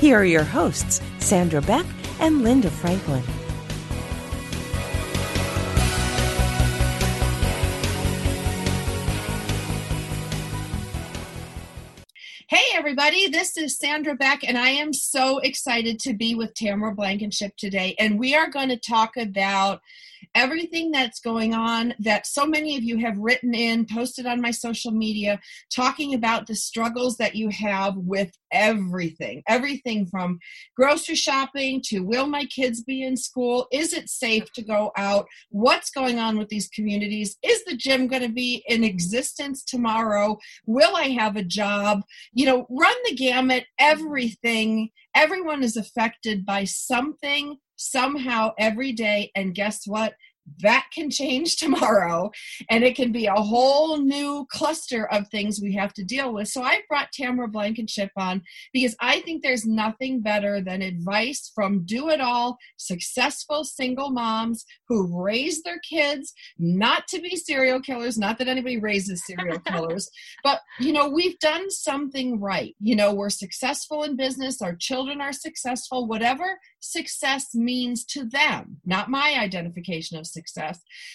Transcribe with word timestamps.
Here 0.00 0.16
are 0.16 0.24
your 0.24 0.44
hosts, 0.44 1.00
Sandra 1.18 1.60
Beck 1.60 1.84
and 2.20 2.44
Linda 2.44 2.70
Franklin. 2.70 3.24
Hey, 12.46 12.62
everybody, 12.74 13.26
this 13.26 13.56
is 13.56 13.76
Sandra 13.76 14.14
Beck, 14.14 14.44
and 14.46 14.56
I 14.56 14.68
am 14.68 14.92
so 14.92 15.38
excited 15.38 15.98
to 16.00 16.14
be 16.14 16.36
with 16.36 16.54
Tamara 16.54 16.94
Blankenship 16.94 17.56
today. 17.56 17.96
And 17.98 18.20
we 18.20 18.36
are 18.36 18.48
going 18.48 18.68
to 18.68 18.76
talk 18.76 19.16
about 19.16 19.82
everything 20.34 20.90
that's 20.90 21.20
going 21.20 21.54
on 21.54 21.94
that 22.00 22.26
so 22.26 22.46
many 22.46 22.76
of 22.76 22.82
you 22.82 22.98
have 22.98 23.18
written 23.18 23.54
in, 23.54 23.86
posted 23.86 24.26
on 24.26 24.40
my 24.40 24.50
social 24.50 24.90
media, 24.90 25.40
talking 25.74 26.14
about 26.14 26.46
the 26.46 26.54
struggles 26.54 27.16
that 27.16 27.34
you 27.34 27.48
have 27.50 27.96
with 27.96 28.32
everything 28.50 29.42
everything 29.46 30.06
from 30.06 30.38
grocery 30.76 31.14
shopping 31.14 31.82
to 31.84 32.00
will 32.00 32.26
my 32.26 32.44
kids 32.46 32.82
be 32.82 33.02
in 33.02 33.16
school? 33.16 33.66
Is 33.72 33.92
it 33.92 34.08
safe 34.08 34.50
to 34.52 34.62
go 34.62 34.92
out? 34.96 35.26
What's 35.50 35.90
going 35.90 36.18
on 36.18 36.38
with 36.38 36.48
these 36.48 36.68
communities? 36.68 37.36
Is 37.42 37.64
the 37.64 37.76
gym 37.76 38.06
going 38.06 38.22
to 38.22 38.28
be 38.28 38.62
in 38.68 38.84
existence 38.84 39.64
tomorrow? 39.64 40.38
Will 40.66 40.94
I 40.96 41.08
have 41.08 41.36
a 41.36 41.42
job? 41.42 42.02
You 42.32 42.46
know, 42.46 42.66
run 42.70 42.96
the 43.06 43.14
gamut, 43.14 43.64
everything. 43.78 44.90
Everyone 45.14 45.62
is 45.62 45.76
affected 45.76 46.46
by 46.46 46.64
something 46.64 47.56
somehow 47.78 48.52
every 48.58 48.92
day. 48.92 49.30
And 49.34 49.54
guess 49.54 49.86
what? 49.86 50.14
That 50.60 50.86
can 50.92 51.10
change 51.10 51.56
tomorrow 51.58 52.30
and 52.70 52.84
it 52.84 52.96
can 52.96 53.12
be 53.12 53.26
a 53.26 53.34
whole 53.34 53.98
new 53.98 54.46
cluster 54.50 55.06
of 55.12 55.28
things 55.28 55.60
we 55.60 55.74
have 55.74 55.92
to 55.94 56.04
deal 56.04 56.32
with. 56.32 56.48
So 56.48 56.62
I 56.62 56.80
brought 56.88 57.12
Tamara 57.12 57.48
Blankenship 57.48 58.10
on 58.16 58.42
because 58.72 58.96
I 59.00 59.20
think 59.20 59.42
there's 59.42 59.66
nothing 59.66 60.20
better 60.20 60.60
than 60.60 60.82
advice 60.82 61.50
from 61.54 61.84
do 61.84 62.10
it 62.10 62.20
all 62.20 62.58
successful 62.76 63.64
single 63.64 64.10
moms 64.10 64.64
who've 64.88 65.10
raised 65.10 65.64
their 65.64 65.80
kids 65.80 66.32
not 66.58 67.06
to 67.08 67.20
be 67.20 67.36
serial 67.36 67.80
killers, 67.80 68.18
not 68.18 68.38
that 68.38 68.48
anybody 68.48 68.78
raises 68.78 69.24
serial 69.26 69.58
killers, 69.66 70.10
but 70.42 70.60
you 70.80 70.92
know, 70.92 71.08
we've 71.08 71.38
done 71.38 71.70
something 71.70 72.40
right. 72.40 72.74
You 72.80 72.96
know, 72.96 73.14
we're 73.14 73.30
successful 73.30 74.02
in 74.02 74.16
business, 74.16 74.62
our 74.62 74.74
children 74.74 75.20
are 75.20 75.32
successful, 75.32 76.06
whatever 76.06 76.58
success 76.80 77.54
means 77.54 78.04
to 78.06 78.24
them, 78.24 78.78
not 78.84 79.10
my 79.10 79.36
identification 79.38 80.16
of 80.16 80.26
success. 80.26 80.37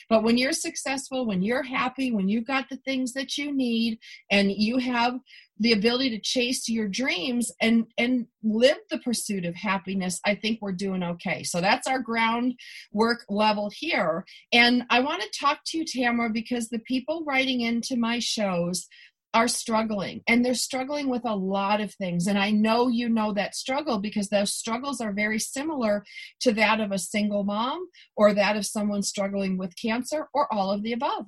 But 0.10 0.24
when 0.24 0.38
you're 0.38 0.54
successful, 0.54 1.26
when 1.26 1.42
you're 1.42 1.64
happy, 1.64 2.12
when 2.12 2.30
you've 2.30 2.48
got 2.48 2.70
the 2.70 2.78
things 2.78 3.14
that 3.14 3.38
you 3.38 3.54
need 3.54 4.00
and 4.30 4.52
you 4.52 4.78
have 4.78 5.20
the 5.60 5.72
ability 5.72 6.10
to 6.10 6.20
chase 6.20 6.68
your 6.68 6.88
dreams 6.88 7.52
and 7.62 7.86
and 7.98 8.26
live 8.44 8.78
the 8.90 8.98
pursuit 9.00 9.46
of 9.46 9.56
happiness 9.56 10.20
i 10.26 10.34
think 10.34 10.60
we're 10.62 10.72
doing 10.72 11.04
okay. 11.04 11.44
So 11.44 11.62
that's 11.62 11.88
our 11.88 12.00
groundwork 12.00 13.26
level 13.30 13.72
here. 13.74 14.26
And 14.52 14.84
i 14.90 15.00
want 15.00 15.22
to 15.22 15.40
talk 15.40 15.60
to 15.68 15.78
you 15.78 15.86
tamara 15.86 16.30
because 16.30 16.70
the 16.70 16.80
people 16.80 17.24
writing 17.26 17.62
into 17.62 17.96
my 17.96 18.20
shows 18.20 18.88
are 19.34 19.48
struggling 19.48 20.22
and 20.28 20.46
they're 20.46 20.54
struggling 20.54 21.10
with 21.10 21.26
a 21.26 21.36
lot 21.36 21.82
of 21.82 21.94
things. 21.94 22.28
And 22.28 22.38
i 22.38 22.52
know 22.52 22.88
you 22.88 23.10
know 23.10 23.34
that 23.34 23.56
struggle 23.56 24.00
because 24.00 24.30
those 24.30 24.54
struggles 24.54 25.02
are 25.02 25.12
very 25.12 25.40
similar 25.40 26.04
to 26.42 26.54
that 26.54 26.80
of 26.80 26.92
a 26.92 27.00
single 27.00 27.44
mom 27.44 27.88
or 28.16 28.34
that 28.34 28.56
of 28.56 28.66
someone 28.66 29.02
struggling 29.02 29.58
with 29.58 29.76
cancer 29.76 30.28
or 30.34 30.52
all 30.54 30.72
of 30.72 30.84
the 30.84 30.94
above. 30.94 31.26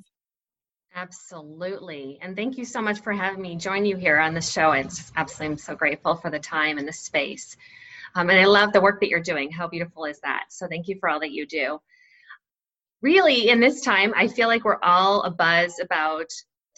Absolutely. 0.95 2.19
And 2.21 2.37
thank 2.37 2.57
you 2.57 2.63
so 2.63 2.81
much 2.81 2.99
for 3.01 3.11
having 3.11 3.41
me 3.41 3.57
join 3.57 3.85
you 3.85 3.97
here 3.97 4.17
on 4.17 4.33
the 4.33 4.41
show. 4.41 4.71
It's 4.71 5.11
absolutely 5.17 5.53
i'm 5.53 5.57
so 5.57 5.75
grateful 5.75 6.15
for 6.15 6.29
the 6.29 6.39
time 6.39 6.77
and 6.77 6.87
the 6.87 6.93
space. 6.93 7.57
Um, 8.15 8.29
and 8.29 8.39
i 8.39 8.45
love 8.45 8.71
the 8.71 8.81
work 8.81 9.01
that 9.01 9.09
you're 9.09 9.19
doing. 9.19 9.51
How 9.51 9.67
beautiful 9.67 10.05
is 10.05 10.19
that? 10.21 10.45
So 10.49 10.67
thank 10.67 10.87
you 10.87 10.97
for 10.99 11.09
all 11.09 11.19
that 11.19 11.31
you 11.31 11.45
do. 11.45 11.79
Really 13.01 13.49
in 13.49 13.59
this 13.59 13.81
time 13.81 14.13
i 14.15 14.27
feel 14.27 14.47
like 14.47 14.63
we're 14.63 14.81
all 14.81 15.21
a 15.23 15.29
buzz 15.29 15.79
about 15.79 16.29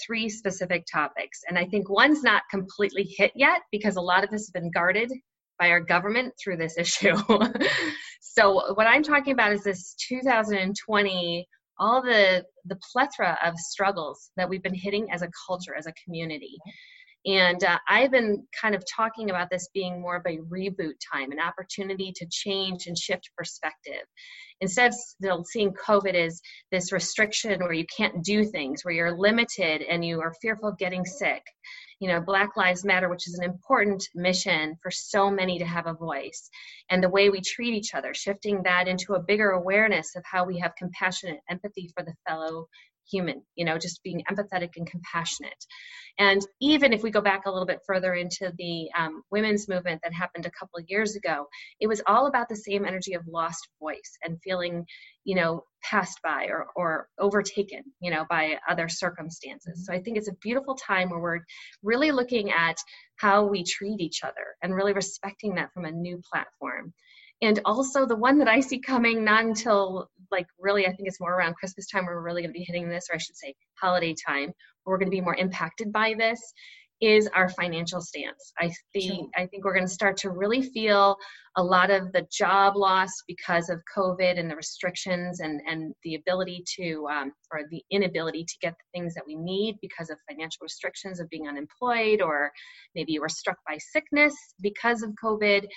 three 0.05 0.29
specific 0.29 0.85
topics. 0.91 1.41
And 1.47 1.57
I 1.57 1.65
think 1.65 1.89
one's 1.89 2.23
not 2.23 2.43
completely 2.49 3.03
hit 3.03 3.31
yet 3.35 3.61
because 3.71 3.95
a 3.95 4.01
lot 4.01 4.23
of 4.23 4.29
this 4.29 4.41
has 4.41 4.51
been 4.51 4.71
guarded 4.71 5.11
by 5.59 5.69
our 5.69 5.79
government 5.79 6.33
through 6.41 6.57
this 6.57 6.77
issue. 6.77 7.15
so 8.21 8.73
what 8.73 8.87
I'm 8.87 9.03
talking 9.03 9.33
about 9.33 9.53
is 9.53 9.63
this 9.63 9.95
2020 10.07 11.47
all 11.79 12.01
the 12.01 12.43
the 12.65 12.77
plethora 12.91 13.37
of 13.45 13.55
struggles 13.57 14.31
that 14.35 14.49
we've 14.49 14.63
been 14.63 14.73
hitting 14.73 15.11
as 15.11 15.21
a 15.21 15.29
culture 15.47 15.75
as 15.75 15.85
a 15.85 15.93
community 16.03 16.57
and 17.25 17.63
uh, 17.63 17.77
I've 17.89 18.11
been 18.11 18.45
kind 18.59 18.75
of 18.75 18.83
talking 18.95 19.29
about 19.29 19.49
this 19.49 19.67
being 19.73 20.01
more 20.01 20.15
of 20.15 20.25
a 20.25 20.37
reboot 20.37 20.93
time, 21.11 21.31
an 21.31 21.39
opportunity 21.39 22.13
to 22.15 22.27
change 22.31 22.87
and 22.87 22.97
shift 22.97 23.29
perspective. 23.37 24.03
Instead 24.61 24.91
of 25.25 25.45
seeing 25.45 25.73
COVID 25.73 26.15
as 26.15 26.41
this 26.71 26.91
restriction 26.91 27.59
where 27.59 27.73
you 27.73 27.85
can't 27.95 28.23
do 28.23 28.45
things, 28.45 28.83
where 28.83 28.93
you're 28.93 29.17
limited 29.17 29.81
and 29.83 30.03
you 30.03 30.21
are 30.21 30.33
fearful 30.41 30.69
of 30.69 30.77
getting 30.77 31.05
sick. 31.05 31.43
You 31.99 32.07
know, 32.07 32.21
Black 32.21 32.55
Lives 32.55 32.85
Matter, 32.85 33.09
which 33.09 33.27
is 33.27 33.37
an 33.39 33.43
important 33.43 34.03
mission 34.15 34.75
for 34.81 34.91
so 34.91 35.29
many 35.29 35.57
to 35.59 35.65
have 35.65 35.87
a 35.87 35.93
voice, 35.93 36.49
and 36.89 37.03
the 37.03 37.09
way 37.09 37.29
we 37.29 37.41
treat 37.41 37.73
each 37.73 37.95
other, 37.95 38.13
shifting 38.13 38.61
that 38.63 38.87
into 38.87 39.13
a 39.13 39.19
bigger 39.19 39.51
awareness 39.51 40.15
of 40.15 40.23
how 40.23 40.45
we 40.45 40.59
have 40.59 40.75
compassionate 40.77 41.39
empathy 41.49 41.91
for 41.95 42.03
the 42.03 42.13
fellow 42.27 42.67
human, 43.09 43.41
you 43.55 43.65
know, 43.65 43.77
just 43.77 44.03
being 44.03 44.23
empathetic 44.29 44.69
and 44.75 44.89
compassionate. 44.89 45.65
And 46.19 46.41
even 46.59 46.93
if 46.93 47.03
we 47.03 47.11
go 47.11 47.21
back 47.21 47.45
a 47.45 47.51
little 47.51 47.65
bit 47.65 47.81
further 47.85 48.15
into 48.15 48.51
the 48.57 48.89
um, 48.97 49.21
women's 49.31 49.67
movement 49.67 50.01
that 50.03 50.13
happened 50.13 50.45
a 50.45 50.51
couple 50.51 50.79
years 50.87 51.15
ago, 51.15 51.45
it 51.79 51.87
was 51.87 52.01
all 52.07 52.25
about 52.25 52.49
the 52.49 52.55
same 52.55 52.85
energy 52.85 53.13
of 53.13 53.21
lost 53.27 53.67
voice 53.79 54.17
and 54.23 54.39
feeling, 54.43 54.85
you 55.25 55.35
know, 55.35 55.63
passed 55.83 56.19
by 56.23 56.45
or, 56.45 56.67
or 56.75 57.07
overtaken, 57.19 57.83
you 58.01 58.09
know, 58.09 58.25
by 58.29 58.57
other 58.67 58.89
circumstances. 58.89 59.85
So 59.85 59.93
I 59.93 60.01
think 60.01 60.17
it's 60.17 60.29
a 60.29 60.35
beautiful 60.41 60.75
time 60.75 61.09
where 61.09 61.19
we're 61.19 61.45
really 61.83 62.11
looking 62.11 62.51
at 62.51 62.77
how 63.17 63.45
we 63.45 63.63
treat 63.63 63.99
each 63.99 64.23
other 64.23 64.55
and 64.63 64.73
really 64.73 64.93
respecting 64.93 65.55
that 65.55 65.71
from 65.73 65.85
a 65.85 65.91
new 65.91 66.19
platform 66.31 66.93
and 67.41 67.59
also 67.65 68.05
the 68.05 68.15
one 68.15 68.39
that 68.39 68.47
I 68.47 68.59
see 68.59 68.79
coming 68.79 69.23
not 69.23 69.45
until 69.45 70.09
like 70.31 70.47
really 70.59 70.87
I 70.87 70.93
think 70.93 71.07
it's 71.07 71.19
more 71.19 71.33
around 71.33 71.55
Christmas 71.55 71.87
time 71.87 72.05
where 72.05 72.15
we're 72.15 72.23
really 72.23 72.41
going 72.41 72.53
to 72.53 72.59
be 72.59 72.65
hitting 72.65 72.89
this, 72.89 73.07
or 73.09 73.15
I 73.15 73.19
should 73.19 73.35
say 73.37 73.55
holiday 73.75 74.15
time, 74.27 74.51
where 74.83 74.93
we're 74.93 74.97
going 74.97 75.11
to 75.11 75.15
be 75.15 75.21
more 75.21 75.35
impacted 75.35 75.91
by 75.91 76.15
this 76.17 76.53
is 77.01 77.27
our 77.35 77.49
financial 77.49 78.01
stance. 78.01 78.53
I 78.59 78.71
think 78.93 79.13
sure. 79.13 79.27
I 79.35 79.45
think 79.45 79.63
we're 79.63 79.73
going 79.73 79.85
to 79.85 79.91
start 79.91 80.17
to 80.17 80.31
really 80.31 80.61
feel 80.61 81.17
a 81.55 81.63
lot 81.63 81.89
of 81.89 82.11
the 82.11 82.25
job 82.31 82.75
loss 82.75 83.09
because 83.27 83.69
of 83.69 83.81
COVID 83.95 84.39
and 84.39 84.49
the 84.49 84.55
restrictions 84.55 85.39
and 85.39 85.61
and 85.67 85.93
the 86.03 86.15
ability 86.15 86.63
to 86.77 87.07
um, 87.11 87.33
or 87.51 87.61
the 87.69 87.83
inability 87.91 88.45
to 88.45 88.53
get 88.61 88.73
the 88.73 88.99
things 88.99 89.13
that 89.13 89.25
we 89.27 89.35
need 89.35 89.77
because 89.81 90.09
of 90.09 90.17
financial 90.29 90.59
restrictions 90.63 91.19
of 91.19 91.29
being 91.29 91.47
unemployed 91.47 92.21
or 92.21 92.51
maybe 92.95 93.11
you 93.11 93.21
were 93.21 93.29
struck 93.29 93.57
by 93.67 93.77
sickness 93.77 94.35
because 94.61 95.03
of 95.03 95.11
COVID 95.23 95.67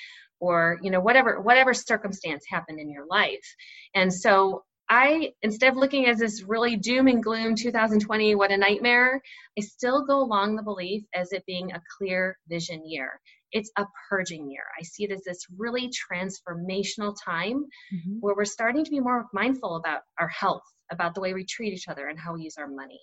or 0.41 0.79
you 0.83 0.91
know 0.91 1.00
whatever 1.00 1.41
whatever 1.41 1.75
circumstance 1.75 2.45
happened 2.49 2.81
in 2.81 2.91
your 2.91 3.06
life 3.06 3.55
and 3.95 4.12
so 4.12 4.62
i 4.91 5.31
instead 5.43 5.71
of 5.71 5.77
looking 5.77 6.07
as 6.07 6.19
this 6.19 6.43
really 6.43 6.77
doom 6.77 7.07
and 7.07 7.23
gloom 7.23 7.55
2020 7.55 8.35
what 8.35 8.51
a 8.51 8.57
nightmare 8.57 9.21
i 9.59 9.63
still 9.63 10.05
go 10.05 10.23
along 10.23 10.57
the 10.57 10.63
belief 10.63 11.03
as 11.15 11.33
it 11.33 11.45
being 11.47 11.73
a 11.73 11.83
clear 11.99 12.39
vision 12.49 12.83
year. 12.87 13.21
It's 13.53 13.71
a 13.77 13.85
purging 14.09 14.51
year. 14.51 14.63
I 14.79 14.85
see 14.85 15.05
it 15.05 15.11
as 15.11 15.25
this 15.25 15.45
really 15.57 15.91
transformational 15.91 17.17
time 17.25 17.65
mm-hmm. 17.93 18.19
where 18.21 18.35
we're 18.37 18.45
starting 18.45 18.85
to 18.85 18.91
be 18.91 19.01
more 19.01 19.27
mindful 19.33 19.77
about 19.77 20.03
our 20.19 20.29
health 20.29 20.63
about 20.93 21.15
the 21.15 21.21
way 21.21 21.35
we 21.35 21.45
treat 21.45 21.73
each 21.73 21.89
other 21.89 22.09
and 22.09 22.19
how 22.19 22.35
we 22.35 22.43
use 22.43 22.57
our 22.59 22.69
money. 22.69 23.01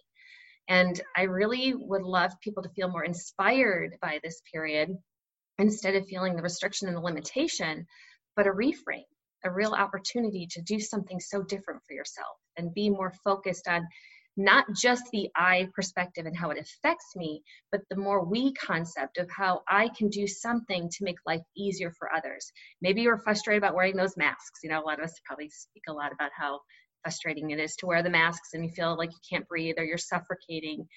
And 0.69 0.99
i 1.15 1.23
really 1.23 1.73
would 1.75 2.03
love 2.03 2.31
people 2.41 2.63
to 2.63 2.69
feel 2.69 2.89
more 2.89 3.03
inspired 3.03 3.97
by 4.01 4.19
this 4.23 4.41
period 4.53 4.89
instead 5.59 5.95
of 5.95 6.05
feeling 6.05 6.35
the 6.35 6.43
restriction 6.43 6.87
and 6.87 6.95
the 6.95 7.01
limitation, 7.01 7.87
but 8.35 8.47
a 8.47 8.51
reframe, 8.51 9.11
a 9.47 9.51
real 9.51 9.73
opportunity 9.73 10.47
to 10.51 10.61
do 10.61 10.79
something 10.79 11.19
so 11.19 11.41
different 11.41 11.81
for 11.87 11.93
yourself 11.93 12.37
and 12.57 12.73
be 12.73 12.89
more 12.89 13.13
focused 13.23 13.67
on 13.67 13.87
not 14.37 14.65
just 14.75 15.03
the 15.11 15.29
I 15.35 15.67
perspective 15.73 16.27
and 16.27 16.37
how 16.37 16.51
it 16.51 16.59
affects 16.59 17.15
me, 17.15 17.41
but 17.71 17.81
the 17.89 17.97
more 17.97 18.23
we 18.23 18.53
concept 18.53 19.17
of 19.17 19.27
how 19.35 19.61
I 19.67 19.89
can 19.97 20.09
do 20.09 20.27
something 20.27 20.89
to 20.89 21.03
make 21.03 21.17
life 21.25 21.41
easier 21.57 21.91
for 21.97 22.13
others. 22.13 22.51
Maybe 22.79 23.01
you're 23.01 23.17
frustrated 23.17 23.63
about 23.63 23.73
wearing 23.73 23.95
those 23.95 24.15
masks. 24.15 24.59
You 24.63 24.69
know, 24.69 24.79
a 24.79 24.85
lot 24.85 24.99
of 24.99 25.05
us 25.05 25.19
probably 25.25 25.49
speak 25.49 25.83
a 25.89 25.93
lot 25.93 26.11
about 26.11 26.29
how 26.37 26.59
frustrating 27.01 27.49
it 27.49 27.59
is 27.59 27.75
to 27.77 27.87
wear 27.87 28.03
the 28.03 28.09
masks 28.09 28.53
and 28.53 28.63
you 28.63 28.69
feel 28.69 28.95
like 28.95 29.09
you 29.11 29.17
can't 29.29 29.47
breathe 29.47 29.75
or 29.77 29.83
you're 29.83 29.97
suffocating 29.97 30.87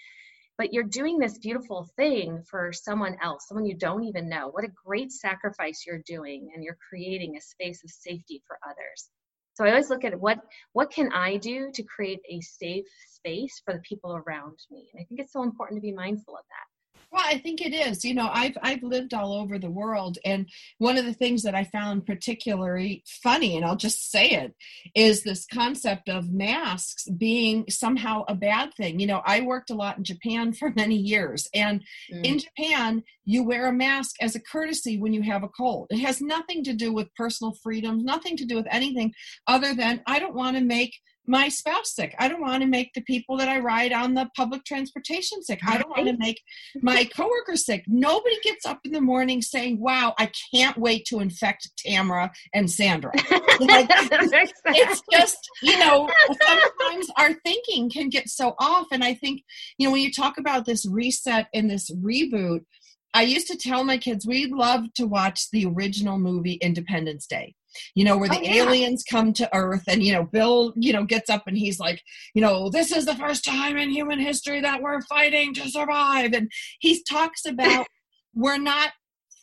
but 0.60 0.74
you're 0.74 0.84
doing 0.84 1.18
this 1.18 1.38
beautiful 1.38 1.88
thing 1.96 2.42
for 2.46 2.70
someone 2.70 3.16
else, 3.22 3.48
someone 3.48 3.64
you 3.64 3.74
don't 3.74 4.04
even 4.04 4.28
know. 4.28 4.48
What 4.50 4.62
a 4.62 4.72
great 4.84 5.10
sacrifice 5.10 5.84
you're 5.86 6.02
doing, 6.06 6.50
and 6.54 6.62
you're 6.62 6.76
creating 6.86 7.34
a 7.34 7.40
space 7.40 7.82
of 7.82 7.88
safety 7.88 8.42
for 8.46 8.58
others. 8.62 9.08
So 9.54 9.64
I 9.64 9.70
always 9.70 9.88
look 9.88 10.04
at 10.04 10.20
what 10.20 10.38
what 10.74 10.92
can 10.92 11.10
I 11.14 11.38
do 11.38 11.70
to 11.72 11.82
create 11.84 12.20
a 12.28 12.42
safe 12.42 12.84
space 13.08 13.62
for 13.64 13.72
the 13.72 13.80
people 13.88 14.14
around 14.14 14.58
me. 14.70 14.90
And 14.92 15.00
I 15.00 15.04
think 15.04 15.18
it's 15.18 15.32
so 15.32 15.42
important 15.42 15.78
to 15.78 15.80
be 15.80 15.92
mindful 15.92 16.34
of 16.34 16.44
that. 16.50 16.79
Well, 17.12 17.24
I 17.26 17.38
think 17.38 17.60
it 17.60 17.74
is. 17.74 18.04
You 18.04 18.14
know, 18.14 18.30
I've 18.32 18.56
I've 18.62 18.82
lived 18.84 19.14
all 19.14 19.32
over 19.32 19.58
the 19.58 19.70
world, 19.70 20.18
and 20.24 20.48
one 20.78 20.96
of 20.96 21.04
the 21.04 21.12
things 21.12 21.42
that 21.42 21.56
I 21.56 21.64
found 21.64 22.06
particularly 22.06 23.02
funny, 23.22 23.56
and 23.56 23.64
I'll 23.64 23.76
just 23.76 24.12
say 24.12 24.30
it, 24.30 24.54
is 24.94 25.22
this 25.22 25.44
concept 25.46 26.08
of 26.08 26.32
masks 26.32 27.08
being 27.08 27.64
somehow 27.68 28.24
a 28.28 28.34
bad 28.34 28.74
thing. 28.74 29.00
You 29.00 29.08
know, 29.08 29.22
I 29.24 29.40
worked 29.40 29.70
a 29.70 29.74
lot 29.74 29.98
in 29.98 30.04
Japan 30.04 30.52
for 30.60 30.72
many 30.76 30.96
years, 30.96 31.48
and 31.52 31.82
mm. 32.12 32.24
in 32.24 32.38
Japan, 32.38 33.02
you 33.24 33.42
wear 33.42 33.68
a 33.68 33.72
mask 33.72 34.16
as 34.20 34.36
a 34.36 34.40
courtesy 34.40 34.98
when 34.98 35.12
you 35.12 35.22
have 35.22 35.42
a 35.42 35.48
cold. 35.48 35.88
It 35.90 35.98
has 35.98 36.20
nothing 36.20 36.62
to 36.64 36.72
do 36.72 36.92
with 36.92 37.14
personal 37.16 37.54
freedoms, 37.54 38.04
nothing 38.04 38.36
to 38.36 38.44
do 38.44 38.54
with 38.54 38.66
anything 38.70 39.12
other 39.48 39.74
than 39.74 40.00
I 40.06 40.20
don't 40.20 40.34
want 40.34 40.56
to 40.56 40.62
make 40.62 40.94
my 41.26 41.48
spouse 41.48 41.94
sick. 41.94 42.14
I 42.18 42.28
don't 42.28 42.40
want 42.40 42.62
to 42.62 42.68
make 42.68 42.92
the 42.94 43.02
people 43.02 43.36
that 43.36 43.48
I 43.48 43.60
ride 43.60 43.92
on 43.92 44.14
the 44.14 44.28
public 44.36 44.64
transportation 44.64 45.42
sick. 45.42 45.60
I 45.66 45.78
don't 45.78 45.90
want 45.90 46.08
to 46.08 46.16
make 46.16 46.40
my 46.82 47.04
coworkers 47.04 47.64
sick. 47.64 47.84
Nobody 47.86 48.36
gets 48.42 48.66
up 48.66 48.80
in 48.84 48.92
the 48.92 49.00
morning 49.00 49.42
saying, 49.42 49.80
"Wow, 49.80 50.14
I 50.18 50.30
can't 50.52 50.76
wait 50.78 51.04
to 51.06 51.20
infect 51.20 51.70
Tamara 51.76 52.30
and 52.54 52.70
Sandra." 52.70 53.12
Like, 53.60 53.88
it's 53.90 55.02
just 55.12 55.50
you 55.62 55.78
know 55.78 56.08
sometimes 56.46 57.10
our 57.18 57.34
thinking 57.44 57.90
can 57.90 58.08
get 58.08 58.28
so 58.30 58.54
off, 58.58 58.86
and 58.90 59.04
I 59.04 59.14
think 59.14 59.42
you 59.76 59.86
know 59.86 59.92
when 59.92 60.00
you 60.00 60.10
talk 60.10 60.38
about 60.38 60.64
this 60.64 60.86
reset 60.86 61.48
and 61.54 61.70
this 61.70 61.90
reboot. 61.90 62.64
I 63.12 63.22
used 63.22 63.48
to 63.48 63.56
tell 63.56 63.82
my 63.82 63.98
kids 63.98 64.24
we 64.24 64.46
love 64.46 64.84
to 64.94 65.04
watch 65.04 65.50
the 65.50 65.66
original 65.66 66.16
movie 66.16 66.54
Independence 66.54 67.26
Day 67.26 67.54
you 67.94 68.04
know, 68.04 68.16
where 68.16 68.30
oh, 68.30 68.34
the 68.34 68.40
oh, 68.40 68.42
yeah. 68.42 68.62
aliens 68.62 69.04
come 69.08 69.32
to 69.34 69.54
Earth 69.54 69.84
and, 69.88 70.02
you 70.02 70.12
know, 70.12 70.24
Bill, 70.24 70.72
you 70.76 70.92
know, 70.92 71.04
gets 71.04 71.30
up 71.30 71.44
and 71.46 71.56
he's 71.56 71.78
like, 71.78 72.02
you 72.34 72.42
know, 72.42 72.70
this 72.70 72.92
is 72.92 73.06
the 73.06 73.14
first 73.14 73.44
time 73.44 73.76
in 73.76 73.90
human 73.90 74.18
history 74.18 74.60
that 74.60 74.82
we're 74.82 75.02
fighting 75.02 75.54
to 75.54 75.68
survive. 75.68 76.32
And 76.32 76.50
he 76.80 77.02
talks 77.08 77.44
about 77.46 77.86
we're 78.34 78.58
not 78.58 78.90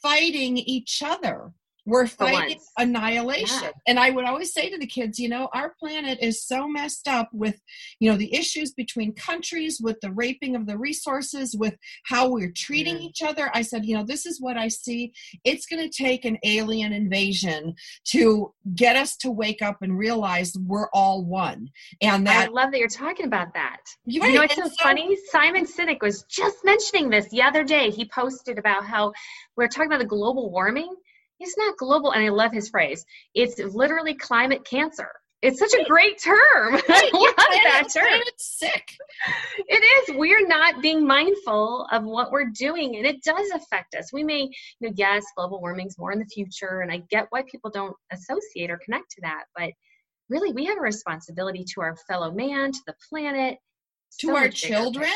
fighting 0.01 0.57
each 0.57 1.01
other. 1.03 1.51
We're 1.87 2.05
fighting 2.05 2.59
annihilation. 2.77 3.63
Yeah. 3.63 3.71
And 3.87 3.97
I 3.97 4.09
would 4.09 4.25
always 4.25 4.53
say 4.53 4.69
to 4.69 4.77
the 4.77 4.85
kids, 4.85 5.17
you 5.17 5.29
know, 5.29 5.47
our 5.53 5.73
planet 5.79 6.19
is 6.21 6.45
so 6.45 6.67
messed 6.67 7.07
up 7.07 7.29
with, 7.31 7.61
you 8.01 8.11
know, 8.11 8.17
the 8.17 8.35
issues 8.35 8.73
between 8.73 9.13
countries, 9.13 9.79
with 9.81 9.97
the 10.01 10.11
raping 10.11 10.57
of 10.57 10.67
the 10.67 10.77
resources, 10.77 11.55
with 11.55 11.77
how 12.03 12.29
we're 12.29 12.51
treating 12.51 12.97
mm. 12.97 13.03
each 13.03 13.21
other. 13.21 13.49
I 13.53 13.61
said, 13.61 13.85
you 13.85 13.95
know, 13.95 14.03
this 14.03 14.25
is 14.25 14.41
what 14.41 14.57
I 14.57 14.67
see. 14.67 15.13
It's 15.45 15.65
going 15.65 15.81
to 15.81 16.03
take 16.03 16.25
an 16.25 16.37
alien 16.43 16.91
invasion 16.91 17.73
to 18.07 18.53
get 18.75 18.97
us 18.97 19.15
to 19.17 19.31
wake 19.31 19.61
up 19.61 19.77
and 19.81 19.97
realize 19.97 20.53
we're 20.57 20.89
all 20.89 21.23
one. 21.23 21.69
And 22.01 22.27
that 22.27 22.49
I 22.49 22.51
love 22.51 22.71
that 22.71 22.79
you're 22.79 22.89
talking 22.89 23.27
about 23.27 23.53
that. 23.53 23.79
You, 24.03 24.25
you 24.25 24.33
know, 24.33 24.41
it's 24.41 24.55
so, 24.55 24.63
so 24.63 24.73
funny. 24.83 25.17
Simon 25.29 25.65
Sinek 25.65 26.01
was 26.01 26.23
just 26.23 26.57
mentioning 26.65 27.09
this 27.09 27.29
the 27.29 27.43
other 27.43 27.63
day. 27.63 27.91
He 27.91 28.03
posted 28.03 28.59
about 28.59 28.85
how 28.85 29.13
we're 29.55 29.69
talking 29.69 29.87
about 29.87 29.99
the 29.99 30.05
global 30.05 30.51
warming 30.51 30.93
it's 31.39 31.57
not 31.57 31.77
global 31.77 32.11
and 32.11 32.23
i 32.23 32.29
love 32.29 32.51
his 32.51 32.69
phrase. 32.69 33.05
It's 33.33 33.59
literally 33.59 34.13
climate 34.15 34.65
cancer. 34.65 35.09
It's 35.43 35.59
such 35.59 35.73
a 35.75 35.85
great 35.85 36.19
term. 36.19 36.35
I 36.89 37.09
love 37.13 37.35
that 37.37 37.87
term. 37.93 38.07
it's 38.09 38.57
sick. 38.57 38.91
It 39.67 40.09
is. 40.09 40.15
We're 40.17 40.47
not 40.47 40.81
being 40.81 41.05
mindful 41.05 41.87
of 41.91 42.03
what 42.05 42.31
we're 42.31 42.49
doing 42.49 42.95
and 42.95 43.05
it 43.05 43.21
does 43.23 43.51
affect 43.51 43.93
us. 43.95 44.11
We 44.11 44.23
may 44.23 44.49
you 44.79 44.89
know 44.89 44.93
yes 44.95 45.23
global 45.35 45.61
warming's 45.61 45.97
more 45.97 46.11
in 46.11 46.19
the 46.19 46.25
future 46.25 46.81
and 46.81 46.91
i 46.91 47.03
get 47.09 47.27
why 47.29 47.43
people 47.49 47.69
don't 47.69 47.95
associate 48.11 48.71
or 48.71 48.79
connect 48.83 49.11
to 49.11 49.21
that 49.21 49.43
but 49.55 49.69
really 50.29 50.51
we 50.51 50.65
have 50.65 50.77
a 50.77 50.81
responsibility 50.81 51.63
to 51.73 51.81
our 51.81 51.95
fellow 52.07 52.31
man 52.31 52.71
to 52.71 52.79
the 52.85 52.95
planet. 53.09 53.57
To 54.21 54.27
so 54.27 54.35
our 54.35 54.49
children? 54.49 55.09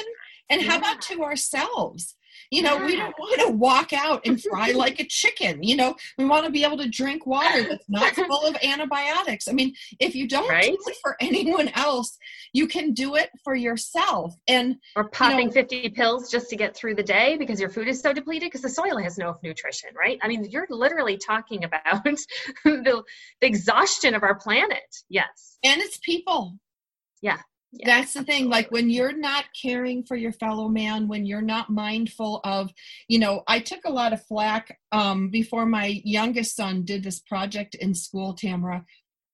and 0.49 0.61
yeah. 0.61 0.71
how 0.71 0.77
about 0.77 1.01
to 1.01 1.23
ourselves 1.23 2.15
you 2.49 2.61
know, 2.61 2.77
we 2.85 2.95
don't 2.95 3.17
want 3.17 3.41
to 3.41 3.51
walk 3.53 3.93
out 3.93 4.25
and 4.25 4.41
fry 4.41 4.71
like 4.71 4.99
a 4.99 5.05
chicken. 5.05 5.63
You 5.63 5.75
know, 5.75 5.95
we 6.17 6.25
want 6.25 6.45
to 6.45 6.51
be 6.51 6.63
able 6.63 6.77
to 6.77 6.89
drink 6.89 7.25
water 7.25 7.63
that's 7.63 7.89
not 7.89 8.13
full 8.27 8.45
of 8.45 8.55
antibiotics. 8.63 9.47
I 9.47 9.53
mean, 9.53 9.73
if 9.99 10.15
you 10.15 10.27
don't 10.27 10.49
right? 10.49 10.71
do 10.71 10.77
it 10.87 10.97
for 11.01 11.15
anyone 11.19 11.69
else, 11.69 12.17
you 12.53 12.67
can 12.67 12.93
do 12.93 13.15
it 13.15 13.29
for 13.43 13.55
yourself. 13.55 14.35
And 14.47 14.77
or 14.95 15.09
popping 15.09 15.39
you 15.39 15.45
know, 15.45 15.51
50 15.51 15.89
pills 15.89 16.29
just 16.29 16.49
to 16.49 16.55
get 16.55 16.75
through 16.75 16.95
the 16.95 17.03
day 17.03 17.37
because 17.37 17.59
your 17.59 17.69
food 17.69 17.87
is 17.87 18.01
so 18.01 18.13
depleted 18.13 18.47
because 18.47 18.61
the 18.61 18.69
soil 18.69 18.97
has 18.97 19.17
no 19.17 19.37
nutrition, 19.43 19.89
right? 19.97 20.19
I 20.21 20.27
mean, 20.27 20.45
you're 20.49 20.67
literally 20.69 21.17
talking 21.17 21.63
about 21.63 22.03
the, 22.03 23.03
the 23.41 23.47
exhaustion 23.47 24.13
of 24.15 24.23
our 24.23 24.35
planet. 24.35 24.79
Yes. 25.09 25.57
And 25.63 25.81
it's 25.81 25.97
people. 25.97 26.57
Yeah. 27.21 27.37
That's 27.85 28.13
the 28.13 28.23
thing. 28.23 28.49
Like 28.49 28.69
when 28.69 28.89
you're 28.89 29.15
not 29.17 29.45
caring 29.59 30.03
for 30.03 30.17
your 30.17 30.33
fellow 30.33 30.67
man, 30.67 31.07
when 31.07 31.25
you're 31.25 31.41
not 31.41 31.69
mindful 31.69 32.41
of, 32.43 32.71
you 33.07 33.17
know, 33.17 33.43
I 33.47 33.59
took 33.59 33.85
a 33.85 33.91
lot 33.91 34.11
of 34.11 34.25
flack 34.25 34.77
um, 34.91 35.29
before 35.29 35.65
my 35.65 36.01
youngest 36.03 36.55
son 36.55 36.83
did 36.83 37.03
this 37.03 37.19
project 37.19 37.75
in 37.75 37.95
school, 37.95 38.33
Tamara. 38.33 38.85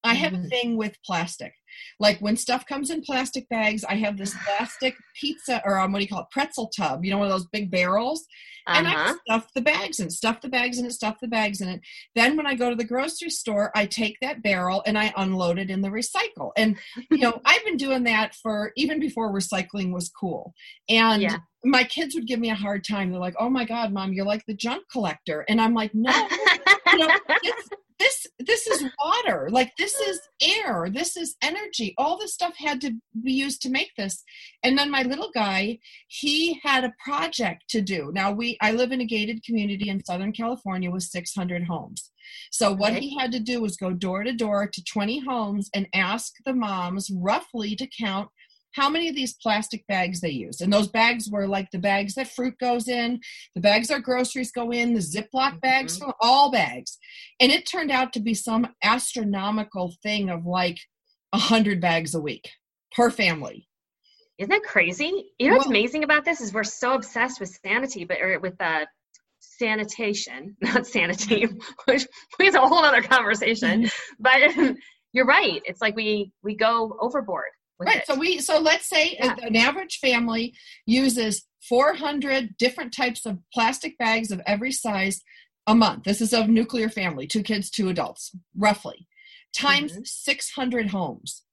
I 0.04 0.14
have 0.14 0.34
a 0.34 0.38
mm-hmm. 0.38 0.48
thing 0.48 0.78
with 0.78 0.96
plastic. 1.06 1.54
Like 2.00 2.20
when 2.20 2.38
stuff 2.38 2.66
comes 2.66 2.90
in 2.90 3.02
plastic 3.02 3.48
bags, 3.50 3.84
I 3.84 3.96
have 3.96 4.18
this 4.18 4.36
plastic 4.46 4.96
pizza 5.20 5.62
or 5.66 5.78
um, 5.78 5.92
what 5.92 6.00
do 6.00 6.04
you 6.04 6.10
call 6.10 6.22
it, 6.22 6.32
pretzel 6.32 6.70
tub. 6.76 7.04
You 7.04 7.12
know, 7.12 7.18
one 7.18 7.28
of 7.28 7.34
those 7.34 7.48
big 7.48 7.72
barrels, 7.72 8.26
uh-huh. 8.68 8.78
and 8.78 8.88
I 8.88 8.94
uh-huh. 8.94 9.16
stuff 9.26 9.48
the 9.54 9.62
bags 9.62 10.00
and 10.00 10.12
stuff 10.12 10.42
the 10.42 10.50
bags 10.50 10.80
in 10.80 10.86
it, 10.86 10.92
stuff 10.92 11.18
the 11.22 11.28
bags 11.28 11.62
in 11.62 11.70
it. 11.70 11.82
Then 12.16 12.38
when 12.38 12.48
I 12.48 12.56
go 12.56 12.70
to 12.70 12.76
the 12.76 12.84
grocery 12.84 13.30
store, 13.30 13.72
I 13.76 13.86
take 13.86 14.18
that 14.22 14.44
barrel 14.44 14.84
and 14.86 14.98
I 14.98 15.14
unload 15.18 15.60
it 15.60 15.70
in 15.70 15.82
the 15.82 15.90
recycle. 15.90 16.52
And 16.58 16.78
you 17.12 17.20
know, 17.20 17.42
I've 17.46 17.66
been 17.66 17.78
doing 17.78 18.04
that 18.04 18.36
for 18.36 18.72
even 18.76 19.00
before 19.00 19.34
recycling 19.34 19.92
was 19.92 20.10
cool. 20.10 20.54
And 20.90 21.22
yeah 21.22 21.38
my 21.64 21.84
kids 21.84 22.16
would 22.16 22.28
give 22.28 22.40
me 22.40 22.50
a 22.50 22.56
hard 22.56 22.84
time. 22.84 23.12
They're 23.12 23.20
like, 23.20 23.36
"Oh 23.40 23.50
my 23.50 23.66
God, 23.66 23.92
mom, 23.92 24.14
you're 24.14 24.26
like 24.26 24.46
the 24.46 24.54
junk 24.54 24.84
collector," 24.92 25.44
and 25.50 25.60
I'm 25.60 25.74
like, 25.74 25.92
"No, 25.94 26.12
you 26.92 27.00
know, 27.00 27.10
this 28.00 28.28
this 28.40 28.68
is 28.68 28.84
water. 29.04 29.50
Like 29.52 29.72
this 29.78 29.96
is 29.96 30.20
air. 30.42 30.90
This 30.92 31.18
is 31.18 31.36
energy. 31.42 31.94
All 31.98 32.18
this 32.18 32.34
stuff 32.34 32.56
had 32.58 32.82
to 32.82 32.92
be 33.24 33.34
used 33.34 33.62
to 33.64 33.70
make 33.70 33.92
this. 33.98 34.24
And 34.64 34.78
then 34.78 34.92
my 34.92 35.04
little 35.04 35.32
guy 35.34 35.80
he 36.08 36.60
had 36.64 36.84
a 36.84 36.94
project 37.04 37.64
to 37.70 37.82
do. 37.82 38.12
Now 38.14 38.32
we 38.32 38.58
i 38.62 38.72
live 38.72 38.92
in 38.92 39.02
a 39.02 39.06
gated 39.06 39.44
community 39.44 39.90
in 39.90 40.04
southern 40.04 40.32
california 40.32 40.92
with 40.92 41.04
600 41.04 41.64
homes. 41.64 42.12
So 42.52 42.74
what 42.74 42.94
he 42.94 43.18
had 43.18 43.32
to 43.32 43.40
do 43.40 43.62
was 43.62 43.78
go 43.78 43.94
door 43.94 44.24
to 44.24 44.34
door 44.34 44.68
to 44.68 44.84
20 44.84 45.24
homes 45.26 45.70
and 45.74 45.88
ask 45.94 46.34
the 46.46 46.54
moms 46.54 47.10
roughly 47.10 47.76
to 47.76 47.88
count 47.88 48.30
how 48.74 48.90
many 48.90 49.10
of 49.10 49.16
these 49.16 49.36
plastic 49.42 49.86
bags 49.88 50.22
they 50.22 50.30
used. 50.30 50.62
And 50.62 50.72
those 50.72 50.88
bags 50.88 51.30
were 51.30 51.48
like 51.48 51.72
the 51.72 51.80
bags 51.80 52.16
that 52.16 52.32
fruit 52.32 52.56
goes 52.60 52.88
in, 52.88 53.20
the 53.56 53.62
bags 53.62 53.90
our 53.90 54.00
groceries 54.00 54.52
go 54.52 54.72
in, 54.72 54.94
the 54.94 55.00
Ziploc 55.00 55.60
bags, 55.62 56.00
mm-hmm. 56.00 56.12
all 56.22 56.52
bags. 56.52 56.98
And 57.40 57.52
it 57.52 57.68
turned 57.68 57.92
out 57.92 58.14
to 58.14 58.20
be 58.20 58.34
some 58.34 58.68
astronomical 58.84 59.96
thing 60.04 60.30
of 60.30 60.46
like 60.46 60.78
a 61.34 61.38
hundred 61.38 61.82
bags 61.82 62.14
a 62.16 62.22
week 62.22 62.50
per 62.96 63.10
family. 63.10 63.68
Isn't 64.38 64.52
that 64.52 64.64
crazy? 64.64 65.32
You 65.40 65.50
know 65.50 65.56
what's 65.56 65.68
amazing 65.68 66.04
about 66.04 66.24
this 66.24 66.42
is 66.42 66.54
we're 66.54 66.64
so 66.64 66.94
obsessed 66.94 67.40
with 67.40 67.58
sanity, 67.66 68.06
but 68.06 68.22
or 68.22 68.40
with 68.40 68.54
uh, 68.60 68.86
sanitation, 69.40 70.56
not 70.62 70.86
sanity, 70.86 71.48
which 71.86 72.08
is 72.40 72.56
a 72.56 72.60
whole 72.60 72.84
other 72.84 73.02
conversation. 73.02 73.84
Mm-hmm. 73.84 73.88
but 74.20 74.76
you're 75.14 75.26
right. 75.26 75.62
It's 75.66 75.82
like 75.82 75.96
we 75.96 76.32
we 76.44 76.56
go 76.56 76.96
overboard 77.00 77.48
right. 77.80 77.98
It. 77.98 78.08
So 78.08 78.16
we 78.16 78.40
so 78.40 78.60
let's 78.60 78.88
say 78.88 79.18
yeah. 79.20 79.36
an 79.42 79.56
average 79.56 80.00
family 80.00 80.54
uses 80.86 81.46
400 81.68 82.58
different 82.58 82.94
types 82.94 83.26
of 83.26 83.40
plastic 83.54 83.98
bags 83.98 84.32
of 84.32 84.42
every 84.46 84.72
size 84.72 85.22
a 85.66 85.76
month. 85.76 86.04
This 86.06 86.22
is 86.22 86.34
a 86.34 86.48
nuclear 86.48 86.90
family, 86.90 87.28
two 87.28 87.44
kids, 87.44 87.70
two 87.70 87.90
adults, 87.90 88.32
roughly, 88.56 89.08
times 89.54 89.94
mm-hmm. 89.94 90.04
600 90.06 90.90
homes. 90.90 91.44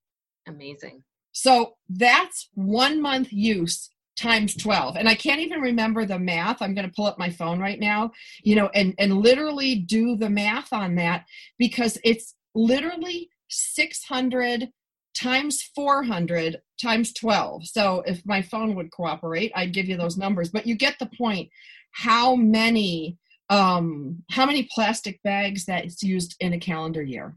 Amazing. 0.46 1.02
So 1.32 1.74
that's 1.88 2.48
one 2.54 3.02
month 3.02 3.32
use 3.32 3.90
times 4.16 4.54
12 4.54 4.96
and 4.96 5.08
i 5.08 5.14
can't 5.16 5.40
even 5.40 5.60
remember 5.60 6.06
the 6.06 6.18
math 6.18 6.62
i'm 6.62 6.72
going 6.72 6.86
to 6.86 6.94
pull 6.94 7.06
up 7.06 7.18
my 7.18 7.28
phone 7.28 7.58
right 7.58 7.80
now 7.80 8.12
you 8.44 8.54
know 8.54 8.70
and 8.72 8.94
and 8.96 9.18
literally 9.18 9.74
do 9.74 10.16
the 10.16 10.30
math 10.30 10.72
on 10.72 10.94
that 10.94 11.24
because 11.58 11.98
it's 12.04 12.36
literally 12.54 13.28
600 13.48 14.68
times 15.14 15.62
400 15.74 16.60
times 16.80 17.12
12. 17.14 17.66
So 17.66 18.02
if 18.06 18.20
my 18.26 18.42
phone 18.42 18.74
would 18.74 18.90
cooperate, 18.90 19.52
I'd 19.54 19.72
give 19.72 19.86
you 19.86 19.96
those 19.96 20.16
numbers. 20.16 20.50
But 20.50 20.66
you 20.66 20.74
get 20.76 20.98
the 20.98 21.10
point. 21.18 21.50
How 21.92 22.34
many 22.34 23.18
um 23.50 24.22
how 24.30 24.46
many 24.46 24.66
plastic 24.74 25.22
bags 25.22 25.66
that 25.66 25.84
is 25.84 26.02
used 26.02 26.34
in 26.40 26.52
a 26.54 26.58
calendar 26.58 27.02
year? 27.02 27.36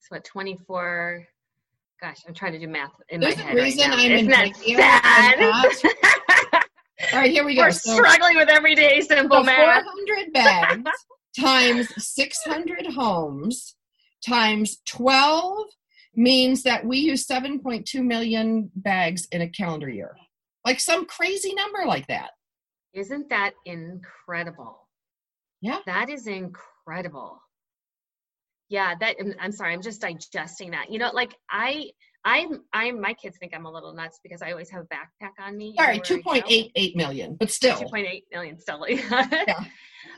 So 0.00 0.16
at 0.16 0.24
24 0.24 1.26
gosh, 2.00 2.18
I'm 2.26 2.34
trying 2.34 2.52
to 2.52 2.58
do 2.58 2.66
math 2.68 2.90
in 3.10 3.20
There's 3.20 3.36
my 3.36 3.52
a 3.52 3.54
reason 3.54 3.90
right. 3.90 3.98
I'm 4.00 4.12
Isn't 4.12 4.18
in 4.18 4.26
that 4.28 4.56
sad? 4.56 6.62
All 7.12 7.18
right, 7.20 7.30
here 7.30 7.44
we 7.44 7.54
go. 7.54 7.62
We're 7.62 7.70
So- 7.72 7.94
struggling 7.94 8.36
with 8.36 8.48
everyday 8.48 9.00
simple 9.00 9.38
So 9.38 9.42
math. 9.44 9.84
400 9.84 10.32
bags 10.32 10.90
times 11.40 11.88
600 11.96 12.86
homes 12.86 13.76
times 14.26 14.78
12 14.86 15.66
means 16.14 16.62
that 16.64 16.84
we 16.84 16.98
use 16.98 17.26
7.2 17.26 18.04
million 18.04 18.70
bags 18.76 19.26
in 19.32 19.42
a 19.42 19.48
calendar 19.48 19.88
year. 19.88 20.16
Like 20.64 20.80
some 20.80 21.06
crazy 21.06 21.54
number 21.54 21.84
like 21.86 22.06
that. 22.08 22.30
Isn't 22.92 23.28
that 23.30 23.52
incredible? 23.64 24.88
Yeah. 25.60 25.78
That 25.86 26.10
is 26.10 26.26
incredible. 26.26 27.40
Yeah, 28.68 28.94
that 29.00 29.16
I'm- 29.40 29.52
sorry, 29.52 29.72
I'm 29.72 29.82
just 29.82 30.00
digesting 30.00 30.70
that. 30.70 30.90
You 30.90 30.98
know, 30.98 31.10
like 31.12 31.34
I 31.50 31.90
I'm 32.24 32.62
I'm 32.72 33.00
my 33.00 33.12
kids 33.14 33.36
think 33.38 33.52
I'm 33.54 33.66
a 33.66 33.70
little 33.70 33.92
nuts 33.92 34.20
because 34.22 34.40
I 34.42 34.50
always 34.52 34.70
have 34.70 34.82
a 34.84 34.86
backpack 34.94 35.32
on 35.44 35.56
me. 35.56 35.66
you 35.68 35.74
All 35.78 35.84
know, 35.86 35.92
right, 35.92 36.08
where 36.24 36.36
I 36.36 36.40
go. 36.40 36.46
2.88 36.46 36.96
million, 36.96 37.36
but 37.38 37.50
still. 37.50 37.76
2.8 37.76 38.22
million 38.32 38.58
still. 38.60 38.86
Yeah. 38.88 39.64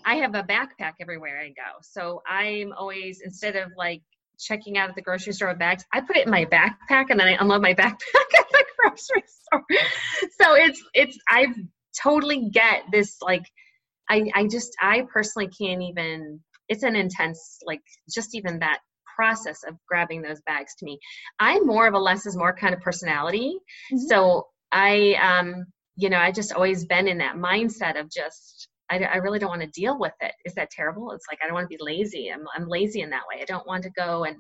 I 0.07 0.17
have 0.17 0.35
a 0.35 0.43
backpack 0.43 0.95
everywhere 1.01 1.41
I 1.41 1.49
go. 1.49 1.79
So 1.83 2.23
I'm 2.27 2.73
always, 2.75 3.23
instead 3.23 3.57
of 3.57 3.71
like 3.77 4.03
checking 4.39 4.79
out 4.79 4.89
at 4.89 4.95
the 4.95 5.03
grocery 5.03 5.33
store 5.33 5.49
with 5.49 5.59
bags, 5.59 5.85
I 5.93 6.01
put 6.01 6.17
it 6.17 6.27
in 6.27 6.31
my 6.31 6.45
backpack 6.45 7.07
and 7.11 7.19
then 7.19 7.29
I 7.29 7.37
unload 7.41 7.63
my 7.63 7.75
backpack 7.75 8.31
at 8.39 8.49
the 8.51 8.65
grocery 8.79 9.25
store. 9.27 9.65
So 10.41 10.55
it's, 10.55 10.83
it's, 10.95 11.19
I 11.29 11.47
totally 12.03 12.49
get 12.51 12.85
this. 12.93 13.17
Like, 13.23 13.45
I, 14.09 14.31
I 14.35 14.47
just, 14.47 14.71
I 14.81 15.07
personally 15.13 15.49
can't 15.49 15.83
even, 15.83 16.41
it's 16.69 16.83
an 16.83 16.97
intense, 16.97 17.59
like, 17.67 17.81
just 18.13 18.35
even 18.35 18.59
that 18.61 18.81
process 19.17 19.61
of 19.67 19.77
grabbing 19.89 20.23
those 20.23 20.41
bags 20.47 20.75
to 20.79 20.85
me. 20.85 20.99
I'm 21.39 21.67
more 21.67 21.87
of 21.87 21.95
a 21.95 21.99
less 21.99 22.27
is 22.27 22.37
more 22.37 22.55
kind 22.55 22.75
of 22.75 22.81
personality. 22.81 23.57
Mhm. 23.93 23.99
So 24.09 24.49
I, 24.73 25.15
um, 25.15 25.67
you 25.97 26.11
know, 26.11 26.19
I 26.19 26.33
just 26.33 26.53
always 26.53 26.85
been 26.85 27.07
in 27.07 27.19
that 27.19 27.37
mindset 27.37 27.99
of 28.01 28.11
just, 28.11 28.69
I, 28.91 28.99
I 28.99 29.17
really 29.17 29.39
don't 29.39 29.49
want 29.51 29.63
to 29.63 29.69
deal 29.69 29.99
with 29.99 30.13
it. 30.21 30.33
Is 30.45 30.55
that 30.55 30.71
terrible? 30.71 31.13
It's 31.13 31.27
like 31.31 31.39
I 31.43 31.47
don't 31.47 31.55
want 31.55 31.71
to 31.71 31.77
be 31.77 31.83
lazy. 31.83 32.31
I'm, 32.33 32.45
I'm 32.57 32.69
lazy 32.69 33.01
in 33.01 33.11
that 33.11 33.23
way. 33.33 33.41
I 33.41 33.45
don't 33.45 33.67
want 33.67 33.83
to 33.85 33.91
go 33.91 34.25
and 34.25 34.37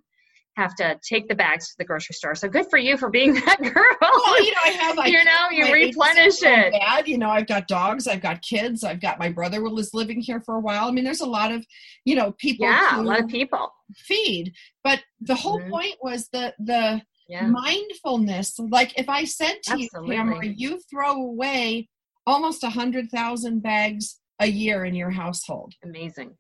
have 0.56 0.74
to 0.76 0.98
take 1.08 1.28
the 1.28 1.34
bags 1.34 1.68
to 1.68 1.74
the 1.78 1.84
grocery 1.84 2.14
store. 2.14 2.34
So 2.34 2.48
good 2.48 2.66
for 2.70 2.78
you 2.78 2.96
for 2.96 3.10
being 3.10 3.34
that 3.46 3.58
girl. 3.60 3.96
Well, 4.00 4.44
you 4.44 4.52
know, 4.52 4.58
I 4.64 4.68
have 4.70 4.96
like 4.96 5.12
you 5.12 5.24
know, 5.24 5.50
you 5.50 5.72
replenish 5.72 6.42
it. 6.42 6.72
Dad, 6.72 7.08
you 7.08 7.18
know, 7.18 7.30
I've 7.30 7.46
got 7.46 7.66
dogs, 7.66 8.06
I've 8.06 8.20
got 8.22 8.42
kids, 8.42 8.84
I've 8.84 9.00
got 9.00 9.18
my 9.18 9.28
brother 9.28 9.60
who 9.60 9.76
is 9.78 9.92
living 9.94 10.20
here 10.20 10.40
for 10.40 10.56
a 10.56 10.60
while. 10.60 10.88
I 10.88 10.90
mean, 10.92 11.04
there's 11.04 11.20
a 11.20 11.26
lot 11.26 11.50
of, 11.52 11.66
you 12.04 12.14
know, 12.14 12.32
people 12.38 12.66
Yeah, 12.66 13.00
a 13.00 13.02
lot 13.02 13.20
of 13.20 13.28
people. 13.28 13.72
feed. 13.96 14.52
But 14.82 15.02
the 15.20 15.34
whole 15.34 15.60
Mhm. 15.60 15.70
point 15.70 15.96
was 16.02 16.28
the 16.28 16.54
the 16.58 17.02
Yeah. 17.28 17.46
mindfulness. 17.46 18.58
Like 18.58 18.98
if 18.98 19.08
I 19.08 19.24
said 19.24 19.62
to 19.64 19.80
you, 19.80 19.88
Tamara, 19.90 20.46
you 20.46 20.80
throw 20.90 21.12
away 21.14 21.88
almost 22.26 22.62
a 22.64 22.70
hundred 22.70 23.10
thousand 23.10 23.60
bags 23.62 24.20
a 24.40 24.46
year 24.46 24.84
in 24.84 24.94
your 24.94 25.10
household. 25.10 25.74
Amazing. 25.82 26.36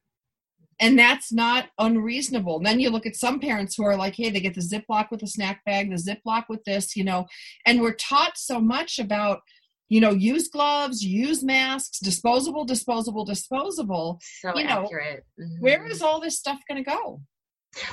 And 0.80 0.98
that's 0.98 1.32
not 1.32 1.66
unreasonable. 1.78 2.56
And 2.56 2.66
then 2.66 2.80
you 2.80 2.90
look 2.90 3.06
at 3.06 3.14
some 3.14 3.38
parents 3.38 3.76
who 3.76 3.84
are 3.84 3.96
like, 3.96 4.16
hey, 4.16 4.30
they 4.30 4.40
get 4.40 4.54
the 4.54 4.60
Ziploc 4.60 5.10
with 5.10 5.20
the 5.20 5.26
snack 5.26 5.64
bag, 5.64 5.88
the 5.90 5.96
Ziploc 5.96 6.44
with 6.48 6.64
this, 6.64 6.96
you 6.96 7.04
know, 7.04 7.26
and 7.64 7.80
we're 7.80 7.94
taught 7.94 8.36
so 8.36 8.60
much 8.60 8.98
about, 8.98 9.40
you 9.88 10.00
know, 10.00 10.10
use 10.10 10.48
gloves, 10.48 11.04
use 11.04 11.44
masks, 11.44 12.00
disposable, 12.00 12.64
disposable, 12.64 13.24
disposable. 13.24 14.18
So 14.40 14.56
You 14.56 14.64
know, 14.64 14.84
accurate. 14.84 15.24
Mhm. 15.40 15.60
Where 15.60 15.86
is 15.86 16.02
all 16.02 16.20
this 16.20 16.38
stuff 16.38 16.60
going 16.68 16.82
to 16.82 16.90
go? 16.90 17.20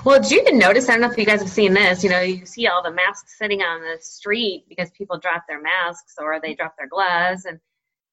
Well, 0.03 0.19
did 0.19 0.31
you 0.31 0.41
even 0.41 0.57
notice? 0.57 0.89
I 0.89 0.93
don't 0.93 1.01
know 1.01 1.11
if 1.11 1.17
you 1.17 1.25
guys 1.25 1.41
have 1.41 1.49
seen 1.49 1.73
this. 1.73 2.03
You 2.03 2.09
know, 2.09 2.21
you 2.21 2.45
see 2.45 2.67
all 2.67 2.83
the 2.83 2.91
masks 2.91 3.37
sitting 3.37 3.61
on 3.61 3.81
the 3.81 3.97
street 3.99 4.65
because 4.69 4.89
people 4.91 5.17
drop 5.19 5.43
their 5.47 5.61
masks 5.61 6.15
or 6.19 6.39
they 6.39 6.53
drop 6.53 6.75
their 6.77 6.87
gloves, 6.87 7.45
and 7.45 7.59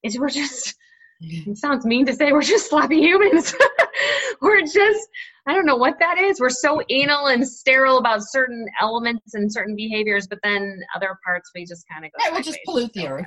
it's 0.03 0.19
we're 0.19 0.29
just. 0.31 0.75
It 1.21 1.59
sounds 1.59 1.85
mean 1.85 2.07
to 2.07 2.13
say 2.15 2.33
we're 2.33 2.43
just 2.43 2.69
sloppy 2.71 3.01
humans. 3.01 3.55
we're 4.41 4.63
just. 4.63 5.09
I 5.47 5.55
don't 5.55 5.67
know 5.67 5.77
what 5.77 5.99
that 5.99 6.19
is. 6.19 6.41
We're 6.41 6.51
so 6.51 6.83
anal 6.91 7.27
and 7.27 7.49
sterile 7.49 7.99
about 7.99 8.23
certain 8.23 8.67
elements 8.81 9.35
and 9.35 9.53
certain 9.53 9.75
behaviors, 9.75 10.27
but 10.27 10.39
then 10.43 10.79
other 10.95 11.19
parts 11.25 11.51
we 11.55 11.65
just 11.65 11.87
kind 11.91 12.05
of 12.05 12.13
go. 12.13 12.23
Right, 12.23 12.33
we'll 12.33 12.43
just 12.43 12.61
pollute 12.65 12.93
the 12.93 13.09
earth. 13.09 13.27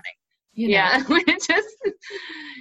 You 0.53 0.67
know? 0.67 0.73
Yeah, 0.73 1.03
we 1.09 1.23
just 1.25 1.67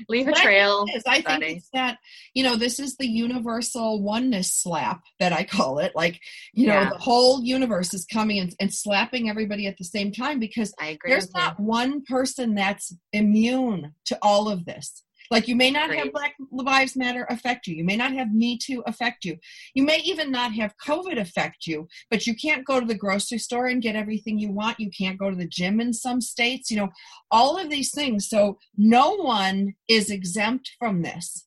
leave 0.08 0.28
a 0.28 0.30
But 0.30 0.38
I 0.38 0.42
think 0.42 0.44
trail. 0.44 0.84
it 0.88 0.96
is. 0.96 1.02
I 1.06 1.20
think 1.20 1.42
it's 1.44 1.68
that 1.74 1.98
you 2.34 2.42
know 2.42 2.56
this 2.56 2.78
is 2.80 2.96
the 2.96 3.06
universal 3.06 4.02
oneness 4.02 4.52
slap 4.52 5.02
that 5.18 5.32
I 5.32 5.44
call 5.44 5.78
it. 5.78 5.92
Like 5.94 6.20
you 6.52 6.68
know 6.68 6.88
the 6.88 6.98
whole 6.98 7.42
universe 7.42 7.92
is 7.92 8.06
coming 8.10 8.38
and, 8.38 8.54
and 8.60 8.72
slapping 8.72 9.28
everybody 9.28 9.66
at 9.66 9.76
the 9.76 9.84
same 9.84 10.12
time 10.12 10.38
because 10.38 10.72
I 10.80 10.86
agree. 10.88 11.10
there's 11.10 11.26
with 11.26 11.36
you. 11.36 11.40
not 11.42 11.60
one 11.60 12.02
person 12.04 12.54
that's 12.54 12.94
immune 13.12 13.94
to 14.06 14.18
all 14.22 14.48
of 14.48 14.64
this. 14.64 15.02
Like 15.30 15.46
you 15.46 15.54
may 15.54 15.70
not 15.70 15.94
have 15.94 16.12
Black 16.12 16.34
Lives 16.50 16.96
Matter 16.96 17.24
affect 17.30 17.66
you. 17.66 17.76
You 17.76 17.84
may 17.84 17.96
not 17.96 18.12
have 18.12 18.32
Me 18.34 18.58
Too 18.58 18.82
affect 18.86 19.24
you. 19.24 19.36
You 19.74 19.84
may 19.84 19.98
even 19.98 20.30
not 20.32 20.52
have 20.54 20.74
COVID 20.84 21.20
affect 21.20 21.66
you, 21.66 21.86
but 22.10 22.26
you 22.26 22.34
can't 22.34 22.64
go 22.66 22.80
to 22.80 22.86
the 22.86 22.96
grocery 22.96 23.38
store 23.38 23.66
and 23.66 23.80
get 23.80 23.94
everything 23.94 24.38
you 24.38 24.50
want. 24.50 24.80
You 24.80 24.90
can't 24.90 25.18
go 25.18 25.30
to 25.30 25.36
the 25.36 25.46
gym 25.46 25.80
in 25.80 25.92
some 25.92 26.20
states. 26.20 26.70
You 26.70 26.78
know, 26.78 26.88
all 27.30 27.56
of 27.56 27.70
these 27.70 27.92
things. 27.92 28.28
So 28.28 28.58
no 28.76 29.16
one 29.16 29.74
is 29.86 30.10
exempt 30.10 30.72
from 30.78 31.02
this. 31.02 31.46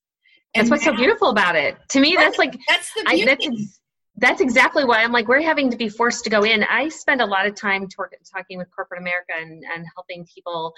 That's 0.56 0.66
And 0.66 0.72
what's 0.72 0.86
so 0.86 0.96
beautiful 0.96 1.30
about 1.30 1.56
it. 1.56 1.76
To 1.90 2.00
me, 2.00 2.16
that's 2.18 2.38
like 2.38 2.56
That's 2.68 2.94
the 2.94 3.04
I, 3.08 3.16
beauty. 3.16 3.26
that's 3.26 3.48
ex- 3.48 3.80
that's 4.18 4.42
exactly 4.42 4.86
why 4.86 5.04
I'm 5.04 5.12
like 5.12 5.28
we're 5.28 5.42
having 5.42 5.72
to 5.72 5.78
be 5.78 5.90
forced 5.90 6.24
to 6.26 6.30
go 6.30 6.44
in. 6.44 6.64
I 6.64 6.90
spend 6.90 7.22
a 7.22 7.26
lot 7.26 7.48
of 7.48 7.56
time 7.56 7.88
talk, 7.88 8.10
talking 8.32 8.58
with 8.60 8.68
corporate 8.76 9.02
America 9.02 9.34
and, 9.36 9.64
and 9.74 9.86
helping 9.96 10.26
people 10.34 10.74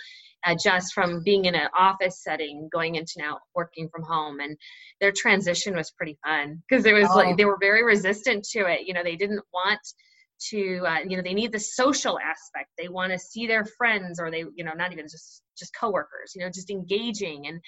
adjust 0.45 0.93
from 0.93 1.21
being 1.23 1.45
in 1.45 1.55
an 1.55 1.67
office 1.77 2.23
setting 2.23 2.69
going 2.71 2.95
into 2.95 3.13
now 3.17 3.39
working 3.53 3.89
from 3.89 4.03
home 4.03 4.39
and 4.39 4.57
their 5.01 5.11
transition 5.11 5.75
was 5.75 5.91
pretty 5.91 6.17
fun 6.23 6.61
because 6.69 6.85
it 6.85 6.93
was 6.93 7.07
Oh. 7.11 7.17
like 7.17 7.35
they 7.37 7.45
were 7.45 7.57
very 7.59 7.83
resistant 7.83 8.45
to 8.51 8.59
it 8.67 8.87
you 8.87 8.93
know 8.93 9.03
they 9.03 9.15
didn't 9.17 9.43
want 9.53 9.79
to 10.49 10.81
uh, 10.85 10.99
you 11.07 11.17
know 11.17 11.23
they 11.23 11.33
need 11.33 11.51
the 11.51 11.59
social 11.59 12.19
aspect 12.19 12.69
they 12.77 12.89
want 12.89 13.11
to 13.11 13.19
see 13.19 13.47
their 13.47 13.65
friends 13.77 14.19
or 14.19 14.29
they 14.29 14.43
you 14.55 14.63
know 14.63 14.73
not 14.75 14.91
even 14.91 15.05
just 15.05 15.41
just 15.57 15.73
coworkers 15.79 16.33
you 16.35 16.41
know 16.41 16.49
just 16.49 16.69
engaging 16.69 17.47
and 17.47 17.59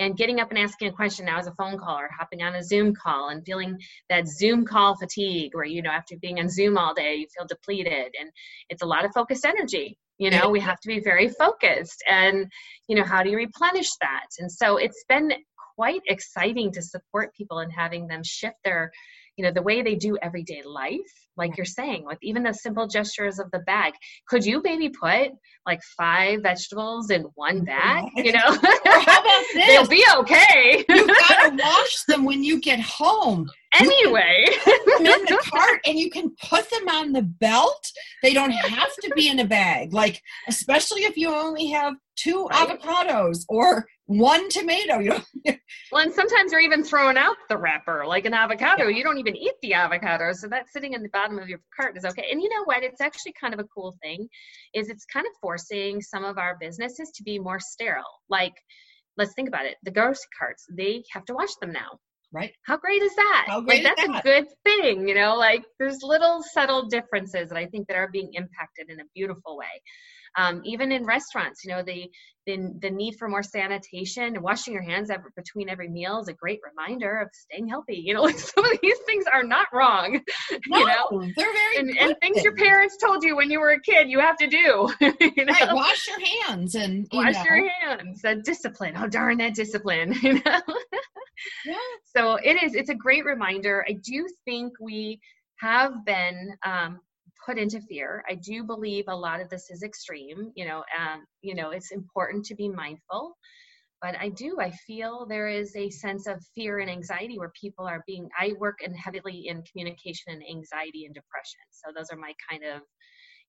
and 0.00 0.16
getting 0.16 0.40
up 0.40 0.50
and 0.50 0.58
asking 0.58 0.88
a 0.88 0.92
question. 0.92 1.26
Now 1.26 1.38
as 1.38 1.46
a 1.46 1.54
phone 1.54 1.78
call 1.78 1.98
or 1.98 2.08
hopping 2.18 2.42
on 2.42 2.54
a 2.54 2.64
zoom 2.64 2.94
call 2.94 3.28
and 3.28 3.44
feeling 3.44 3.78
that 4.08 4.26
zoom 4.26 4.64
call 4.64 4.96
fatigue 4.96 5.54
where 5.54 5.66
you 5.66 5.82
know 5.82 5.90
after 5.90 6.16
being 6.16 6.40
on 6.40 6.48
zoom 6.48 6.76
all 6.76 6.94
day 6.94 7.16
you 7.16 7.26
feel 7.36 7.46
depleted 7.46 8.14
and 8.18 8.30
it's 8.70 8.82
a 8.82 8.86
lot 8.86 9.04
of 9.04 9.12
focused 9.12 9.44
energy. 9.44 9.98
You 10.18 10.30
know 10.30 10.48
we 10.48 10.60
have 10.60 10.80
to 10.80 10.88
be 10.88 11.00
very 11.00 11.28
focused 11.28 12.02
and 12.08 12.50
you 12.88 12.96
know 12.96 13.04
how 13.04 13.22
do 13.22 13.30
you 13.30 13.36
replenish 13.36 13.90
that? 14.00 14.26
And 14.38 14.50
so 14.50 14.78
it's 14.78 15.04
been 15.08 15.32
quite 15.76 16.02
exciting 16.08 16.72
to 16.72 16.82
support 16.82 17.34
people 17.34 17.58
and 17.58 17.72
having 17.72 18.06
them 18.06 18.22
shift 18.24 18.56
their 18.64 18.90
you 19.36 19.44
know 19.44 19.52
the 19.52 19.62
way 19.62 19.82
they 19.82 19.94
do 19.94 20.16
everyday 20.22 20.62
life 20.64 21.12
like 21.40 21.56
you're 21.56 21.64
saying 21.64 22.04
with 22.06 22.18
even 22.22 22.42
the 22.44 22.52
simple 22.52 22.86
gestures 22.86 23.38
of 23.40 23.50
the 23.50 23.58
bag 23.60 23.92
could 24.28 24.44
you 24.44 24.60
maybe 24.62 24.88
put 24.88 25.30
like 25.66 25.80
five 25.96 26.40
vegetables 26.42 27.10
in 27.10 27.22
one 27.34 27.64
bag 27.64 28.04
you 28.16 28.32
know 28.32 28.56
they'll 29.54 29.88
be 29.88 30.04
okay 30.16 30.84
You've 30.88 31.08
gotta 31.08 31.56
wash 31.62 32.04
them 32.06 32.24
when 32.24 32.44
you 32.44 32.60
get 32.60 32.80
home. 32.80 33.48
anyway 33.74 34.44
them 34.66 35.06
in 35.06 35.24
the 35.26 35.42
cart 35.52 35.80
and 35.86 35.98
you 35.98 36.10
can 36.10 36.30
put 36.48 36.68
them 36.70 36.88
on 36.88 37.12
the 37.12 37.22
belt. 37.22 37.90
They 38.22 38.34
don't 38.34 38.50
have 38.50 38.92
to 39.02 39.10
be 39.14 39.28
in 39.28 39.38
a 39.40 39.44
bag. 39.44 39.92
Like, 39.92 40.20
especially 40.48 41.02
if 41.02 41.16
you 41.16 41.32
only 41.34 41.66
have 41.68 41.94
two 42.16 42.46
Right. 42.50 42.68
avocados 42.68 43.44
or 43.48 43.86
one 44.10 44.48
tomato. 44.48 44.98
You 44.98 45.10
know, 45.10 45.20
Well, 45.92 46.02
and 46.04 46.12
sometimes 46.12 46.50
you're 46.50 46.60
even 46.60 46.82
throwing 46.82 47.16
out 47.16 47.36
the 47.48 47.56
wrapper, 47.56 48.04
like 48.06 48.24
an 48.24 48.34
avocado. 48.34 48.88
You 48.88 49.04
don't 49.04 49.18
even 49.18 49.36
eat 49.36 49.54
the 49.62 49.74
avocado, 49.74 50.32
so 50.32 50.48
that's 50.48 50.72
sitting 50.72 50.94
in 50.94 51.02
the 51.02 51.08
bottom 51.10 51.38
of 51.38 51.48
your 51.48 51.60
cart 51.74 51.96
is 51.96 52.04
okay. 52.04 52.26
And 52.30 52.42
you 52.42 52.48
know 52.48 52.64
what? 52.64 52.82
It's 52.82 53.00
actually 53.00 53.34
kind 53.40 53.54
of 53.54 53.60
a 53.60 53.64
cool 53.74 53.96
thing, 54.02 54.28
is 54.74 54.88
it's 54.88 55.04
kind 55.04 55.26
of 55.26 55.32
forcing 55.40 56.00
some 56.00 56.24
of 56.24 56.38
our 56.38 56.56
businesses 56.60 57.10
to 57.16 57.22
be 57.22 57.38
more 57.38 57.60
sterile. 57.60 58.02
Like, 58.28 58.54
let's 59.16 59.32
think 59.34 59.48
about 59.48 59.66
it: 59.66 59.76
the 59.84 59.90
grocery 59.92 60.28
carts 60.38 60.66
they 60.76 61.04
have 61.12 61.24
to 61.26 61.34
wash 61.34 61.54
them 61.60 61.72
now. 61.72 61.98
right? 62.32 62.52
How 62.66 62.76
great 62.78 63.02
is 63.02 63.14
that? 63.14 63.46
How 63.48 63.60
great 63.60 63.84
like 63.84 63.96
that's 63.96 64.08
that? 64.08 64.20
a 64.20 64.22
good 64.22 64.46
thing, 64.64 65.08
you 65.08 65.14
know. 65.14 65.36
Like 65.36 65.64
there's 65.78 65.98
little 66.02 66.42
subtle 66.52 66.88
differences 66.88 67.48
that 67.50 67.58
I 67.58 67.66
think 67.66 67.86
that 67.88 67.96
are 67.96 68.08
being 68.08 68.30
impacted 68.34 68.90
in 68.90 69.00
a 69.00 69.04
beautiful 69.14 69.56
way. 69.56 69.82
Um, 70.36 70.62
even 70.64 70.92
in 70.92 71.04
restaurants, 71.04 71.64
you 71.64 71.70
know, 71.70 71.82
the, 71.82 72.10
the, 72.46 72.72
the 72.80 72.90
need 72.90 73.16
for 73.18 73.28
more 73.28 73.42
sanitation 73.42 74.24
and 74.24 74.42
washing 74.42 74.72
your 74.72 74.82
hands 74.82 75.10
every, 75.10 75.30
between 75.36 75.68
every 75.68 75.88
meal 75.88 76.20
is 76.20 76.28
a 76.28 76.32
great 76.32 76.60
reminder 76.68 77.20
of 77.20 77.28
staying 77.32 77.68
healthy. 77.68 77.96
You 77.96 78.14
know, 78.14 78.22
like 78.30 78.38
some 78.38 78.64
of 78.64 78.78
these 78.82 78.98
things 79.06 79.24
are 79.32 79.44
not 79.44 79.66
wrong. 79.72 80.20
No, 80.66 80.78
you 80.78 80.86
know, 80.86 81.32
they're 81.36 81.52
very 81.52 81.76
and, 81.78 81.98
and 81.98 82.16
things 82.20 82.42
your 82.44 82.54
parents 82.54 82.96
told 82.96 83.22
you 83.24 83.36
when 83.36 83.50
you 83.50 83.60
were 83.60 83.70
a 83.70 83.80
kid 83.80 84.08
you 84.08 84.20
have 84.20 84.36
to 84.36 84.46
do. 84.46 84.92
you 85.00 85.44
know? 85.44 85.52
Right, 85.52 85.72
wash 85.72 86.06
your 86.06 86.20
hands 86.20 86.74
and 86.74 87.08
you 87.10 87.18
wash 87.18 87.34
know. 87.34 87.44
your 87.44 87.68
hands. 87.68 88.22
That 88.22 88.44
discipline. 88.44 88.94
Oh 88.96 89.06
darn 89.06 89.38
that 89.38 89.54
discipline. 89.54 90.14
You 90.22 90.34
know. 90.34 90.60
Yeah. 91.64 91.74
So 92.16 92.36
it 92.36 92.62
is. 92.62 92.74
It's 92.74 92.90
a 92.90 92.94
great 92.94 93.24
reminder. 93.24 93.84
I 93.88 93.92
do 93.92 94.28
think 94.44 94.72
we 94.80 95.20
have 95.60 96.04
been 96.04 96.54
um, 96.64 97.00
put 97.44 97.58
into 97.58 97.80
fear. 97.80 98.24
I 98.28 98.34
do 98.34 98.64
believe 98.64 99.04
a 99.08 99.16
lot 99.16 99.40
of 99.40 99.48
this 99.48 99.70
is 99.70 99.82
extreme. 99.82 100.52
You 100.54 100.66
know, 100.66 100.84
and 100.98 101.22
you 101.42 101.54
know, 101.54 101.70
it's 101.70 101.92
important 101.92 102.44
to 102.46 102.54
be 102.54 102.68
mindful. 102.68 103.36
But 104.02 104.16
I 104.18 104.30
do. 104.30 104.56
I 104.58 104.70
feel 104.70 105.26
there 105.26 105.48
is 105.48 105.76
a 105.76 105.90
sense 105.90 106.26
of 106.26 106.42
fear 106.54 106.78
and 106.78 106.90
anxiety 106.90 107.38
where 107.38 107.52
people 107.60 107.86
are 107.86 108.02
being. 108.06 108.28
I 108.38 108.54
work 108.58 108.78
in 108.82 108.94
heavily 108.94 109.48
in 109.48 109.62
communication 109.70 110.32
and 110.32 110.42
anxiety 110.48 111.04
and 111.04 111.14
depression. 111.14 111.60
So 111.70 111.90
those 111.94 112.08
are 112.10 112.16
my 112.16 112.32
kind 112.48 112.64
of 112.64 112.82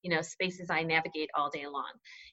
you 0.02 0.14
know 0.14 0.22
spaces 0.22 0.70
i 0.70 0.82
navigate 0.82 1.30
all 1.36 1.50
day 1.50 1.66
long 1.68 1.92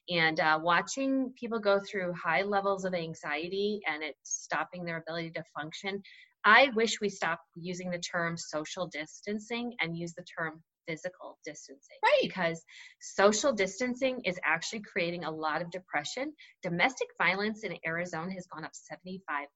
and 0.09 0.39
uh, 0.39 0.59
watching 0.61 1.31
people 1.39 1.59
go 1.59 1.79
through 1.79 2.13
high 2.13 2.41
levels 2.41 2.85
of 2.85 2.93
anxiety 2.93 3.79
and 3.87 4.03
it's 4.03 4.17
stopping 4.23 4.83
their 4.83 4.97
ability 4.97 5.31
to 5.31 5.43
function 5.55 6.01
i 6.45 6.69
wish 6.75 6.99
we 7.01 7.09
stopped 7.09 7.43
using 7.55 7.89
the 7.91 7.99
term 7.99 8.35
social 8.37 8.87
distancing 8.87 9.73
and 9.81 9.97
use 9.97 10.13
the 10.15 10.25
term 10.37 10.61
physical 10.89 11.37
distancing 11.45 11.97
Right. 12.03 12.21
because 12.23 12.65
social 12.99 13.53
distancing 13.53 14.21
is 14.25 14.39
actually 14.43 14.79
creating 14.81 15.23
a 15.23 15.29
lot 15.31 15.61
of 15.61 15.69
depression 15.69 16.33
domestic 16.63 17.07
violence 17.21 17.63
in 17.63 17.75
arizona 17.85 18.33
has 18.33 18.47
gone 18.47 18.65
up 18.65 18.71
75% 18.73 19.47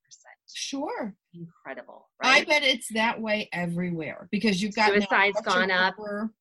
Sure. 0.53 1.15
incredible 1.33 2.07
Right? 2.21 2.41
I 2.43 2.45
bet 2.45 2.63
it's 2.63 2.89
that 2.93 3.19
way 3.19 3.49
everywhere 3.51 4.27
because 4.31 4.61
you've 4.61 4.75
got 4.75 4.91
Suicide's 4.91 5.41
gone 5.41 5.71
up. 5.71 5.95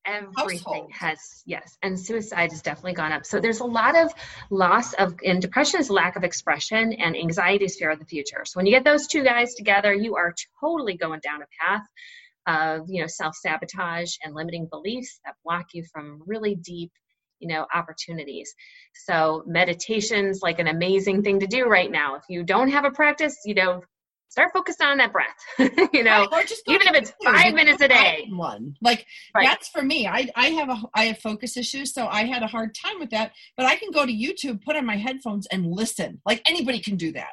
everything 0.05 0.87
has 0.91 1.17
yes 1.45 1.77
and 1.81 1.99
suicide 1.99 2.51
has 2.51 2.61
definitely 2.61 2.93
gone 2.93 3.11
up 3.11 3.25
so 3.25 3.39
there's 3.39 3.59
a 3.61 3.65
lot 3.65 3.97
of 3.97 4.13
loss 4.51 4.93
of 4.93 5.15
and 5.25 5.41
depression 5.41 5.79
is 5.79 5.89
lack 5.89 6.15
of 6.15 6.23
expression 6.23 6.93
and 6.93 7.15
anxiety 7.17 7.65
is 7.65 7.75
fear 7.77 7.89
of 7.89 7.99
the 7.99 8.05
future 8.05 8.43
so 8.45 8.59
when 8.59 8.65
you 8.67 8.71
get 8.71 8.83
those 8.83 9.07
two 9.07 9.23
guys 9.23 9.55
together 9.55 9.91
you 9.93 10.15
are 10.15 10.35
totally 10.61 10.95
going 10.95 11.19
down 11.21 11.41
a 11.41 11.45
path 11.59 11.85
of 12.47 12.81
you 12.87 13.01
know 13.01 13.07
self-sabotage 13.07 14.15
and 14.23 14.33
limiting 14.35 14.67
beliefs 14.69 15.19
that 15.25 15.35
block 15.43 15.67
you 15.73 15.83
from 15.91 16.21
really 16.25 16.55
deep 16.55 16.91
you 17.39 17.47
know 17.47 17.65
opportunities 17.73 18.53
so 19.05 19.43
meditation's 19.45 20.41
like 20.41 20.59
an 20.59 20.67
amazing 20.67 21.21
thing 21.23 21.39
to 21.39 21.47
do 21.47 21.65
right 21.65 21.91
now 21.91 22.15
if 22.15 22.23
you 22.29 22.43
don't 22.43 22.69
have 22.69 22.85
a 22.85 22.91
practice 22.91 23.37
you 23.45 23.53
know 23.53 23.81
start 24.29 24.51
focusing 24.53 24.87
on 24.87 24.97
that 24.97 25.11
breath 25.11 25.35
you 25.93 26.03
know 26.03 26.27
Right, 26.31 26.47
just 26.47 26.63
even 26.67 26.87
if 26.87 26.95
it's 26.95 27.13
five 27.23 27.53
minutes 27.53 27.81
a 27.81 27.87
day 27.87 28.27
One 28.29 28.75
like 28.81 29.05
Right. 29.35 29.47
that's 29.47 29.67
for 29.69 29.81
me. 29.81 30.07
I 30.07 30.29
I 30.35 30.47
have 30.47 30.69
a 30.69 30.81
I 30.93 31.05
have 31.05 31.19
focus 31.19 31.57
issues, 31.57 31.93
so 31.93 32.07
I 32.07 32.25
had 32.25 32.43
a 32.43 32.47
hard 32.47 32.75
time 32.75 32.99
with 32.99 33.09
that. 33.11 33.31
But 33.57 33.65
I 33.65 33.75
can 33.75 33.91
go 33.91 34.05
to 34.05 34.11
YouTube, 34.11 34.63
put 34.63 34.75
on 34.75 34.85
my 34.85 34.97
headphones, 34.97 35.47
and 35.47 35.65
listen. 35.65 36.21
Like 36.25 36.41
anybody 36.47 36.79
can 36.79 36.95
do 36.95 37.11
that. 37.13 37.31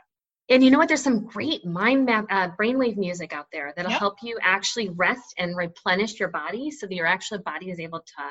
And 0.51 0.65
you 0.65 0.71
know 0.71 0.79
what? 0.79 0.89
There's 0.89 1.03
some 1.03 1.27
great 1.27 1.65
mind 1.65 2.07
map, 2.07 2.27
uh, 2.29 2.49
brainwave 2.61 2.97
music 2.97 3.33
out 3.33 3.47
there 3.53 3.73
that'll 3.77 3.93
Yep. 3.93 4.01
help 4.01 4.17
you 4.23 4.37
actually 4.43 4.89
rest 4.91 5.33
and 5.39 5.57
replenish 5.57 6.19
your 6.19 6.29
body, 6.31 6.71
so 6.73 6.87
that 6.87 6.95
your 6.95 7.07
actual 7.07 7.39
body 7.39 7.71
is 7.71 7.79
able 7.79 8.01
to, 8.01 8.23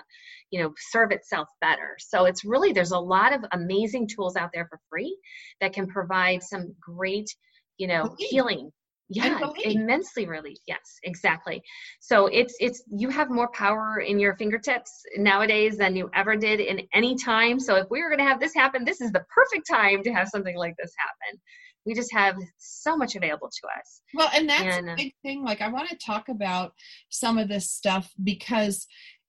you 0.51 0.61
know, 0.61 0.73
serve 0.91 1.11
itself 1.11 1.47
better. 1.61 1.95
So 1.99 2.25
it's 2.25 2.43
really 2.43 2.73
there's 2.73 2.91
a 2.91 2.99
lot 2.99 3.33
of 3.33 3.43
amazing 3.53 4.07
tools 4.07 4.35
out 4.35 4.49
there 4.53 4.67
for 4.69 4.79
free 4.89 5.17
that 5.61 5.73
can 5.73 5.87
provide 5.87 6.43
some 6.43 6.75
great, 6.81 7.33
you 7.77 7.87
know, 7.87 8.03
Relief. 8.03 8.17
healing. 8.29 8.71
Yeah, 9.11 9.39
immensely 9.63 10.27
relief. 10.27 10.59
Yes, 10.67 10.99
exactly. 11.03 11.63
So 11.99 12.27
it's 12.27 12.55
it's 12.59 12.83
you 12.91 13.09
have 13.09 13.31
more 13.31 13.47
power 13.53 14.01
in 14.01 14.19
your 14.19 14.35
fingertips 14.35 14.91
nowadays 15.17 15.77
than 15.77 15.95
you 15.95 16.11
ever 16.13 16.35
did 16.35 16.59
in 16.59 16.81
any 16.93 17.15
time. 17.15 17.59
So 17.59 17.75
if 17.75 17.87
we 17.89 18.03
were 18.03 18.09
going 18.09 18.19
to 18.19 18.25
have 18.25 18.39
this 18.39 18.53
happen, 18.53 18.85
this 18.85 19.01
is 19.01 19.11
the 19.11 19.25
perfect 19.33 19.67
time 19.67 20.03
to 20.03 20.11
have 20.13 20.27
something 20.27 20.55
like 20.55 20.75
this 20.77 20.93
happen 20.99 21.39
we 21.85 21.93
just 21.93 22.11
have 22.13 22.35
so 22.57 22.95
much 22.95 23.15
available 23.15 23.49
to 23.49 23.67
us 23.79 24.01
Well, 24.13 24.29
and 24.33 24.49
that's 24.49 24.77
And, 24.77 24.89
a 24.89 24.93
uh, 24.93 24.95
big 24.95 25.13
thing. 25.23 25.43
Like, 25.43 25.61
I 25.61 25.69
want 25.69 25.89
to 25.89 25.97
talk 25.97 26.29
about 26.29 26.73
some 27.09 27.37
of 27.37 27.47
this 27.47 27.69
stuff 27.71 28.11
because, 28.23 28.85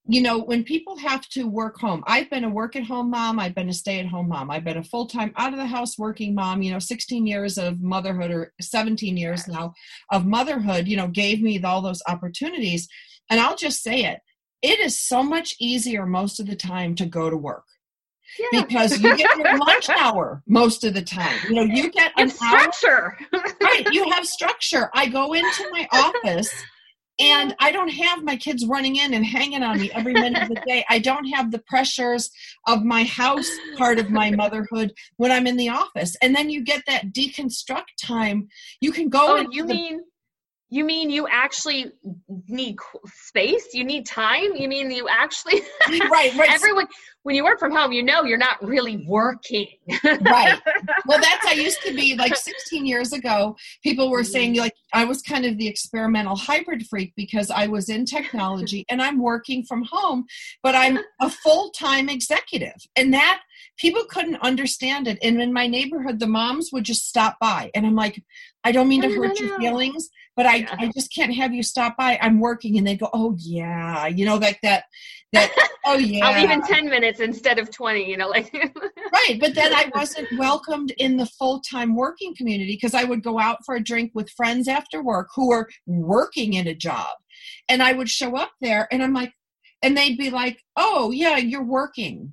you 0.07 0.21
know, 0.21 0.39
when 0.39 0.65
people 0.65 0.97
have 0.99 1.29
to 1.31 1.45
work 1.45 1.79
home, 1.79 2.03
I've 2.07 2.31
been 2.31 2.45
a 2.45 2.51
work 2.51 2.77
at 2.77 2.85
home 2.85 3.11
mom, 3.11 3.39
I've 3.39 3.55
been 3.55 3.69
a 3.69 3.75
stay 3.75 4.01
at 4.01 4.07
home 4.07 4.29
mom, 4.29 4.51
I've 4.51 4.65
been 4.65 4.79
a 4.79 4.85
full 4.85 5.07
time 5.07 5.33
out 5.37 5.53
of 5.53 5.59
the 5.59 5.67
house 5.67 5.99
working 5.99 6.35
mom, 6.35 6.63
you 6.63 6.73
know, 6.73 6.79
16 6.79 7.27
years 7.27 7.59
of 7.59 7.81
motherhood 7.81 8.31
or 8.31 8.53
17 8.61 9.17
years 9.17 9.47
now 9.47 9.75
of 10.11 10.27
motherhood, 10.27 10.89
you 10.89 10.97
know, 10.97 11.09
gave 11.09 11.41
me 11.43 11.63
all 11.63 11.83
those 11.83 12.03
opportunities. 12.09 12.89
And 13.31 13.41
I'll 13.41 13.57
just 13.57 13.83
say 13.83 14.05
it 14.05 14.21
it 14.63 14.79
is 14.79 15.01
so 15.01 15.23
much 15.23 15.55
easier 15.59 16.05
most 16.07 16.39
of 16.39 16.47
the 16.47 16.57
time 16.57 16.95
to 16.97 17.07
go 17.07 17.31
to 17.31 17.37
work 17.37 17.65
yeah. 18.39 18.63
because 18.63 19.01
you 19.01 19.17
get 19.17 19.37
your 19.37 19.59
lunch 19.59 19.89
hour 19.99 20.43
most 20.47 20.85
of 20.85 20.95
the 20.95 21.03
time. 21.03 21.39
You 21.49 21.55
know, 21.55 21.63
you 21.63 21.91
get 21.91 22.13
an 22.17 22.31
and 22.31 22.33
hour 22.43 22.73
structure. 22.73 23.19
Right 23.63 23.87
you 23.93 24.11
have 24.11 24.27
structure. 24.27 24.91
I 24.95 25.07
go 25.07 25.33
into 25.33 25.69
my 25.73 25.89
office 25.93 26.53
and 27.21 27.55
i 27.61 27.71
don't 27.71 27.91
have 27.91 28.25
my 28.25 28.35
kids 28.35 28.67
running 28.67 28.97
in 28.97 29.13
and 29.13 29.25
hanging 29.25 29.63
on 29.63 29.79
me 29.79 29.91
every 29.93 30.15
minute 30.15 30.43
of 30.43 30.49
the 30.49 30.63
day. 30.67 30.85
I 30.89 30.99
don't 30.99 31.27
have 31.27 31.51
the 31.51 31.59
pressures 31.59 32.31
of 32.67 32.83
my 32.83 33.05
house 33.05 33.51
part 33.77 33.99
of 33.99 34.11
my 34.11 34.31
motherhood 34.31 34.93
when 35.17 35.31
i'm 35.31 35.47
in 35.47 35.57
the 35.57 35.69
office. 35.69 36.17
And 36.23 36.35
then 36.35 36.51
you 36.51 36.65
get 36.65 36.83
that 36.87 37.13
deconstruct 37.13 37.97
time. 38.01 38.49
You 38.81 38.93
can 38.93 39.09
go 39.09 39.39
oh 39.39 39.47
you 39.51 39.67
the- 39.67 39.75
mean 39.75 40.01
you 40.71 40.85
mean 40.85 41.11
you 41.11 41.27
actually 41.29 41.93
need 42.49 42.77
space? 43.07 43.75
You 43.75 43.85
need 43.85 44.07
time? 44.07 44.55
You 44.55 44.69
mean 44.69 44.91
you 44.91 45.09
actually 45.09 45.63
right 45.89 46.35
right. 46.37 46.51
Everyone 46.51 46.87
when 47.23 47.35
you 47.35 47.45
work 47.45 47.59
from 47.59 47.73
home 47.73 47.93
you 47.93 48.03
know 48.03 48.23
you're 48.23 48.39
not 48.39 48.63
really 48.63 49.05
working. 49.07 49.67
Right. 50.05 50.59
Well 51.07 51.21
that's 51.21 51.47
i 51.47 51.53
used 51.53 51.83
to 51.83 51.95
be 51.95 52.15
like 52.17 52.37
16 52.37 52.87
years 52.87 53.13
ago 53.13 53.57
people 53.83 54.11
were 54.11 54.23
mm-hmm. 54.23 54.33
saying 54.33 54.57
like 54.57 54.75
i 54.93 55.05
was 55.05 55.23
kind 55.23 55.45
of 55.45 55.59
the 55.59 55.67
experimental 55.67 56.37
hybrid 56.37 56.87
freak 56.87 57.13
because 57.17 57.51
i 57.51 57.67
was 57.67 57.89
in 57.89 58.05
technology 58.05 58.85
and 58.91 59.03
i'm 59.03 59.21
working 59.21 59.65
from 59.65 59.83
home 59.91 60.25
but 60.63 60.75
i'm 60.75 60.99
a 61.21 61.31
full-time 61.31 62.09
executive. 62.09 62.77
And 62.97 63.13
that 63.13 63.43
people 63.79 64.05
couldn't 64.05 64.37
understand 64.37 65.09
it. 65.09 65.19
And 65.23 65.41
in 65.43 65.53
my 65.53 65.67
neighborhood 65.67 66.21
the 66.21 66.27
moms 66.27 66.71
would 66.73 66.85
just 66.85 67.09
stop 67.09 67.37
by 67.41 67.71
and 67.75 67.87
i'm 67.87 67.97
like 67.97 68.23
i 68.65 68.73
don't 68.73 68.89
mean 68.89 69.03
to 69.03 69.15
hurt 69.15 69.39
your 69.41 69.59
feelings 69.59 70.09
but 70.41 70.47
i 70.47 70.57
Yeah. 70.57 70.77
i 70.79 70.91
just 70.95 71.15
can't 71.15 71.35
have 71.35 71.53
you 71.53 71.63
stop 71.63 71.99
by. 71.99 72.19
I'm 72.23 72.41
working 72.41 72.79
and 72.79 72.87
they 72.87 72.97
go 72.97 73.11
oh 73.13 73.37
yeah 73.39 74.07
you 74.07 74.25
know 74.25 74.37
like 74.37 74.59
that 74.63 74.85
that 75.35 75.53
oh 75.85 75.99
yeah 75.99 76.27
i'll 76.27 76.41
leave 76.41 76.51
in 76.51 76.63
10 76.63 76.89
minutes 76.89 77.21
instead 77.21 77.59
of 77.59 77.71
20 77.71 78.09
you 78.11 78.17
know 78.17 78.29
like 78.29 78.51
right 79.13 79.37
but 79.39 79.55
then 79.55 79.75
i 79.75 79.91
wasn't 79.95 80.27
welcomed 80.39 80.93
in 80.97 81.19
the 81.19 81.27
full-time 81.27 81.95
working 81.95 82.35
community 82.35 82.73
because 82.73 82.95
i 82.95 83.05
would 83.05 83.23
go 83.23 83.39
out 83.39 83.59
for 83.67 83.75
a 83.75 83.85
drink 83.85 84.13
with 84.15 84.31
friends 84.31 84.67
after 84.67 85.03
work 85.03 85.29
who 85.37 85.49
were 85.51 85.69
working 85.87 86.55
in 86.55 86.67
a 86.67 86.75
job 86.75 87.15
and 87.69 87.83
i 87.83 87.93
would 87.93 88.09
show 88.09 88.35
up 88.35 88.53
there 88.63 88.89
and 88.91 89.03
i'm 89.03 89.13
like 89.13 89.35
and 89.83 89.95
they'd 89.95 90.17
be 90.17 90.31
like 90.31 90.59
oh 90.77 91.11
yeah 91.11 91.37
you're 91.37 91.63
working 91.63 92.33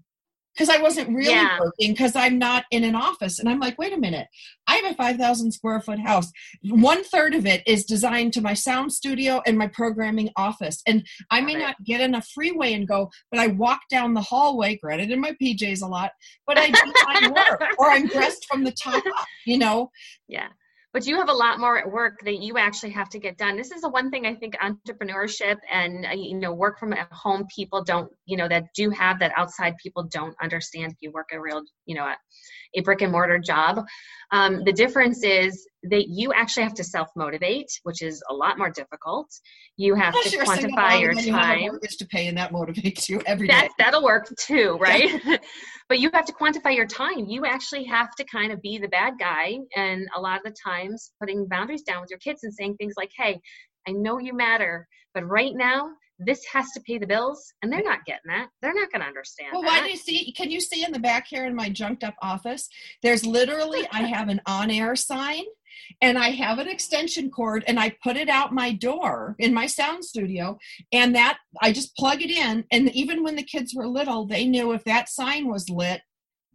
because 0.58 0.70
i 0.70 0.82
wasn't 0.82 1.08
really 1.10 1.30
Yeah. 1.30 1.60
working 1.60 1.92
because 1.92 2.16
i'm 2.16 2.38
not 2.40 2.66
in 2.72 2.84
an 2.84 2.96
office 2.96 3.40
and 3.40 3.48
i'm 3.48 3.60
like 3.60 3.78
wait 3.78 3.94
a 3.94 3.98
minute 3.98 4.28
i 4.68 4.76
have 4.76 4.92
a 4.92 4.96
5000 4.96 5.52
square 5.52 5.80
foot 5.82 6.00
house 6.00 6.32
one 6.64 7.04
third 7.04 7.36
of 7.36 7.46
it 7.46 7.62
is 7.68 7.86
designed 7.86 8.34
to 8.34 8.42
my 8.42 8.54
sound 8.54 8.92
studio 8.92 9.42
and 9.46 9.58
my 9.58 9.68
programming 9.68 10.30
office 10.36 10.82
and 10.88 11.06
I 11.30 11.42
may 11.42 11.56
not 11.56 11.76
get 11.84 12.02
in 12.02 12.16
a 12.16 12.22
freeway 12.22 12.74
and 12.74 12.88
go, 12.88 13.10
but 13.32 13.40
I 13.40 13.48
walk 13.48 13.82
down 13.90 14.14
the 14.14 14.22
hallway, 14.22 14.78
granted 14.82 15.12
in 15.12 15.20
my 15.20 15.34
PJs 15.42 15.82
a 15.82 15.88
lot, 15.88 16.12
but 16.46 16.58
I 16.58 16.68
do 16.70 16.94
my 17.06 17.30
work 17.30 17.62
or 17.78 17.92
I'm 17.92 18.08
dressed 18.08 18.46
from 18.50 18.64
the 18.64 18.72
top 18.72 19.04
up, 19.06 19.26
you 19.46 19.58
know? 19.58 19.92
Yeah. 20.30 20.50
But 20.98 21.06
you 21.06 21.18
have 21.18 21.30
a 21.30 21.34
lot 21.34 21.60
more 21.60 21.78
at 21.78 21.92
work 21.92 22.22
that 22.24 22.42
you 22.42 22.58
actually 22.58 22.90
have 22.94 23.08
to 23.10 23.20
get 23.20 23.38
done. 23.38 23.56
This 23.56 23.70
is 23.70 23.82
the 23.82 23.90
one 23.90 24.10
thing 24.10 24.26
I 24.26 24.34
think 24.34 24.56
entrepreneurship 24.56 25.58
and 25.72 26.08
uh, 26.08 26.10
you 26.10 26.34
know 26.34 26.52
work 26.52 26.80
from 26.80 26.92
at 26.92 27.14
home 27.14 27.46
people 27.56 27.84
don't 27.84 28.12
you 28.26 28.36
know 28.36 28.48
that 28.48 28.64
do 28.74 28.90
have 28.90 29.20
that 29.20 29.32
outside 29.38 29.78
people 29.78 30.02
don't 30.12 30.36
understand 30.42 30.92
if 30.92 30.98
you 31.02 31.12
work 31.12 31.28
a 31.34 31.40
real 31.40 31.62
you 31.86 31.94
know 31.94 32.12
a, 32.76 32.82
brick 32.82 33.02
and 33.02 33.12
mortar 33.12 33.40
job. 33.40 33.86
Um, 34.32 34.64
the 34.66 34.74
difference 34.74 35.24
is 35.24 35.68
that 35.84 36.08
you 36.10 36.34
actually 36.34 36.64
have 36.64 36.74
to 36.76 36.84
self 36.84 37.08
motivate, 37.16 37.68
which 37.84 38.02
is 38.02 38.22
a 38.30 38.34
lot 38.34 38.58
more 38.58 38.70
difficult. 38.70 39.30
You 39.78 39.96
have 39.96 40.14
Unless 40.14 40.32
to 40.32 40.36
you're 40.36 40.44
a 40.44 40.48
single 40.48 40.78
quantify 40.78 41.02
your 41.02 41.10
and 41.12 41.20
then 41.20 41.28
you 41.28 41.34
have 41.34 41.46
time. 41.46 41.62
mortgage 41.72 41.98
to 41.98 42.06
pay 42.08 42.28
and 42.28 42.38
that 42.38 42.52
motivates 42.52 43.08
you 43.08 43.22
every 43.26 43.48
day. 43.48 43.54
that 43.54 43.70
that'll 43.78 44.04
work 44.04 44.28
too 44.40 44.78
right 44.80 45.22
but 45.90 46.00
you 46.00 46.10
have 46.14 46.26
to 46.26 46.34
quantify 46.34 46.76
your 46.76 46.86
time 46.86 47.26
you 47.28 47.46
actually 47.46 47.84
have 47.84 48.14
to 48.16 48.24
kind 48.26 48.52
of 48.52 48.62
be 48.62 48.78
the 48.78 48.88
bad 48.88 49.14
guy 49.20 49.58
and 49.76 50.08
a 50.16 50.20
lot 50.20 50.38
of 50.38 50.44
the 50.44 50.56
times 50.64 51.12
putting 51.20 51.48
boundaries 51.48 51.84
down 51.84 52.02
with 52.02 52.10
your 52.10 52.20
kids 52.20 52.44
and 52.44 52.54
saying 52.54 52.76
things 52.78 52.94
like 52.98 53.12
hey 53.18 53.40
i 53.88 53.92
know 53.92 54.20
you 54.20 54.34
matter 54.34 54.88
but 55.14 55.24
right 55.28 55.54
now 55.56 55.90
this 56.20 56.44
has 56.52 56.72
to 56.72 56.82
pay 56.82 56.98
the 56.98 57.08
bills 57.08 57.54
and 57.62 57.72
they're 57.72 57.84
not 57.84 58.06
getting 58.06 58.28
that. 58.28 58.50
They're 58.62 58.74
not 58.74 58.92
going 58.92 59.02
to 59.02 59.08
understand 59.08 59.50
well 59.54 59.62
that. 59.62 59.68
why 59.68 59.84
do 59.84 59.90
you 59.90 59.98
see 59.98 60.32
can 60.34 60.50
you 60.50 60.60
see 60.60 60.84
in 60.84 60.92
the 60.92 61.00
back 61.00 61.28
here 61.28 61.46
in 61.46 61.56
my 61.56 61.70
junked 61.70 62.04
up 62.04 62.16
office? 62.22 62.70
There's 63.04 63.26
literally 63.26 63.88
i 63.92 64.02
have 64.16 64.30
an 64.30 64.42
on 64.46 64.72
air 64.72 64.96
sign 64.96 65.44
and 66.02 66.18
i 66.18 66.30
have 66.30 66.58
an 66.58 66.68
extension 66.68 67.30
cord 67.30 67.64
and 67.68 67.80
i 67.80 67.96
put 68.04 68.18
it 68.18 68.30
out 68.30 68.52
my 68.52 68.72
door 68.72 69.36
in 69.38 69.54
my 69.54 69.68
sound 69.68 70.04
studio 70.04 70.58
and 70.92 71.14
that 71.14 71.38
i 71.62 71.72
just 71.72 71.96
plug 71.96 72.20
it 72.22 72.32
in 72.32 72.66
and 72.72 72.90
even 72.96 73.24
when 73.24 73.36
the 73.36 73.44
kids 73.44 73.76
were 73.76 73.88
little 73.88 74.26
they 74.26 74.46
knew 74.46 74.72
if 74.72 74.84
that 74.86 75.08
sign 75.08 75.48
was 75.48 75.70
lit 75.70 76.02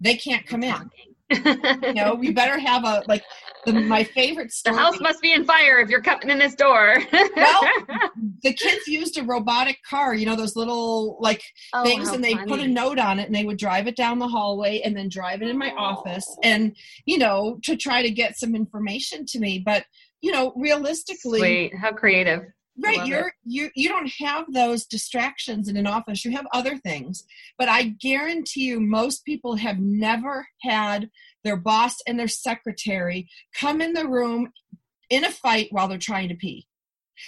they 0.03 0.17
can't 0.17 0.47
come 0.47 0.63
in. 0.63 0.91
you 1.33 1.95
know, 1.95 2.15
we 2.15 2.31
better 2.31 2.59
have 2.59 2.85
a 2.85 3.03
like 3.09 3.23
the, 3.65 3.73
my 3.73 4.05
favorite 4.05 4.53
story. 4.53 4.77
The 4.77 4.83
house 4.83 5.01
must 5.01 5.21
be 5.21 5.33
in 5.33 5.45
fire 5.45 5.79
if 5.81 5.89
you're 5.89 6.03
coming 6.03 6.31
in 6.31 6.39
this 6.39 6.55
door. 6.55 6.97
well, 7.13 7.61
the 8.43 8.53
kids 8.53 8.87
used 8.87 9.19
a 9.19 9.23
robotic 9.23 9.79
car, 9.89 10.15
you 10.15 10.27
know, 10.27 10.37
those 10.37 10.57
little 10.57 11.17
like 11.21 11.43
oh, 11.73 11.85
things, 11.85 12.09
and 12.11 12.23
they 12.25 12.35
put 12.35 12.61
a 12.61 12.69
note 12.69 12.99
on 12.99 13.19
it, 13.19 13.27
and 13.27 13.35
they 13.35 13.45
would 13.45 13.59
drive 13.59 13.87
it 13.87 13.97
down 13.97 14.19
the 14.19 14.29
hallway, 14.29 14.81
and 14.81 14.97
then 14.97 15.09
drive 15.09 15.43
it 15.43 15.49
in 15.49 15.59
my 15.59 15.73
oh. 15.77 15.83
office, 15.83 16.27
and 16.43 16.77
you 17.05 17.19
know, 17.19 17.59
to 17.65 17.77
try 17.77 18.03
to 18.03 18.11
get 18.11 18.39
some 18.39 18.55
information 18.55 19.25
to 19.27 19.39
me. 19.39 19.59
But 19.59 19.85
you 20.21 20.33
know, 20.33 20.53
realistically, 20.57 21.39
Sweet. 21.39 21.77
how 21.77 21.93
creative 21.93 22.43
right 22.83 23.07
you're 23.07 23.29
it. 23.29 23.35
you 23.45 23.71
you 23.75 23.89
don't 23.89 24.11
have 24.19 24.51
those 24.53 24.87
distractions 24.87 25.69
in 25.69 25.77
an 25.77 25.87
office 25.87 26.25
you 26.25 26.31
have 26.31 26.47
other 26.53 26.79
things 26.79 27.25
but 27.59 27.69
i 27.69 27.83
guarantee 27.83 28.63
you 28.63 28.81
most 28.81 29.25
people 29.25 29.57
have 29.57 29.79
never 29.79 30.47
had 30.63 31.11
their 31.45 31.57
boss 31.57 31.97
and 32.07 32.19
their 32.19 32.29
secretary 32.29 33.29
come 33.55 33.81
in 33.81 33.93
the 33.93 34.07
room 34.07 34.51
in 35.11 35.25
a 35.25 35.31
fight 35.31 35.69
while 35.71 35.89
they're 35.89 35.99
trying 35.99 36.29
to 36.29 36.35
pee 36.35 36.67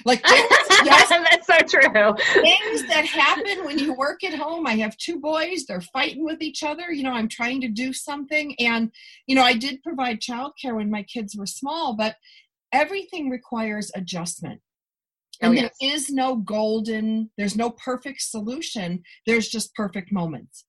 like 0.05 0.22
yes, 0.29 1.09
that's 1.09 1.46
so 1.46 1.59
true 1.79 2.14
things 2.42 2.88
that 2.88 3.05
happen 3.05 3.64
when 3.64 3.79
you 3.79 3.92
work 3.94 4.24
at 4.24 4.35
home 4.35 4.66
i 4.66 4.74
have 4.74 4.96
two 4.96 5.20
boys 5.20 5.64
they're 5.66 5.81
fighting 5.81 6.24
with 6.24 6.40
each 6.40 6.62
other 6.62 6.90
you 6.90 7.03
know 7.03 7.12
i'm 7.12 7.29
trying 7.29 7.61
to 7.61 7.68
do 7.68 7.92
something 7.92 8.55
and 8.59 8.90
you 9.27 9.35
know 9.35 9.42
i 9.42 9.53
did 9.53 9.83
provide 9.83 10.20
childcare 10.20 10.74
when 10.77 10.90
my 10.90 11.03
kids 11.03 11.37
were 11.37 11.46
small 11.46 11.94
but 11.94 12.16
everything 12.72 13.29
requires 13.29 13.92
adjustment 13.94 14.61
Oh, 15.42 15.48
and 15.48 15.59
oh, 15.59 15.62
yes. 15.62 15.77
there 15.81 15.94
is 15.94 16.11
no 16.11 16.37
golden, 16.37 17.31
there's 17.37 17.57
no 17.57 17.70
perfect 17.70 18.22
solution. 18.22 19.03
There's 19.27 19.48
just 19.48 19.74
perfect 19.74 20.12
moments. 20.12 20.64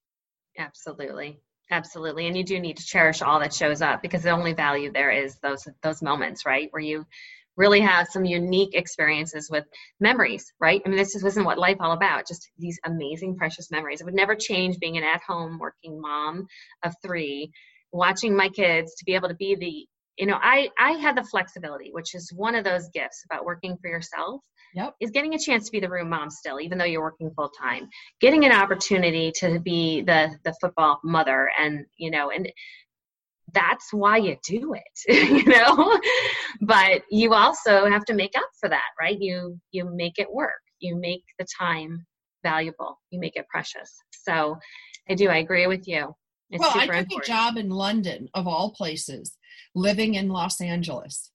Absolutely. 0.57 1.39
Absolutely. 1.71 2.27
And 2.27 2.37
you 2.37 2.43
do 2.43 2.59
need 2.59 2.77
to 2.77 2.85
cherish 2.85 3.21
all 3.21 3.39
that 3.39 3.53
shows 3.53 3.81
up 3.81 4.01
because 4.01 4.21
the 4.23 4.29
only 4.29 4.53
value 4.53 4.91
there 4.91 5.09
is 5.11 5.37
those 5.41 5.67
those 5.81 6.01
moments, 6.01 6.45
right? 6.45 6.67
Where 6.71 6.81
you 6.81 7.05
really 7.57 7.79
have 7.79 8.07
some 8.09 8.25
unique 8.25 8.75
experiences 8.75 9.49
with 9.49 9.63
memories, 9.99 10.53
right? 10.59 10.81
I 10.85 10.89
mean, 10.89 10.97
this 10.97 11.15
isn't 11.15 11.43
what 11.45 11.57
life 11.57 11.77
all 11.79 11.93
about, 11.93 12.27
just 12.27 12.49
these 12.59 12.77
amazing, 12.85 13.37
precious 13.37 13.71
memories. 13.71 14.01
It 14.01 14.03
would 14.03 14.13
never 14.13 14.35
change 14.35 14.77
being 14.77 14.97
an 14.97 15.03
at 15.03 15.21
home 15.23 15.57
working 15.57 15.99
mom 15.99 16.45
of 16.83 16.93
three, 17.01 17.51
watching 17.91 18.35
my 18.35 18.49
kids 18.49 18.93
to 18.95 19.05
be 19.05 19.15
able 19.15 19.29
to 19.29 19.35
be 19.35 19.55
the 19.55 19.87
you 20.17 20.25
know 20.25 20.37
i 20.41 20.69
i 20.79 20.91
had 20.93 21.17
the 21.17 21.23
flexibility 21.23 21.89
which 21.91 22.15
is 22.15 22.31
one 22.33 22.55
of 22.55 22.63
those 22.63 22.87
gifts 22.93 23.23
about 23.25 23.43
working 23.45 23.77
for 23.81 23.89
yourself 23.89 24.41
yep. 24.75 24.93
is 24.99 25.11
getting 25.11 25.33
a 25.33 25.39
chance 25.39 25.65
to 25.65 25.71
be 25.71 25.79
the 25.79 25.89
room 25.89 26.09
mom 26.09 26.29
still 26.29 26.59
even 26.59 26.77
though 26.77 26.85
you're 26.85 27.01
working 27.01 27.31
full 27.35 27.49
time 27.49 27.87
getting 28.21 28.45
an 28.45 28.51
opportunity 28.51 29.31
to 29.31 29.59
be 29.59 30.01
the 30.01 30.29
the 30.43 30.53
football 30.61 30.99
mother 31.03 31.49
and 31.59 31.85
you 31.97 32.11
know 32.11 32.29
and 32.29 32.51
that's 33.53 33.93
why 33.93 34.17
you 34.17 34.35
do 34.45 34.73
it 34.73 34.83
you 35.07 35.45
know? 35.45 35.99
But 36.61 37.03
you 37.09 37.33
also 37.33 37.89
have 37.89 38.05
to 38.05 38.13
make 38.13 38.35
up 38.35 38.49
for 38.59 38.69
that 38.69 38.89
right? 38.99 39.17
You 39.19 39.59
you 39.71 39.89
make 39.93 40.19
it 40.19 40.31
work. 40.31 40.51
You 40.79 40.95
make 40.95 41.23
the 41.39 41.45
time 41.57 42.05
valuable. 42.43 42.99
You 43.09 43.19
make 43.19 43.35
it 43.35 43.47
precious. 43.49 43.91
So 44.11 44.57
i 45.09 45.15
do. 45.15 45.29
I 45.29 45.37
agree 45.37 45.67
with 45.67 45.87
you. 45.87 46.15
It's 46.49 46.61
well, 46.61 46.71
I 46.71 46.85
took 46.85 46.95
important. 46.95 47.23
a 47.23 47.27
job 47.27 47.57
in 47.57 47.69
London, 47.69 48.29
of 48.33 48.47
all 48.47 48.71
places, 48.71 49.35
living 49.73 50.13
in 50.13 50.29
Los 50.29 50.61
Angeles, 50.61 51.31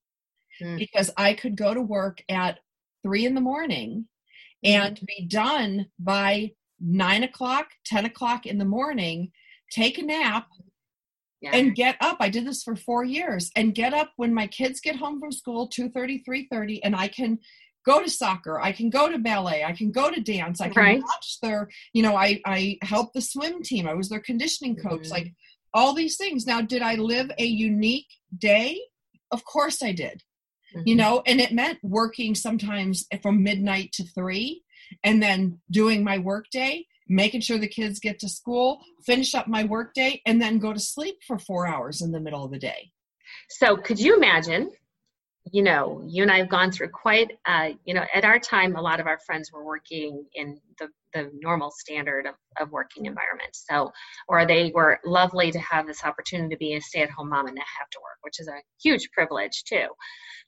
mm. 0.63 0.79
because 0.79 1.11
I 1.17 1.35
could 1.35 1.57
go 1.57 1.75
to 1.75 1.83
work 1.83 2.23
at 2.29 2.61
three 3.03 3.27
in 3.27 3.35
the 3.35 3.41
morning 3.41 4.07
and 4.65 4.97
mm. 4.97 5.07
be 5.07 5.27
done 5.27 5.87
by 5.99 6.53
nine 6.81 7.23
o'clock, 7.23 7.69
10 7.87 8.07
o'clock 8.07 8.47
in 8.47 8.59
the 8.59 8.65
morning, 8.65 9.31
take 9.71 9.99
a 9.99 10.03
nap, 10.03 10.49
yeah. 11.41 11.51
and 11.55 11.75
get 11.75 11.97
up. 12.01 12.19
I 12.21 12.29
did 12.29 12.47
this 12.47 12.63
for 12.63 12.77
four 12.77 13.05
years 13.05 13.51
and 13.57 13.75
get 13.75 13.95
up 13.95 14.13
when 14.17 14.35
my 14.35 14.47
kids 14.47 14.81
get 14.81 14.97
home 14.97 15.21
from 15.21 15.33
school, 15.33 15.69
2.30, 15.69 16.23
3.30, 16.27 16.81
and 16.83 16.97
I 16.97 17.09
can 17.09 17.39
go 17.87 18.03
to 18.03 18.11
soccer 18.11 18.61
i 18.61 18.73
can 18.73 18.91
go 18.91 19.11
to 19.11 19.19
ballet 19.19 19.65
i 19.65 19.73
can 19.73 19.91
go 19.91 20.11
to 20.11 20.21
dance 20.21 20.61
i 20.61 20.69
can 20.69 20.83
right. 20.83 21.03
watch 21.03 21.39
their 21.41 21.69
you 21.93 22.03
know 22.03 22.15
i 22.15 22.41
i 22.45 22.77
help 22.83 23.13
the 23.13 23.21
swim 23.21 23.63
team 23.63 23.89
i 23.89 23.95
was 23.95 24.09
their 24.09 24.21
conditioning 24.21 24.77
coach 24.77 25.03
mm-hmm. 25.03 25.13
like 25.13 25.33
all 25.73 25.95
these 25.95 26.17
things 26.17 26.47
now 26.47 26.61
did 26.61 26.83
i 26.83 26.95
live 26.97 27.31
a 27.39 27.45
unique 27.45 28.09
day 28.37 28.79
of 29.31 29.45
course 29.45 29.83
i 29.83 29.93
did 29.93 30.23
mm-hmm. 30.75 30.83
you 30.87 30.95
know 30.95 31.23
and 31.27 31.41
it 31.41 31.53
meant 31.53 31.79
working 31.83 32.35
sometimes 32.35 33.07
from 33.23 33.43
midnight 33.43 33.93
to 33.93 34.05
three 34.05 34.63
and 35.05 35.23
then 35.23 35.59
doing 35.71 36.03
my 36.03 36.19
work 36.19 36.47
day 36.51 36.87
making 37.09 37.41
sure 37.41 37.59
the 37.59 37.69
kids 37.69 37.99
get 37.99 38.19
to 38.19 38.29
school 38.29 38.81
finish 39.05 39.35
up 39.35 39.49
my 39.49 39.65
work 39.65 39.95
day 39.95 40.21
and 40.27 40.41
then 40.41 40.59
go 40.59 40.73
to 40.73 40.81
sleep 40.81 41.17
for 41.27 41.39
four 41.39 41.67
hours 41.67 42.03
in 42.03 42.13
the 42.13 42.21
middle 42.21 42.45
of 42.45 42.51
the 42.51 42.59
day 42.59 42.91
so 43.49 43.77
could 43.77 43.99
you 43.99 44.17
imagine 44.17 44.71
you 45.53 45.63
know, 45.63 46.03
you 46.07 46.23
and 46.23 46.31
I 46.31 46.39
have 46.39 46.49
gone 46.49 46.71
through 46.71 46.91
quite, 46.91 47.33
uh, 47.47 47.71
you 47.85 47.95
know, 47.95 48.05
at 48.15 48.25
our 48.25 48.39
time, 48.39 48.77
a 48.77 48.81
lot 48.81 49.01
of 49.01 49.07
our 49.07 49.19
friends 49.27 49.51
were 49.53 49.65
working 49.65 50.25
in 50.35 50.61
the, 50.79 50.89
the 51.15 51.31
normal 51.41 51.71
standard 51.71 52.27
of, 52.27 52.35
of 52.61 52.71
working 52.71 53.07
environment. 53.07 53.51
So, 53.53 53.91
or 54.29 54.47
they 54.47 54.73
were 54.75 54.99
lovely 55.05 55.51
to 55.51 55.59
have 55.59 55.87
this 55.87 56.05
opportunity 56.05 56.55
to 56.55 56.59
be 56.59 56.75
a 56.75 56.81
stay 56.81 57.03
at 57.03 57.11
home 57.11 57.31
mom 57.31 57.47
and 57.47 57.57
not 57.57 57.67
have 57.79 57.91
to 57.91 57.99
work, 58.01 58.19
which 58.23 58.41
is 58.41 58.49
a 58.49 58.61
huge 58.83 59.09
privilege 59.13 59.65
too. 59.65 59.87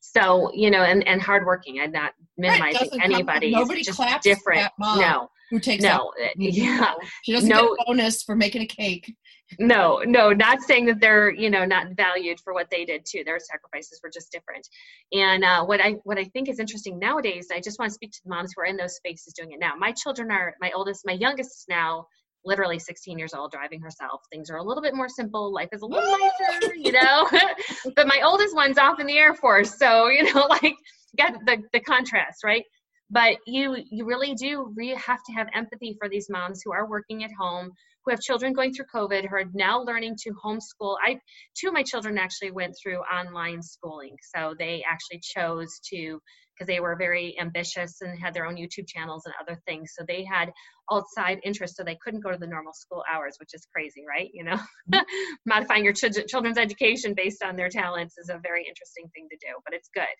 So, 0.01 0.51
you 0.53 0.71
know, 0.71 0.83
and, 0.83 1.07
and 1.07 1.21
hardworking. 1.21 1.81
I'm 1.81 1.93
not 1.93 2.13
minimizing 2.37 2.89
right, 2.93 3.05
anybody. 3.05 3.51
Nobody 3.51 3.83
just 3.83 3.97
claps 3.97 4.25
different. 4.25 4.69
no. 4.79 5.29
Who 5.51 5.61
takes 5.61 5.83
no, 5.83 6.13
yeah. 6.37 6.95
She 7.25 7.33
doesn't 7.33 7.49
no, 7.49 7.61
get 7.61 7.65
a 7.65 7.85
bonus 7.87 8.23
for 8.23 8.35
making 8.35 8.63
a 8.63 8.67
cake 8.67 9.15
no 9.59 10.03
no 10.07 10.33
not 10.33 10.61
saying 10.63 10.87
that 10.87 11.01
they're 11.01 11.31
you 11.33 11.51
know 11.51 11.65
not 11.65 11.89
valued 11.97 12.39
for 12.41 12.53
what 12.53 12.69
they 12.71 12.85
did 12.85 13.05
too 13.05 13.23
their 13.25 13.39
sacrifices 13.39 14.01
were 14.03 14.11
just 14.13 14.31
different 14.33 14.67
and 15.13 15.45
uh, 15.45 15.65
what 15.65 15.81
i 15.81 15.93
what 16.05 16.19
i 16.19 16.25
think 16.25 16.49
is 16.49 16.59
interesting 16.59 16.99
nowadays 16.99 17.49
i 17.53 17.61
just 17.61 17.79
want 17.79 17.89
to 17.89 17.95
speak 17.95 18.13
to 18.13 18.21
the 18.25 18.31
moms 18.31 18.53
who 18.55 18.63
are 18.63 18.67
in 18.67 18.77
those 18.77 18.97
spaces 18.97 19.33
doing 19.35 19.53
it 19.53 19.61
now 19.61 19.75
my 19.77 19.93
children 19.93 20.31
are 20.31 20.52
my 20.61 20.71
oldest 20.75 21.03
my 21.05 21.13
youngest 21.13 21.51
is 21.51 21.65
now 21.69 22.07
literally 22.45 22.79
16 22.79 23.19
years 23.19 23.35
old 23.35 23.53
driving 23.53 23.81
herself. 23.81 24.21
Things 24.33 24.51
are 24.51 24.57
a 24.57 24.63
little 24.63 24.83
bit 24.83 24.97
more 24.97 25.09
simple. 25.09 25.53
Life 25.53 25.69
is 25.73 25.83
a 25.83 25.87
little 25.87 26.11
nicer 26.11 26.75
you 26.75 26.93
know? 27.01 27.29
But 27.97 28.07
my 28.07 28.21
oldest 28.25 28.55
one's 28.55 28.79
off 28.79 29.01
in 29.01 29.07
the 29.07 29.19
air 29.19 29.35
force 29.35 29.79
so 29.79 30.09
you 30.09 30.33
know 30.33 30.47
like 30.63 30.75
got 31.17 31.35
the, 31.47 31.63
the 31.73 31.81
contrast 31.81 32.45
right 32.45 32.65
but 33.13 33.37
you 33.47 33.77
you 33.91 34.05
really 34.07 34.35
do 34.35 34.73
re- 34.75 34.99
have 35.07 35.21
to 35.27 35.33
have 35.33 35.47
empathy 35.55 35.95
for 35.99 36.09
these 36.09 36.29
moms 36.31 36.63
who 36.65 36.73
are 36.73 36.89
working 36.89 37.23
at 37.23 37.31
home 37.39 37.71
who 38.05 38.11
have 38.11 38.21
children 38.21 38.53
going 38.53 38.73
through 38.73 38.87
covid 38.93 39.29
who 39.29 39.37
are 39.37 39.45
now 39.55 39.81
learning 39.83 40.17
to 40.19 40.31
homeschool. 40.45 40.97
I 41.05 41.21
two 41.55 41.69
of 41.69 41.75
my 41.75 41.83
children 41.83 42.19
actually 42.19 42.51
went 42.51 42.75
through 42.83 42.99
online 43.01 43.63
schooling 43.63 44.17
so 44.35 44.55
they 44.59 44.83
actually 44.91 45.21
chose 45.23 45.79
to 45.93 46.19
because 46.55 46.67
they 46.67 46.81
were 46.81 46.97
very 46.97 47.37
ambitious 47.41 48.01
and 48.01 48.19
had 48.19 48.35
their 48.35 48.47
own 48.47 48.57
youtube 48.57 48.87
channels 48.89 49.25
and 49.27 49.35
other 49.41 49.61
things. 49.67 49.93
So 49.97 50.05
they 50.07 50.25
had 50.25 50.51
outside 50.91 51.39
interests 51.45 51.77
so 51.77 51.85
they 51.85 51.99
couldn't 52.03 52.21
go 52.21 52.33
to 52.33 52.39
the 52.39 52.47
normal 52.47 52.73
school 52.73 53.05
hours 53.13 53.37
which 53.39 53.55
is 53.55 53.67
crazy 53.75 54.05
right? 54.09 54.31
You 54.33 54.45
know? 54.45 54.57
Mm-hmm. 54.93 55.01
modifying 55.47 55.85
your 55.85 55.93
ch- 55.93 56.27
children's 56.29 56.59
education 56.59 57.15
based 57.15 57.43
on 57.43 57.57
their 57.57 57.69
talents 57.69 58.17
is 58.19 58.31
a 58.31 58.41
very 58.43 58.65
interesting 58.67 59.09
thing 59.15 59.29
to 59.31 59.37
do 59.37 59.53
but 59.65 59.75
it's 59.75 59.91
good 59.95 60.17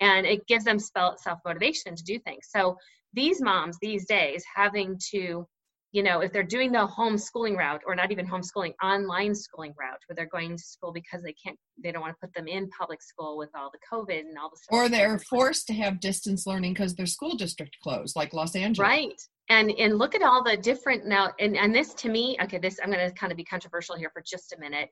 and 0.00 0.26
it 0.26 0.46
gives 0.46 0.64
them 0.64 0.78
self 0.78 1.20
motivation 1.44 1.94
to 1.96 2.04
do 2.04 2.18
things. 2.18 2.46
So 2.50 2.76
these 3.14 3.40
moms 3.40 3.78
these 3.80 4.06
days 4.06 4.44
having 4.54 4.98
to 5.10 5.46
you 5.92 6.02
know 6.02 6.20
if 6.20 6.32
they're 6.32 6.42
doing 6.42 6.70
the 6.70 6.86
homeschooling 6.86 7.56
route 7.56 7.80
or 7.86 7.94
not 7.94 8.12
even 8.12 8.26
homeschooling 8.26 8.74
online 8.82 9.34
schooling 9.34 9.74
route 9.80 9.98
where 10.06 10.14
they're 10.14 10.26
going 10.26 10.56
to 10.56 10.62
school 10.62 10.92
because 10.92 11.22
they 11.22 11.34
can't 11.42 11.56
they 11.82 11.90
don't 11.90 12.02
want 12.02 12.14
to 12.14 12.26
put 12.26 12.34
them 12.34 12.46
in 12.46 12.68
public 12.78 13.02
school 13.02 13.38
with 13.38 13.48
all 13.56 13.70
the 13.72 13.78
covid 13.90 14.20
and 14.20 14.36
all 14.38 14.50
the 14.50 14.56
stuff 14.56 14.78
or 14.78 14.88
they're 14.88 15.18
forced 15.18 15.66
to 15.66 15.72
have 15.72 16.00
distance 16.00 16.46
learning 16.46 16.74
because 16.74 16.94
their 16.94 17.06
school 17.06 17.36
district 17.36 17.76
closed 17.82 18.16
like 18.16 18.32
los 18.34 18.54
angeles. 18.54 18.86
Right. 18.86 19.22
And 19.50 19.70
and 19.70 19.96
look 19.96 20.14
at 20.14 20.22
all 20.22 20.44
the 20.44 20.58
different 20.58 21.06
now 21.06 21.32
and 21.40 21.56
and 21.56 21.74
this 21.74 21.94
to 21.94 22.10
me 22.10 22.36
okay 22.42 22.58
this 22.58 22.78
i'm 22.84 22.90
going 22.92 23.08
to 23.08 23.14
kind 23.14 23.32
of 23.32 23.38
be 23.38 23.44
controversial 23.44 23.96
here 23.96 24.10
for 24.12 24.22
just 24.26 24.52
a 24.52 24.60
minute. 24.60 24.90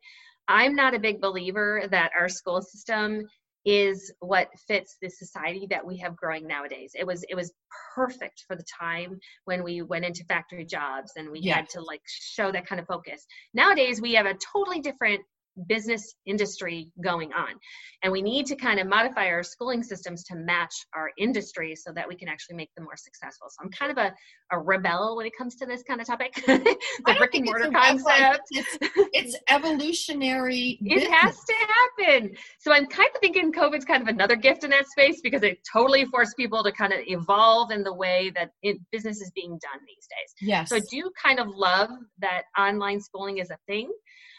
I'm 0.49 0.75
not 0.75 0.95
a 0.95 0.99
big 0.99 1.21
believer 1.21 1.83
that 1.91 2.13
our 2.19 2.29
school 2.29 2.63
system 2.63 3.27
is 3.67 4.13
what 4.21 4.49
fits 4.69 4.97
the 5.03 5.11
society 5.11 5.67
that 5.69 5.85
we 5.85 5.99
have 5.99 6.17
growing 6.17 6.47
nowadays. 6.47 6.93
It 6.95 7.05
was 7.07 7.25
it 7.29 7.35
was 7.35 7.53
perfect 7.95 8.45
for 8.47 8.55
the 8.55 8.65
time 8.81 9.19
when 9.45 9.65
we 9.65 9.83
went 9.83 10.05
into 10.05 10.25
factory 10.25 10.65
jobs 10.65 11.13
and 11.17 11.31
we 11.31 11.43
had 11.49 11.69
to 11.71 11.83
like 11.83 12.01
show 12.07 12.53
that 12.53 12.67
kind 12.67 12.81
of 12.81 12.87
focus. 12.87 13.27
Nowadays 13.53 14.01
we 14.01 14.15
have 14.15 14.27
a 14.27 14.35
totally 14.53 14.81
different 14.81 15.21
business 15.69 16.15
industry 16.27 16.91
going 17.03 17.33
on. 17.33 17.55
And 18.03 18.13
we 18.13 18.23
need 18.23 18.47
to 18.47 18.57
kind 18.57 18.79
of 18.79 18.87
modify 18.87 19.27
our 19.29 19.43
schooling 19.43 19.83
systems 19.83 20.25
to 20.25 20.37
match 20.37 20.75
our 20.95 21.11
industry 21.19 21.75
so 21.75 21.93
that 21.93 22.07
we 22.09 22.15
can 22.15 22.29
actually 22.29 22.57
make 22.57 22.75
them 22.75 22.85
more 22.85 22.97
successful. 22.97 23.49
So 23.51 23.65
I'm 23.65 23.71
kind 23.71 23.91
of 23.91 23.99
a, 23.99 24.15
a 24.53 24.59
rebel 24.59 25.17
when 25.17 25.27
it 25.27 25.33
comes 25.37 25.57
to 25.57 25.67
this 25.67 25.83
kind 25.83 26.01
of 26.01 26.07
topic. 26.07 26.35
the 26.47 27.15
brick 27.19 27.35
and 27.35 27.45
mortar 27.45 27.71
concept. 27.71 28.43
It's, 28.51 28.79
it's 29.13 29.37
evolutionary. 29.49 30.79
it 30.83 31.11
has 31.11 31.37
to 31.45 31.55
happen. 31.99 32.33
So 32.59 32.73
I'm 32.73 32.87
kind 32.87 33.09
of 33.15 33.21
thinking 33.21 33.53
COVID's 33.53 33.85
kind 33.85 34.03
of 34.03 34.09
another 34.09 34.37
gift 34.37 34.65
in 34.65 34.71
that 34.71 34.87
space 34.89 35.21
because 35.23 35.43
it 35.43 35.59
totally 35.71 36.05
forced 36.07 36.37
people 36.37 36.63
to 36.65 36.73
kind 36.73 36.93
of 36.93 37.01
evolve 37.07 37.71
in 37.71 37.83
the 37.83 37.95
way 37.95 38.31
that 38.35 38.51
it, 38.63 38.79
business 38.93 39.21
is 39.21 39.31
being 39.35 39.51
done 39.51 39.81
these 39.87 40.07
days. 40.07 40.49
Yes. 40.49 40.69
So 40.69 40.77
I 40.77 40.81
do 40.91 41.11
kind 41.23 41.41
of 41.41 41.49
love 41.49 41.91
that 42.19 42.43
online 42.59 43.01
schooling 43.01 43.39
is 43.39 43.51
a 43.51 43.59
thing 43.67 43.91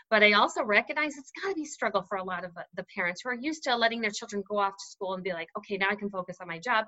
but 0.09 0.23
I 0.23 0.33
also 0.33 0.63
recognize 0.63 1.17
it's 1.17 1.31
got 1.41 1.49
to 1.49 1.55
be 1.55 1.65
struggle 1.65 2.03
for 2.07 2.17
a 2.17 2.23
lot 2.23 2.45
of 2.45 2.51
uh, 2.57 2.63
the 2.75 2.85
parents 2.95 3.21
who 3.21 3.29
are 3.29 3.37
used 3.39 3.63
to 3.63 3.75
letting 3.75 4.01
their 4.01 4.11
children 4.11 4.43
go 4.49 4.57
off 4.57 4.73
to 4.73 4.85
school 4.89 5.13
and 5.13 5.23
be 5.23 5.33
like, 5.33 5.49
okay, 5.57 5.77
now 5.77 5.89
I 5.89 5.95
can 5.95 6.09
focus 6.09 6.37
on 6.41 6.47
my 6.47 6.59
job, 6.59 6.85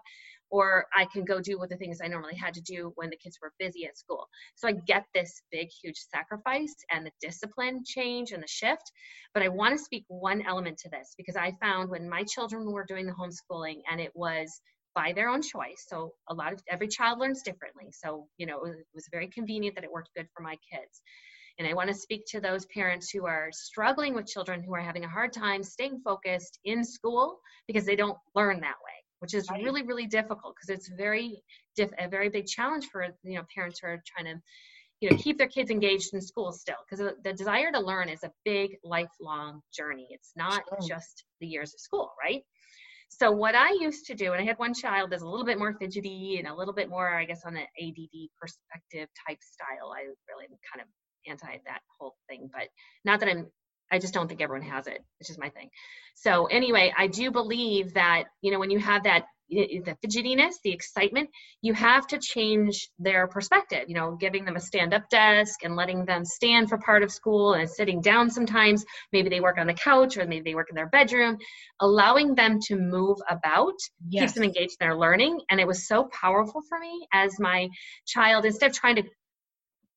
or 0.49 0.85
I 0.95 1.05
can 1.05 1.25
go 1.25 1.41
do 1.41 1.59
what 1.59 1.69
the 1.69 1.77
things 1.77 1.99
I 2.03 2.07
normally 2.07 2.35
had 2.35 2.53
to 2.55 2.61
do 2.61 2.91
when 2.95 3.09
the 3.09 3.17
kids 3.17 3.37
were 3.41 3.53
busy 3.59 3.85
at 3.85 3.97
school. 3.97 4.27
So 4.55 4.67
I 4.67 4.73
get 4.87 5.05
this 5.13 5.41
big, 5.51 5.69
huge 5.83 5.97
sacrifice 5.97 6.73
and 6.91 7.05
the 7.05 7.11
discipline 7.21 7.83
change 7.85 8.31
and 8.31 8.41
the 8.41 8.47
shift. 8.47 8.91
But 9.33 9.43
I 9.43 9.49
want 9.49 9.77
to 9.77 9.83
speak 9.83 10.05
one 10.07 10.43
element 10.47 10.77
to 10.79 10.89
this 10.89 11.13
because 11.17 11.35
I 11.35 11.53
found 11.61 11.89
when 11.89 12.09
my 12.09 12.23
children 12.23 12.71
were 12.71 12.85
doing 12.85 13.05
the 13.05 13.13
homeschooling 13.13 13.81
and 13.91 13.99
it 13.99 14.11
was 14.15 14.61
by 14.95 15.13
their 15.13 15.29
own 15.29 15.41
choice. 15.41 15.85
So 15.87 16.13
a 16.29 16.33
lot 16.33 16.53
of 16.53 16.61
every 16.67 16.87
child 16.87 17.19
learns 17.19 17.43
differently. 17.43 17.91
So, 17.91 18.27
you 18.37 18.45
know, 18.45 18.63
it 18.65 18.75
was 18.93 19.07
very 19.11 19.27
convenient 19.27 19.75
that 19.75 19.83
it 19.83 19.91
worked 19.91 20.09
good 20.15 20.27
for 20.35 20.41
my 20.41 20.57
kids. 20.71 21.01
And 21.59 21.67
I 21.67 21.73
want 21.73 21.89
to 21.89 21.93
speak 21.93 22.25
to 22.27 22.39
those 22.39 22.65
parents 22.67 23.11
who 23.11 23.25
are 23.25 23.49
struggling 23.51 24.13
with 24.13 24.25
children 24.25 24.63
who 24.63 24.73
are 24.73 24.79
having 24.79 25.03
a 25.03 25.09
hard 25.09 25.33
time 25.33 25.61
staying 25.61 25.99
focused 26.05 26.57
in 26.63 26.85
school 26.85 27.39
because 27.67 27.85
they 27.85 27.97
don't 27.97 28.17
learn 28.33 28.61
that 28.61 28.77
way, 28.83 28.93
which 29.19 29.33
is 29.33 29.45
right. 29.51 29.61
really, 29.61 29.83
really 29.83 30.07
difficult 30.07 30.55
because 30.55 30.69
it's 30.69 30.89
very 30.97 31.43
diff- 31.75 31.91
a 31.99 32.07
very 32.07 32.29
big 32.29 32.47
challenge 32.47 32.85
for 32.85 33.07
you 33.23 33.35
know 33.35 33.43
parents 33.53 33.81
who 33.81 33.87
are 33.87 34.01
trying 34.07 34.33
to 34.33 34.41
you 35.01 35.09
know 35.09 35.17
keep 35.17 35.37
their 35.37 35.49
kids 35.49 35.69
engaged 35.69 36.13
in 36.13 36.21
school 36.21 36.53
still 36.53 36.77
because 36.89 37.13
the, 37.23 37.33
desire 37.33 37.73
to 37.73 37.79
learn 37.79 38.07
is 38.07 38.23
a 38.23 38.31
big 38.45 38.77
lifelong 38.81 39.59
journey. 39.77 40.07
It's 40.11 40.31
not 40.37 40.63
sure. 40.69 40.87
just 40.87 41.25
the 41.41 41.47
years 41.47 41.73
of 41.73 41.81
school, 41.81 42.13
right? 42.23 42.41
So 43.09 43.31
what 43.31 43.55
I 43.55 43.71
used 43.71 44.05
to 44.05 44.15
do, 44.15 44.31
and 44.31 44.41
I 44.41 44.45
had 44.45 44.59
one 44.59 44.73
child 44.73 45.09
that's 45.09 45.23
a 45.23 45.27
little 45.27 45.45
bit 45.45 45.57
more 45.57 45.73
fidgety 45.73 46.37
and 46.37 46.47
a 46.47 46.55
little 46.55 46.73
bit 46.73 46.89
more, 46.89 47.15
I 47.15 47.25
guess, 47.25 47.41
on 47.43 47.53
the 47.53 47.61
ADD 47.61 48.29
perspective 48.39 49.09
type 49.27 49.39
style. 49.41 49.91
I 49.91 50.03
really 50.29 50.47
kind 50.71 50.81
of 50.81 50.87
anti 51.27 51.57
that 51.65 51.81
whole 51.97 52.15
thing, 52.27 52.49
but 52.53 52.67
not 53.05 53.19
that 53.19 53.29
I'm 53.29 53.47
I 53.91 53.99
just 53.99 54.13
don't 54.13 54.27
think 54.27 54.41
everyone 54.41 54.67
has 54.69 54.87
it. 54.87 55.03
It's 55.19 55.29
just 55.29 55.39
my 55.39 55.49
thing. 55.49 55.69
So 56.15 56.45
anyway, 56.45 56.93
I 56.97 57.07
do 57.07 57.31
believe 57.31 57.93
that 57.93 58.25
you 58.41 58.51
know 58.51 58.59
when 58.59 58.69
you 58.69 58.79
have 58.79 59.03
that 59.03 59.25
eh, 59.51 59.65
eh, 59.77 59.79
the 59.83 59.97
fidgetiness, 60.05 60.55
the 60.63 60.71
excitement, 60.71 61.29
you 61.61 61.73
have 61.73 62.05
to 62.07 62.19
change 62.19 62.89
their 62.99 63.27
perspective. 63.27 63.85
You 63.87 63.95
know, 63.95 64.15
giving 64.19 64.45
them 64.45 64.55
a 64.55 64.59
stand-up 64.59 65.09
desk 65.09 65.63
and 65.63 65.75
letting 65.75 66.05
them 66.05 66.23
stand 66.23 66.69
for 66.69 66.77
part 66.77 67.03
of 67.03 67.11
school 67.11 67.53
and 67.53 67.69
sitting 67.69 68.01
down 68.01 68.29
sometimes. 68.29 68.85
Maybe 69.11 69.29
they 69.29 69.41
work 69.41 69.57
on 69.57 69.67
the 69.67 69.73
couch 69.73 70.17
or 70.17 70.25
maybe 70.25 70.51
they 70.51 70.55
work 70.55 70.67
in 70.69 70.75
their 70.75 70.89
bedroom. 70.89 71.37
Allowing 71.79 72.35
them 72.35 72.59
to 72.67 72.75
move 72.75 73.17
about 73.29 73.75
yes. 74.07 74.21
keeps 74.21 74.33
them 74.33 74.43
engaged 74.43 74.77
in 74.79 74.87
their 74.87 74.97
learning. 74.97 75.41
And 75.49 75.59
it 75.59 75.67
was 75.67 75.87
so 75.87 76.09
powerful 76.11 76.61
for 76.67 76.79
me 76.79 77.07
as 77.13 77.39
my 77.39 77.69
child, 78.05 78.45
instead 78.45 78.69
of 78.69 78.75
trying 78.75 78.97
to 78.97 79.03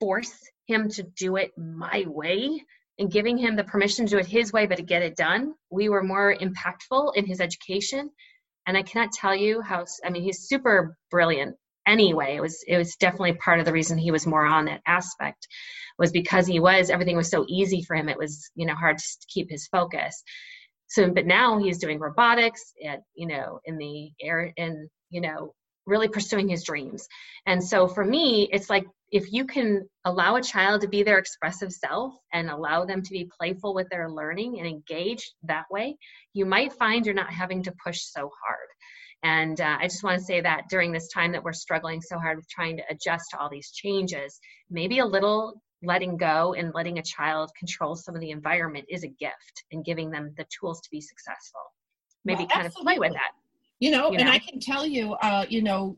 force 0.01 0.35
him 0.67 0.89
to 0.91 1.03
do 1.03 1.37
it 1.37 1.53
my 1.57 2.05
way 2.07 2.63
and 2.99 3.11
giving 3.11 3.39
him 3.39 3.57
the 3.57 3.65
permission 3.65 4.07
to 4.07 4.11
do 4.11 4.19
it 4.19 4.27
his 4.27 4.53
way 4.53 4.67
but 4.67 4.77
to 4.77 4.83
get 4.83 5.03
it 5.03 5.17
done 5.17 5.55
we 5.71 5.89
were 5.89 6.03
more 6.03 6.35
impactful 6.35 7.13
in 7.17 7.27
his 7.27 7.41
education. 7.41 8.11
And 8.67 8.77
i 8.77 8.83
cannot 8.83 9.13
tell 9.13 9.35
you 9.35 9.61
how 9.61 9.85
i 10.05 10.11
mean 10.11 10.23
he's 10.23 10.49
super 10.49 10.97
brilliant 11.11 11.57
anyway. 11.87 12.37
It 12.37 12.41
was 12.41 12.65
it 12.67 12.77
was 12.77 12.97
definitely 12.97 13.35
part 13.35 13.61
of 13.61 13.67
the 13.67 13.73
reason 13.73 13.99
he 13.99 14.11
was 14.11 14.27
more 14.27 14.45
on 14.45 14.67
that 14.67 14.83
aspect 14.87 15.47
was 15.99 16.13
because 16.13 16.47
he 16.47 16.61
was 16.61 16.91
everything 16.91 17.17
was 17.17 17.31
so 17.31 17.45
easy 17.49 17.83
for 17.83 17.97
him. 17.97 18.09
It 18.09 18.19
was 18.19 18.51
you 18.55 18.67
know 18.67 18.75
hard 18.75 18.99
to 18.99 19.05
keep 19.29 19.51
his 19.51 19.67
focus. 19.69 20.23
So 20.89 21.11
but 21.11 21.27
now 21.27 21.59
he's 21.59 21.79
doing 21.79 21.99
robotics 21.99 22.73
at 22.87 23.01
you 23.15 23.27
know 23.27 23.61
in 23.65 23.79
the 23.79 24.11
air 24.21 24.53
in 24.57 24.89
you 25.11 25.21
know 25.21 25.55
really 25.87 26.09
pursuing 26.09 26.49
his 26.49 26.65
dreams 26.65 27.09
and 27.47 27.63
so 27.63 27.89
for 27.89 28.05
me 28.05 28.49
it's 28.53 28.71
like 28.71 28.85
if 29.13 29.31
you 29.31 29.45
can 29.45 29.87
allow 30.07 30.37
a 30.37 30.43
child 30.43 30.81
to 30.81 30.89
be 30.89 31.03
their 31.03 31.19
expressive 31.19 31.71
self 31.71 32.15
and 32.33 32.49
allow 32.49 32.87
them 32.87 33.03
to 33.03 33.11
be 33.11 33.31
playful 33.39 33.75
with 33.75 33.87
their 33.91 34.11
learning 34.11 34.59
and 34.59 34.67
engaged 34.67 35.35
that 35.43 35.67
way, 35.71 35.97
you 36.33 36.47
might 36.47 36.73
find 36.73 37.05
you're 37.05 37.15
not 37.15 37.31
having 37.31 37.63
to 37.63 37.75
push 37.85 38.01
so 38.01 38.31
hard. 38.43 38.69
And 39.23 39.61
uh, 39.61 39.77
I 39.79 39.85
just 39.85 40.03
want 40.03 40.19
to 40.19 40.25
say 40.25 40.41
that 40.41 40.63
during 40.71 40.93
this 40.93 41.09
time 41.09 41.33
that 41.33 41.45
we're 41.45 41.53
struggling 41.53 42.01
so 42.01 42.19
hard 42.19 42.39
with 42.39 42.49
trying 42.49 42.79
to 42.79 42.83
adjust 42.91 43.25
to 43.31 43.39
all 43.39 43.51
these 43.51 43.71
changes, 43.71 44.41
maybe 44.71 44.99
a 44.99 45.07
little 45.07 45.61
letting 45.83 46.17
go 46.17 46.55
and 46.55 46.73
letting 46.75 46.99
a 46.99 47.03
child 47.03 47.51
control 47.59 47.95
some 47.95 48.15
of 48.15 48.21
the 48.21 48.31
environment 48.31 48.87
is 48.89 49.05
a 49.05 49.09
gift 49.09 49.65
and 49.73 49.85
giving 49.85 50.11
them 50.11 50.33
the 50.39 50.47
tools 50.59 50.81
to 50.81 50.89
be 50.91 51.03
successful. 51.03 51.61
Maybe 52.25 52.45
well, 52.45 52.49
kind 52.49 52.67
of 52.67 52.73
play 52.73 52.99
with 52.99 53.13
that. 53.13 53.33
You 53.83 53.91
know, 53.91 54.13
you 54.13 54.19
know, 54.19 54.21
and 54.21 54.31
I 54.31 54.39
can 54.39 54.61
tell 54.61 54.87
you, 54.87 55.15
uh, 55.15 55.45
you 55.49 55.61
know, 55.61 55.97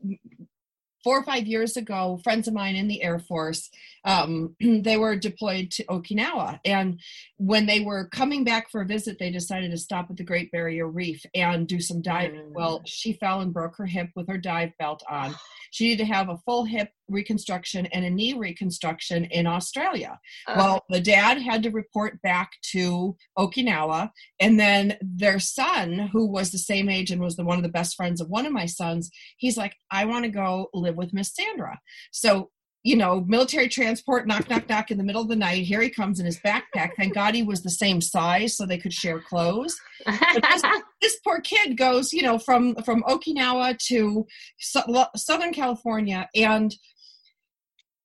four 1.03 1.19
or 1.19 1.23
five 1.23 1.45
years 1.45 1.77
ago, 1.77 2.19
friends 2.23 2.47
of 2.47 2.53
mine 2.55 2.75
in 2.75 2.87
the 2.87 3.03
Air 3.03 3.19
Force, 3.19 3.69
um, 4.05 4.55
they 4.59 4.97
were 4.97 5.15
deployed 5.15 5.69
to 5.69 5.83
Okinawa. 5.83 6.59
And 6.65 6.99
when 7.37 7.67
they 7.67 7.81
were 7.81 8.07
coming 8.07 8.43
back 8.43 8.71
for 8.71 8.81
a 8.81 8.87
visit, 8.87 9.19
they 9.19 9.29
decided 9.29 9.69
to 9.69 9.77
stop 9.77 10.09
at 10.09 10.17
the 10.17 10.23
Great 10.23 10.51
Barrier 10.51 10.87
Reef 10.87 11.23
and 11.35 11.67
do 11.67 11.79
some 11.79 12.01
diving. 12.01 12.41
Mm. 12.41 12.53
Well, 12.53 12.81
she 12.87 13.13
fell 13.13 13.41
and 13.41 13.53
broke 13.53 13.77
her 13.77 13.85
hip 13.85 14.09
with 14.15 14.27
her 14.29 14.39
dive 14.39 14.71
belt 14.79 15.03
on. 15.07 15.35
She 15.69 15.89
needed 15.89 16.07
to 16.07 16.11
have 16.11 16.29
a 16.29 16.39
full 16.39 16.65
hip 16.65 16.89
reconstruction 17.09 17.85
and 17.87 18.05
a 18.05 18.09
knee 18.09 18.33
reconstruction 18.33 19.25
in 19.25 19.47
Australia. 19.47 20.19
Uh, 20.47 20.53
well, 20.57 20.85
the 20.89 20.99
dad 20.99 21.41
had 21.41 21.63
to 21.63 21.69
report 21.69 22.21
back 22.21 22.51
to 22.71 23.15
Okinawa, 23.37 24.09
and 24.39 24.59
then 24.59 24.97
their 25.01 25.39
son, 25.39 26.09
who 26.11 26.25
was 26.25 26.51
the 26.51 26.57
same 26.57 26.89
age 26.89 27.11
and 27.11 27.21
was 27.21 27.35
the 27.35 27.45
one 27.45 27.57
of 27.57 27.63
the 27.63 27.69
best 27.69 27.95
friends 27.95 28.21
of 28.21 28.29
one 28.29 28.45
of 28.45 28.53
my 28.53 28.65
sons, 28.65 29.09
he's 29.37 29.57
like, 29.57 29.75
"I 29.91 30.05
want 30.05 30.25
to 30.25 30.31
go 30.31 30.69
live 30.73 30.95
with 30.95 31.13
Miss 31.13 31.33
Sandra." 31.33 31.79
So 32.11 32.49
you 32.85 32.95
know, 32.95 33.21
military 33.21 33.67
transport, 33.67 34.27
knock, 34.27 34.47
knock, 34.47 34.69
knock 34.69 34.91
in 34.91 34.99
the 34.99 35.03
middle 35.03 35.23
of 35.23 35.27
the 35.27 35.35
night. 35.35 35.63
Here 35.63 35.81
he 35.81 35.89
comes 35.89 36.19
in 36.19 36.25
his 36.27 36.39
backpack. 36.39 36.91
Thank 36.95 37.15
God 37.15 37.33
he 37.33 37.41
was 37.41 37.63
the 37.63 37.71
same 37.71 37.99
size 37.99 38.55
so 38.55 38.67
they 38.67 38.77
could 38.77 38.93
share 38.93 39.19
clothes. 39.19 39.75
This, 40.05 40.61
this, 41.01 41.19
poor 41.23 41.41
kid 41.41 41.79
goes, 41.79 42.13
you 42.13 42.21
know, 42.21 42.37
from 42.37 42.75
from 42.85 43.01
Okinawa 43.03 43.79
to 43.87 44.27
so, 44.59 45.07
Southern 45.15 45.51
California, 45.51 46.29
and 46.35 46.75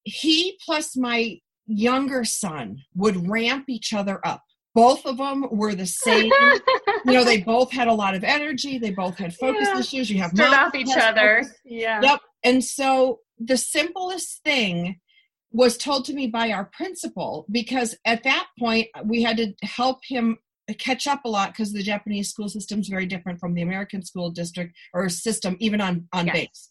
he 0.04 0.58
plus 0.64 0.96
my 0.96 1.38
younger 1.66 2.24
son 2.24 2.82
would 2.94 3.28
ramp 3.28 3.66
each 3.68 3.92
other 3.92 4.20
up. 4.24 4.42
Both 4.74 5.04
of 5.04 5.18
them 5.18 5.46
were 5.50 5.74
the 5.74 5.86
same. 5.86 6.30
you 7.04 7.12
know, 7.12 7.24
they 7.24 7.42
both 7.42 7.72
had 7.72 7.88
a 7.88 7.92
lot 7.92 8.14
of 8.14 8.22
energy. 8.22 8.78
They 8.78 8.90
both 8.90 9.16
had 9.18 9.34
focus 9.34 9.68
yeah. 9.72 9.78
issues. 9.78 10.10
You 10.10 10.18
have 10.18 10.30
Stirred 10.30 10.54
off 10.54 10.74
each 10.74 10.96
other. 10.96 11.42
Focus. 11.42 11.58
Yeah. 11.64 12.00
Yep. 12.02 12.20
And 12.44 12.64
so 12.64 13.20
the 13.38 13.56
simplest 13.56 14.42
thing 14.44 15.00
was 15.52 15.76
told 15.76 16.04
to 16.04 16.14
me 16.14 16.28
by 16.28 16.50
our 16.50 16.66
principal 16.66 17.46
because 17.50 17.96
at 18.04 18.22
that 18.22 18.46
point 18.58 18.86
uh, 18.94 19.02
we 19.04 19.22
had 19.22 19.36
to 19.38 19.52
help 19.62 19.98
him 20.06 20.38
catch 20.78 21.08
up 21.08 21.24
a 21.24 21.28
lot 21.28 21.50
because 21.50 21.72
the 21.72 21.82
Japanese 21.82 22.30
school 22.30 22.48
system 22.48 22.78
is 22.78 22.88
very 22.88 23.06
different 23.06 23.40
from 23.40 23.54
the 23.54 23.62
American 23.62 24.04
school 24.04 24.30
district 24.30 24.76
or 24.94 25.08
system, 25.08 25.56
even 25.58 25.80
on 25.80 26.06
on 26.12 26.26
yes. 26.26 26.34
base. 26.34 26.68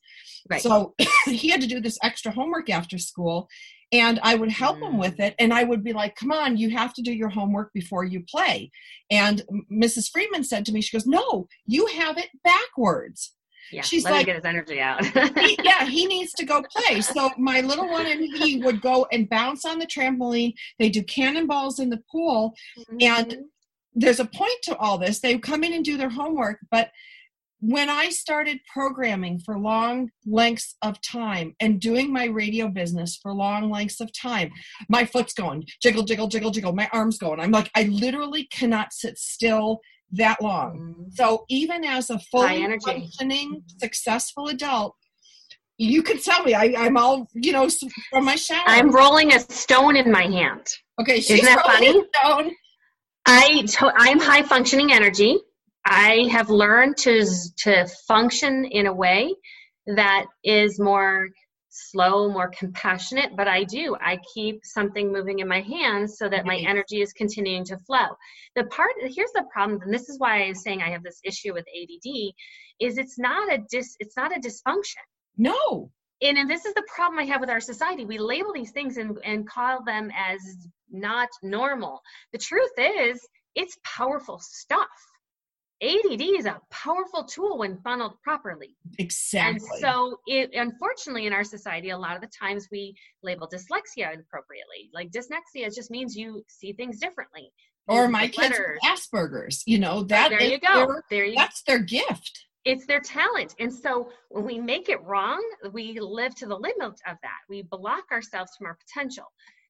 Right. 0.49 0.61
So 0.61 0.95
he 1.25 1.49
had 1.49 1.61
to 1.61 1.67
do 1.67 1.79
this 1.79 1.97
extra 2.03 2.31
homework 2.31 2.69
after 2.69 2.97
school, 2.97 3.47
and 3.91 4.19
I 4.23 4.35
would 4.35 4.51
help 4.51 4.77
mm. 4.77 4.89
him 4.89 4.97
with 4.97 5.17
mm. 5.17 5.25
it. 5.25 5.35
And 5.39 5.53
I 5.53 5.63
would 5.63 5.83
be 5.83 5.93
like, 5.93 6.15
"Come 6.15 6.31
on, 6.31 6.57
you 6.57 6.69
have 6.71 6.93
to 6.95 7.01
do 7.01 7.13
your 7.13 7.29
homework 7.29 7.73
before 7.73 8.03
you 8.03 8.23
play." 8.29 8.71
And 9.09 9.41
Mrs. 9.71 10.09
Freeman 10.11 10.43
said 10.43 10.65
to 10.65 10.71
me, 10.71 10.81
"She 10.81 10.95
goes, 10.95 11.07
no, 11.07 11.47
you 11.65 11.87
have 11.87 12.17
it 12.17 12.29
backwards." 12.43 13.33
Yeah, 13.71 13.81
she's 13.81 14.03
let 14.03 14.13
like, 14.13 14.25
get 14.25 14.35
his 14.35 14.45
energy 14.45 14.79
out. 14.79 15.05
he, 15.05 15.59
yeah, 15.63 15.85
he 15.85 16.07
needs 16.07 16.33
to 16.33 16.45
go 16.45 16.63
play. 16.63 17.01
So 17.01 17.29
my 17.37 17.61
little 17.61 17.87
one 17.87 18.07
and 18.07 18.21
he 18.37 18.57
would 18.63 18.81
go 18.81 19.07
and 19.11 19.29
bounce 19.29 19.63
on 19.63 19.77
the 19.77 19.85
trampoline. 19.85 20.53
They 20.79 20.89
do 20.89 21.03
cannonballs 21.03 21.79
in 21.79 21.89
the 21.89 22.01
pool, 22.11 22.55
mm-hmm. 22.77 22.97
and 23.01 23.37
there's 23.93 24.19
a 24.19 24.25
point 24.25 24.57
to 24.63 24.77
all 24.77 24.97
this. 24.97 25.19
They 25.19 25.37
come 25.37 25.63
in 25.63 25.73
and 25.73 25.85
do 25.85 25.97
their 25.97 26.09
homework, 26.09 26.59
but 26.71 26.89
when 27.61 27.89
I 27.89 28.09
started 28.09 28.59
programming 28.71 29.39
for 29.39 29.59
long 29.59 30.09
lengths 30.25 30.75
of 30.81 31.01
time 31.01 31.55
and 31.59 31.79
doing 31.79 32.11
my 32.11 32.25
radio 32.25 32.69
business 32.69 33.19
for 33.21 33.33
long 33.33 33.69
lengths 33.69 33.99
of 33.99 34.11
time, 34.13 34.51
my 34.87 35.05
foot's 35.05 35.33
going 35.33 35.65
jiggle, 35.81 36.03
jiggle, 36.03 36.27
jiggle, 36.27 36.51
jiggle. 36.51 36.73
My 36.73 36.89
arm's 36.93 37.17
going. 37.17 37.39
I'm 37.39 37.51
like, 37.51 37.69
I 37.75 37.83
literally 37.83 38.45
cannot 38.45 38.93
sit 38.93 39.17
still 39.17 39.81
that 40.13 40.41
long. 40.41 40.79
Mm-hmm. 40.79 41.09
So 41.11 41.45
even 41.49 41.83
as 41.83 42.09
a 42.09 42.19
fully 42.31 42.65
functioning, 42.83 43.63
successful 43.79 44.47
adult, 44.47 44.95
you 45.77 46.03
can 46.03 46.19
tell 46.19 46.43
me 46.43 46.53
I, 46.53 46.65
am 46.65 46.97
all 46.97 47.27
you 47.33 47.51
know 47.51 47.69
from 48.09 48.25
my 48.25 48.35
shower. 48.35 48.63
I'm 48.65 48.91
rolling 48.91 49.33
a 49.33 49.39
stone 49.39 49.95
in 49.95 50.11
my 50.11 50.23
hand. 50.23 50.65
Okay, 50.99 51.21
she's 51.21 51.41
Isn't 51.41 51.45
that 51.45 51.65
funny? 51.65 52.03
stone. 52.15 52.51
I 53.25 53.65
I'm 53.97 54.19
high 54.19 54.43
functioning 54.43 54.91
energy. 54.91 55.37
I 55.89 56.27
have 56.31 56.49
learned 56.49 56.97
to 56.97 57.25
to 57.63 57.87
function 58.07 58.65
in 58.65 58.85
a 58.85 58.93
way 58.93 59.33
that 59.87 60.25
is 60.43 60.79
more 60.79 61.27
slow, 61.69 62.29
more 62.29 62.51
compassionate, 62.57 63.35
but 63.35 63.47
I 63.47 63.63
do. 63.63 63.95
I 63.99 64.19
keep 64.33 64.63
something 64.63 65.11
moving 65.11 65.39
in 65.39 65.47
my 65.47 65.61
hands 65.61 66.17
so 66.17 66.29
that 66.29 66.45
my 66.45 66.57
energy 66.57 67.01
is 67.01 67.11
continuing 67.13 67.63
to 67.65 67.77
flow. 67.79 68.07
The 68.55 68.65
part 68.65 68.91
here's 68.99 69.31
the 69.33 69.45
problem, 69.51 69.81
and 69.81 69.93
this 69.93 70.09
is 70.09 70.19
why 70.19 70.43
I 70.43 70.49
was 70.49 70.61
saying 70.61 70.81
I 70.81 70.91
have 70.91 71.03
this 71.03 71.19
issue 71.23 71.53
with 71.53 71.65
ADD, 71.67 72.33
is 72.79 72.97
it's 72.99 73.17
not 73.17 73.51
a 73.51 73.59
dis 73.71 73.95
it's 73.99 74.15
not 74.15 74.35
a 74.35 74.39
dysfunction. 74.39 75.03
No. 75.37 75.91
And, 76.21 76.37
and 76.37 76.49
this 76.49 76.65
is 76.65 76.73
the 76.73 76.85
problem 76.93 77.17
I 77.17 77.23
have 77.25 77.39
with 77.39 77.49
our 77.49 77.61
society. 77.61 78.05
We 78.05 78.17
label 78.17 78.51
these 78.53 78.71
things 78.71 78.97
and, 78.97 79.17
and 79.23 79.47
call 79.47 79.83
them 79.85 80.11
as 80.15 80.39
not 80.91 81.29
normal. 81.41 82.01
The 82.33 82.39
truth 82.39 82.73
is, 82.77 83.25
it's 83.55 83.77
powerful 83.85 84.37
stuff. 84.39 84.87
ADD 85.81 86.21
is 86.21 86.45
a 86.45 86.59
powerful 86.71 87.23
tool 87.23 87.57
when 87.57 87.77
funneled 87.77 88.13
properly. 88.21 88.75
Exactly. 88.97 89.49
And 89.49 89.79
so, 89.79 90.19
it, 90.27 90.51
unfortunately, 90.53 91.25
in 91.25 91.33
our 91.33 91.43
society, 91.43 91.91
a 91.91 91.97
lot 91.97 92.15
of 92.15 92.21
the 92.21 92.27
times 92.27 92.67
we 92.71 92.95
label 93.23 93.47
dyslexia 93.47 94.13
inappropriately. 94.13 94.89
Like 94.93 95.11
dyslexia 95.11 95.73
just 95.73 95.89
means 95.89 96.15
you 96.15 96.43
see 96.47 96.73
things 96.73 96.99
differently. 96.99 97.51
Or 97.87 98.07
my 98.07 98.27
kids 98.27 98.59
Asperger's. 98.85 99.63
You 99.65 99.79
know 99.79 100.03
that. 100.03 100.29
There 100.29 100.43
you 100.43 100.59
go. 100.59 101.01
There 101.09 101.25
you. 101.25 101.35
That's 101.35 101.63
their 101.63 101.79
gift. 101.79 102.45
It's 102.65 102.85
their 102.85 102.99
talent. 102.99 103.55
And 103.59 103.73
so 103.73 104.09
when 104.29 104.45
we 104.45 104.59
make 104.59 104.89
it 104.89 105.01
wrong, 105.03 105.41
we 105.71 105.97
live 105.99 106.35
to 106.35 106.45
the 106.45 106.55
limit 106.55 106.99
of 107.07 107.17
that. 107.23 107.39
We 107.49 107.63
block 107.63 108.03
ourselves 108.11 108.51
from 108.57 108.67
our 108.67 108.77
potential. 108.85 109.25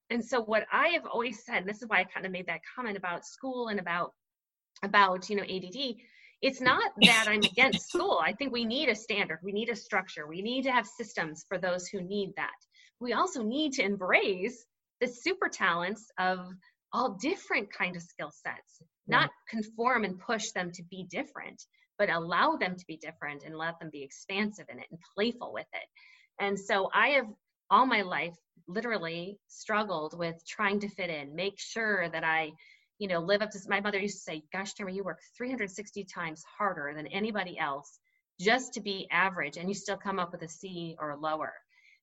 And 0.09 0.25
so 0.25 0.41
what 0.41 0.65
I 0.71 0.87
have 0.89 1.05
always 1.05 1.45
said, 1.45 1.57
and 1.57 1.69
this 1.69 1.81
is 1.81 1.87
why 1.87 1.99
I 1.99 2.03
kind 2.03 2.25
of 2.25 2.31
made 2.31 2.47
that 2.47 2.61
comment 2.75 2.97
about 2.97 3.25
school 3.25 3.67
and 3.67 3.79
about 3.79 4.13
about 4.83 5.29
you 5.29 5.35
know 5.35 5.43
ADD 5.43 5.95
it's 6.41 6.61
not 6.61 6.91
that 7.01 7.25
I'm 7.27 7.43
against 7.43 7.89
school. 7.89 8.21
I 8.23 8.31
think 8.33 8.53
we 8.53 8.63
need 8.63 8.87
a 8.87 8.95
standard, 8.95 9.39
we 9.43 9.51
need 9.51 9.69
a 9.69 9.75
structure, 9.75 10.25
we 10.27 10.41
need 10.41 10.63
to 10.63 10.71
have 10.71 10.87
systems 10.87 11.45
for 11.47 11.57
those 11.57 11.87
who 11.87 12.01
need 12.01 12.33
that. 12.37 12.55
We 12.99 13.13
also 13.13 13.43
need 13.43 13.73
to 13.73 13.83
embrace 13.83 14.65
the 15.01 15.07
super 15.07 15.49
talents 15.49 16.09
of 16.17 16.47
all 16.93 17.17
different 17.21 17.71
kind 17.71 17.95
of 17.95 18.01
skill 18.01 18.31
sets, 18.31 18.81
not 19.07 19.29
conform 19.49 20.03
and 20.03 20.19
push 20.19 20.51
them 20.51 20.71
to 20.71 20.83
be 20.83 21.05
different, 21.09 21.61
but 21.97 22.09
allow 22.09 22.55
them 22.55 22.75
to 22.75 22.85
be 22.87 22.97
different 22.97 23.43
and 23.43 23.55
let 23.55 23.79
them 23.79 23.89
be 23.91 24.03
expansive 24.03 24.65
in 24.69 24.79
it 24.79 24.87
and 24.89 24.99
playful 25.15 25.53
with 25.53 25.67
it. 25.73 25.87
And 26.39 26.57
so 26.57 26.89
I 26.93 27.09
have 27.09 27.27
all 27.69 27.85
my 27.85 28.01
life 28.01 28.35
literally 28.67 29.39
struggled 29.47 30.17
with 30.17 30.41
trying 30.47 30.79
to 30.79 30.89
fit 30.89 31.09
in, 31.09 31.35
make 31.35 31.59
sure 31.59 32.09
that 32.09 32.23
I 32.23 32.51
you 32.99 33.07
know, 33.07 33.19
live 33.19 33.41
up 33.41 33.49
to 33.51 33.59
my 33.67 33.79
mother 33.79 33.97
used 33.97 34.17
to 34.17 34.23
say, 34.23 34.43
gosh, 34.53 34.73
Tamra, 34.73 34.93
you 34.93 35.03
work 35.03 35.19
360 35.37 36.03
times 36.03 36.43
harder 36.57 36.93
than 36.95 37.07
anybody 37.07 37.57
else 37.57 37.99
just 38.39 38.73
to 38.73 38.81
be 38.81 39.07
average 39.11 39.57
and 39.57 39.67
you 39.67 39.73
still 39.73 39.97
come 39.97 40.19
up 40.19 40.31
with 40.31 40.43
a 40.43 40.47
C 40.47 40.95
or 40.99 41.17
lower. 41.17 41.53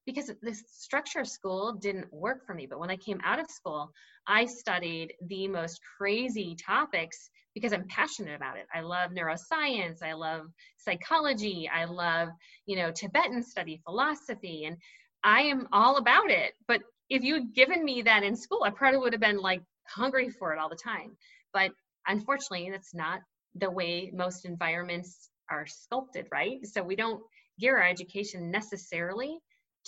Because 0.07 0.31
the 0.41 0.55
structure 0.71 1.21
of 1.21 1.29
school 1.29 1.73
didn't 1.73 2.13
work 2.13 2.47
for 2.47 2.55
me. 2.55 2.67
But 2.67 2.79
when 2.79 2.91
I 2.91 2.97
came 2.97 3.21
out 3.25 3.41
of 3.41 3.51
school, 3.51 3.91
I 4.27 4.47
studied 4.47 5.13
the 5.27 5.49
most 5.49 5.81
crazy 5.99 6.57
topics 6.65 7.29
because 7.55 7.73
I'm 7.73 7.89
passionate 7.89 8.37
about 8.37 8.57
it. 8.57 8.67
I 8.73 8.83
love 8.83 9.11
neuroscience, 9.11 10.03
I 10.03 10.13
love 10.13 10.47
psychology, 10.79 11.69
I 11.73 11.87
love, 11.87 12.29
you 12.67 12.77
know, 12.77 12.93
Tibetan 12.93 13.43
study, 13.43 13.81
philosophy, 13.85 14.65
and 14.65 14.77
I 15.25 15.43
am 15.43 15.67
all 15.73 15.97
about 15.97 16.31
it. 16.31 16.53
But 16.69 16.83
if 17.11 17.23
you 17.23 17.35
had 17.35 17.55
given 17.55 17.85
me 17.85 18.03
that 18.03 18.23
in 18.23 18.37
school, 18.37 18.63
I 18.65 18.71
probably 18.71 18.99
would 18.99 19.13
have 19.13 19.21
been 19.21 19.39
like 19.39 19.63
hungry 19.89 20.31
for 20.31 20.53
it 20.53 20.59
all 20.59 20.69
the 20.69 20.77
time. 20.77 21.17
But 21.53 21.73
unfortunately, 22.07 22.71
that's 22.71 22.95
not 22.95 23.21
the 23.55 23.71
way 23.71 24.11
most 24.15 24.45
environments 24.45 25.31
are 25.51 25.67
sculpted, 25.67 26.27
right? 26.33 26.65
So 26.67 26.83
we 26.83 26.97
don't 26.97 27.23
gear 27.59 27.79
our 27.79 27.89
education 27.89 28.51
necessarily 28.51 29.39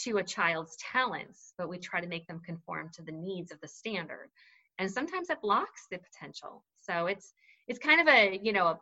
to 0.04 0.18
a 0.18 0.22
child's 0.22 0.76
talents, 0.92 1.52
but 1.58 1.68
we 1.68 1.78
try 1.78 2.00
to 2.00 2.06
make 2.06 2.26
them 2.26 2.40
conform 2.44 2.90
to 2.94 3.02
the 3.02 3.12
needs 3.12 3.50
of 3.50 3.61
the 3.61 3.68
standard. 3.68 4.28
And 4.78 4.90
sometimes 4.90 5.28
that 5.28 5.42
blocks 5.42 5.87
the 5.90 5.98
potential. 5.98 6.64
So 6.80 7.06
it's 7.06 7.32
it's 7.66 7.78
kind 7.78 8.00
of 8.00 8.08
a 8.08 8.40
you 8.42 8.52
know 8.52 8.80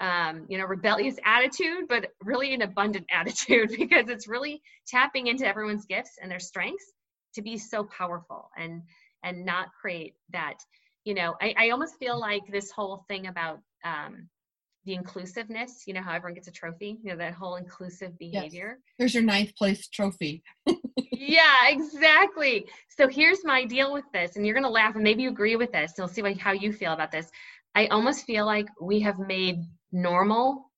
um, 0.00 0.46
you 0.48 0.58
know 0.58 0.66
rebellious 0.66 1.16
attitude, 1.24 1.88
but 1.88 2.08
really 2.22 2.54
an 2.54 2.62
abundant 2.62 3.06
attitude 3.12 3.70
because 3.76 4.08
it's 4.08 4.28
really 4.28 4.62
tapping 4.86 5.26
into 5.26 5.46
everyone's 5.46 5.86
gifts 5.86 6.18
and 6.20 6.30
their 6.30 6.40
strengths 6.40 6.92
to 7.34 7.42
be 7.42 7.58
so 7.58 7.84
powerful. 7.84 8.50
And 8.56 8.82
and 9.22 9.44
not 9.44 9.68
create 9.80 10.14
that 10.32 10.58
you 11.04 11.14
know 11.14 11.34
i, 11.40 11.54
I 11.56 11.70
almost 11.70 11.98
feel 11.98 12.18
like 12.18 12.42
this 12.50 12.70
whole 12.70 13.04
thing 13.08 13.26
about 13.26 13.60
um, 13.84 14.28
the 14.84 14.94
inclusiveness 14.94 15.84
you 15.86 15.94
know 15.94 16.02
how 16.02 16.14
everyone 16.14 16.34
gets 16.34 16.48
a 16.48 16.52
trophy 16.52 16.98
you 17.02 17.10
know 17.10 17.16
that 17.16 17.34
whole 17.34 17.56
inclusive 17.56 18.18
behavior. 18.18 18.78
Yes. 18.78 18.94
there's 18.98 19.14
your 19.14 19.22
ninth 19.22 19.54
place 19.56 19.88
trophy. 19.88 20.42
Yeah 21.20 21.68
exactly. 21.68 22.66
So 22.96 23.06
here's 23.06 23.44
my 23.44 23.66
deal 23.66 23.92
with 23.92 24.06
this 24.12 24.36
and 24.36 24.46
you're 24.46 24.54
going 24.54 24.64
to 24.64 24.70
laugh 24.70 24.94
and 24.94 25.04
maybe 25.04 25.22
you 25.22 25.28
agree 25.28 25.54
with 25.54 25.70
this 25.70 25.92
you'll 25.98 26.08
see 26.08 26.22
how 26.34 26.52
you 26.52 26.72
feel 26.72 26.92
about 26.92 27.12
this. 27.12 27.30
I 27.74 27.86
almost 27.86 28.24
feel 28.24 28.46
like 28.46 28.66
we 28.80 29.00
have 29.00 29.18
made 29.18 29.58
normal 29.92 30.70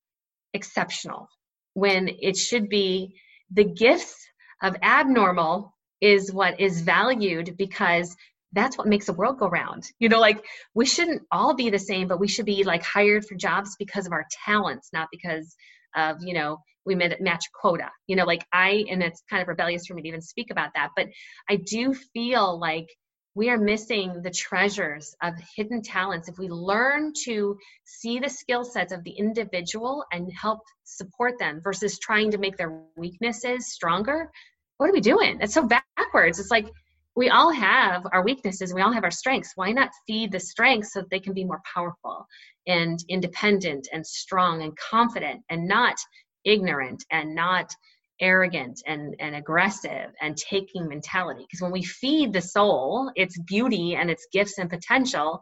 exceptional 0.53 1.29
when 1.75 2.09
it 2.21 2.37
should 2.37 2.69
be 2.69 3.15
the 3.53 3.65
gifts 3.65 4.27
of 4.61 4.77
abnormal 4.83 5.75
is 6.01 6.33
what 6.33 6.61
is 6.61 6.81
valued 6.81 7.57
because 7.57 8.17
that's 8.53 8.77
what 8.77 8.87
makes 8.87 9.07
the 9.07 9.13
world 9.13 9.39
go 9.39 9.49
round. 9.49 9.85
You 9.99 10.09
know, 10.09 10.21
like 10.21 10.45
we 10.75 10.87
shouldn't 10.87 11.23
all 11.31 11.55
be 11.55 11.71
the 11.71 11.79
same, 11.79 12.09
but 12.09 12.21
we 12.21 12.29
should 12.29 12.47
be 12.47 12.65
like 12.65 12.83
hired 12.83 13.25
for 13.27 13.35
jobs 13.35 13.77
because 13.79 14.07
of 14.07 14.13
our 14.13 14.27
talents, 14.45 14.91
not 14.93 15.09
because 15.11 15.55
of, 15.97 16.19
you 16.21 16.35
know, 16.35 16.59
we 16.85 16.95
match 16.95 17.45
quota. 17.59 17.91
You 18.07 18.17
know, 18.17 18.25
like 18.25 18.45
I, 18.53 18.85
and 18.91 19.03
it's 19.03 19.23
kind 19.31 19.41
of 19.41 19.49
rebellious 19.49 19.87
for 19.87 19.95
me 19.95 20.03
to 20.03 20.09
even 20.09 20.21
speak 20.21 20.51
about 20.51 20.71
that, 20.75 20.91
but 20.97 21.07
I 21.49 21.57
do 21.57 21.95
feel 21.95 22.59
like 22.59 22.89
we 23.35 23.49
are 23.49 23.59
missing 23.59 24.21
the 24.23 24.31
treasures 24.31 25.15
of 25.23 25.35
hidden 25.57 25.83
talents 25.83 26.29
if 26.29 26.39
we 26.39 26.49
learn 26.49 27.13
to 27.25 27.57
see 27.85 28.19
the 28.19 28.29
skill 28.29 28.65
sets 28.65 28.93
of 28.93 29.05
the 29.05 29.13
individual 29.13 30.05
and 30.13 30.31
help 30.33 30.61
support 30.85 31.39
them 31.39 31.61
versus 31.63 31.99
trying 31.99 32.33
to 32.33 32.39
make 32.39 32.57
their 32.57 32.83
weaknesses 32.97 33.73
stronger 33.73 34.31
what 34.77 34.91
are 34.91 34.93
we 34.93 35.01
doing 35.01 35.39
it's 35.41 35.55
so 35.55 35.67
backwards 35.67 36.39
it's 36.39 36.51
like 36.51 36.67
we 37.15 37.29
all 37.29 37.53
have 37.53 38.07
our 38.13 38.25
weaknesses. 38.25 38.73
We 38.73 38.81
all 38.81 38.93
have 38.93 39.05
our 39.05 39.11
strengths. 39.11 39.53
Why 39.55 39.73
not 39.73 39.91
feed 40.07 40.33
the 40.33 40.41
strengths 40.41 40.93
so 40.93 41.01
that 41.01 41.11
they 41.11 41.21
can 41.21 41.35
be 41.35 41.45
more 41.45 41.61
powerful 41.75 42.27
and 42.67 42.99
independent 43.09 43.89
and 43.93 44.07
strong 44.07 44.63
and 44.63 44.77
confident 44.77 45.43
and 45.51 45.67
not 45.67 45.97
ignorant 46.45 47.05
and 47.11 47.35
not 47.35 47.71
arrogant 48.21 48.81
and, 48.87 49.15
and 49.21 49.35
aggressive 49.35 50.13
and 50.21 50.37
taking 50.37 50.89
mentality? 50.89 51.43
Because 51.43 51.63
when 51.63 51.73
we 51.73 51.83
feed 51.83 52.33
the 52.33 52.41
soul 52.41 53.11
its 53.15 53.39
beauty 53.41 53.95
and 53.97 54.11
its 54.11 54.27
gifts 54.33 54.59
and 54.59 54.71
potential 54.71 55.41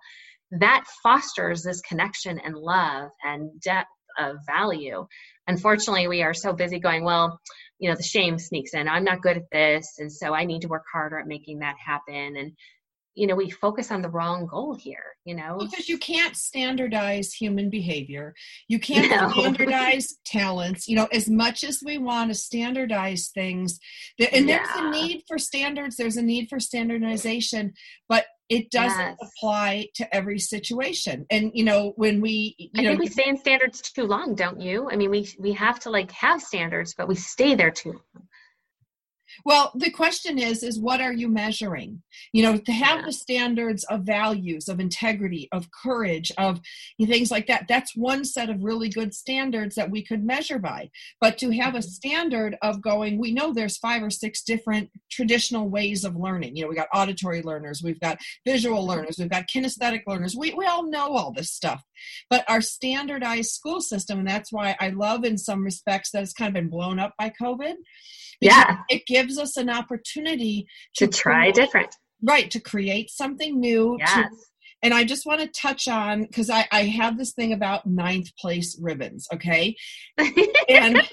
that 0.52 0.84
fosters 1.02 1.62
this 1.62 1.80
connection 1.82 2.40
and 2.40 2.56
love 2.56 3.10
and 3.22 3.60
depth 3.60 3.88
of 4.18 4.36
value. 4.46 5.06
Unfortunately 5.46 6.08
we 6.08 6.22
are 6.22 6.34
so 6.34 6.52
busy 6.52 6.78
going 6.78 7.04
well 7.04 7.40
you 7.78 7.88
know 7.88 7.96
the 7.96 8.02
shame 8.02 8.38
sneaks 8.38 8.74
in. 8.74 8.88
I'm 8.88 9.04
not 9.04 9.22
good 9.22 9.38
at 9.38 9.50
this 9.50 9.96
and 9.98 10.12
so 10.12 10.34
i 10.34 10.44
need 10.44 10.62
to 10.62 10.68
work 10.68 10.84
harder 10.92 11.18
at 11.18 11.26
making 11.26 11.60
that 11.60 11.76
happen. 11.84 12.36
And 12.36 12.52
you 13.14 13.26
know 13.26 13.34
we 13.34 13.50
focus 13.50 13.90
on 13.90 14.02
the 14.02 14.10
wrong 14.10 14.46
goal 14.46 14.74
here 14.74 15.10
you 15.24 15.34
know? 15.34 15.58
Because 15.58 15.88
you 15.88 15.98
can't 15.98 16.36
standardize 16.36 17.32
human 17.32 17.70
behavior. 17.70 18.34
You 18.68 18.78
can't 18.78 19.10
no. 19.20 19.30
standardize 19.30 20.16
talents. 20.24 20.88
You 20.88 20.96
know 20.96 21.08
as 21.12 21.28
much 21.28 21.62
as 21.64 21.82
we 21.84 21.98
want 21.98 22.30
to 22.30 22.34
standardize 22.34 23.30
things 23.32 23.78
and 24.32 24.48
yeah. 24.48 24.58
there's 24.58 24.76
a 24.76 24.90
need 24.90 25.22
for 25.28 25.38
standards. 25.38 25.96
There's 25.96 26.16
a 26.16 26.22
need 26.22 26.48
for 26.48 26.58
standardization. 26.60 27.74
But 28.08 28.26
it 28.50 28.70
doesn't 28.70 28.98
yes. 28.98 29.16
apply 29.22 29.86
to 29.94 30.14
every 30.14 30.38
situation. 30.38 31.24
And 31.30 31.52
you 31.54 31.64
know 31.64 31.92
when 31.96 32.20
we 32.20 32.54
you 32.58 32.70
I 32.76 32.82
know 32.82 32.90
think 32.90 33.00
we 33.00 33.06
stay 33.06 33.28
in 33.28 33.38
standards 33.38 33.80
too 33.80 34.04
long 34.04 34.34
don't 34.34 34.60
you? 34.60 34.90
I 34.90 34.96
mean 34.96 35.10
we 35.10 35.28
we 35.38 35.52
have 35.52 35.80
to 35.80 35.90
like 35.90 36.10
have 36.12 36.42
standards 36.42 36.94
but 36.94 37.08
we 37.08 37.14
stay 37.14 37.54
there 37.54 37.70
too 37.70 37.92
long 37.92 38.26
well, 39.44 39.72
the 39.74 39.90
question 39.90 40.38
is 40.38 40.62
is 40.62 40.78
what 40.78 41.00
are 41.00 41.12
you 41.12 41.28
measuring? 41.28 42.02
You 42.32 42.42
know, 42.42 42.56
to 42.58 42.72
have 42.72 43.00
yeah. 43.00 43.06
the 43.06 43.12
standards 43.12 43.84
of 43.84 44.02
values, 44.02 44.68
of 44.68 44.80
integrity, 44.80 45.48
of 45.52 45.68
courage, 45.70 46.32
of 46.38 46.60
things 47.00 47.30
like 47.30 47.46
that. 47.46 47.66
That's 47.68 47.96
one 47.96 48.24
set 48.24 48.50
of 48.50 48.62
really 48.62 48.88
good 48.88 49.14
standards 49.14 49.74
that 49.74 49.90
we 49.90 50.02
could 50.02 50.24
measure 50.24 50.58
by. 50.58 50.90
But 51.20 51.38
to 51.38 51.50
have 51.50 51.74
a 51.74 51.78
mm-hmm. 51.78 51.88
standard 51.88 52.56
of 52.62 52.82
going, 52.82 53.18
we 53.18 53.32
know 53.32 53.52
there's 53.52 53.78
five 53.78 54.02
or 54.02 54.10
six 54.10 54.42
different 54.42 54.90
traditional 55.10 55.68
ways 55.68 56.04
of 56.04 56.16
learning. 56.16 56.56
You 56.56 56.64
know, 56.64 56.68
we 56.68 56.76
got 56.76 56.88
auditory 56.92 57.42
learners, 57.42 57.82
we've 57.82 58.00
got 58.00 58.18
visual 58.46 58.80
mm-hmm. 58.80 58.90
learners, 58.90 59.16
we've 59.18 59.30
got 59.30 59.48
kinesthetic 59.48 60.02
learners. 60.06 60.36
We 60.36 60.54
we 60.54 60.66
all 60.66 60.88
know 60.88 61.16
all 61.16 61.32
this 61.32 61.50
stuff. 61.50 61.82
But 62.28 62.44
our 62.48 62.60
standardized 62.60 63.50
school 63.50 63.80
system, 63.80 64.20
and 64.20 64.28
that's 64.28 64.52
why 64.52 64.76
I 64.80 64.90
love 64.90 65.24
in 65.24 65.38
some 65.38 65.64
respects 65.64 66.10
that 66.12 66.22
it's 66.22 66.32
kind 66.32 66.48
of 66.48 66.54
been 66.54 66.70
blown 66.70 66.98
up 66.98 67.14
by 67.18 67.32
COVID 67.40 67.74
yeah 68.40 68.78
it 68.88 69.06
gives 69.06 69.29
us 69.38 69.56
an 69.56 69.70
opportunity 69.70 70.66
to, 70.96 71.06
to 71.06 71.18
try 71.18 71.50
create, 71.50 71.54
different 71.54 71.94
right 72.22 72.50
to 72.50 72.60
create 72.60 73.10
something 73.10 73.58
new 73.58 73.96
yes. 73.98 74.14
to 74.14 74.28
and 74.82 74.94
I 74.94 75.04
just 75.04 75.26
want 75.26 75.40
to 75.40 75.48
touch 75.48 75.88
on 75.88 76.22
because 76.22 76.48
I, 76.48 76.66
I 76.72 76.84
have 76.84 77.18
this 77.18 77.32
thing 77.32 77.52
about 77.52 77.86
ninth 77.86 78.34
place 78.36 78.78
ribbons, 78.80 79.26
okay? 79.32 79.76
and 80.68 81.06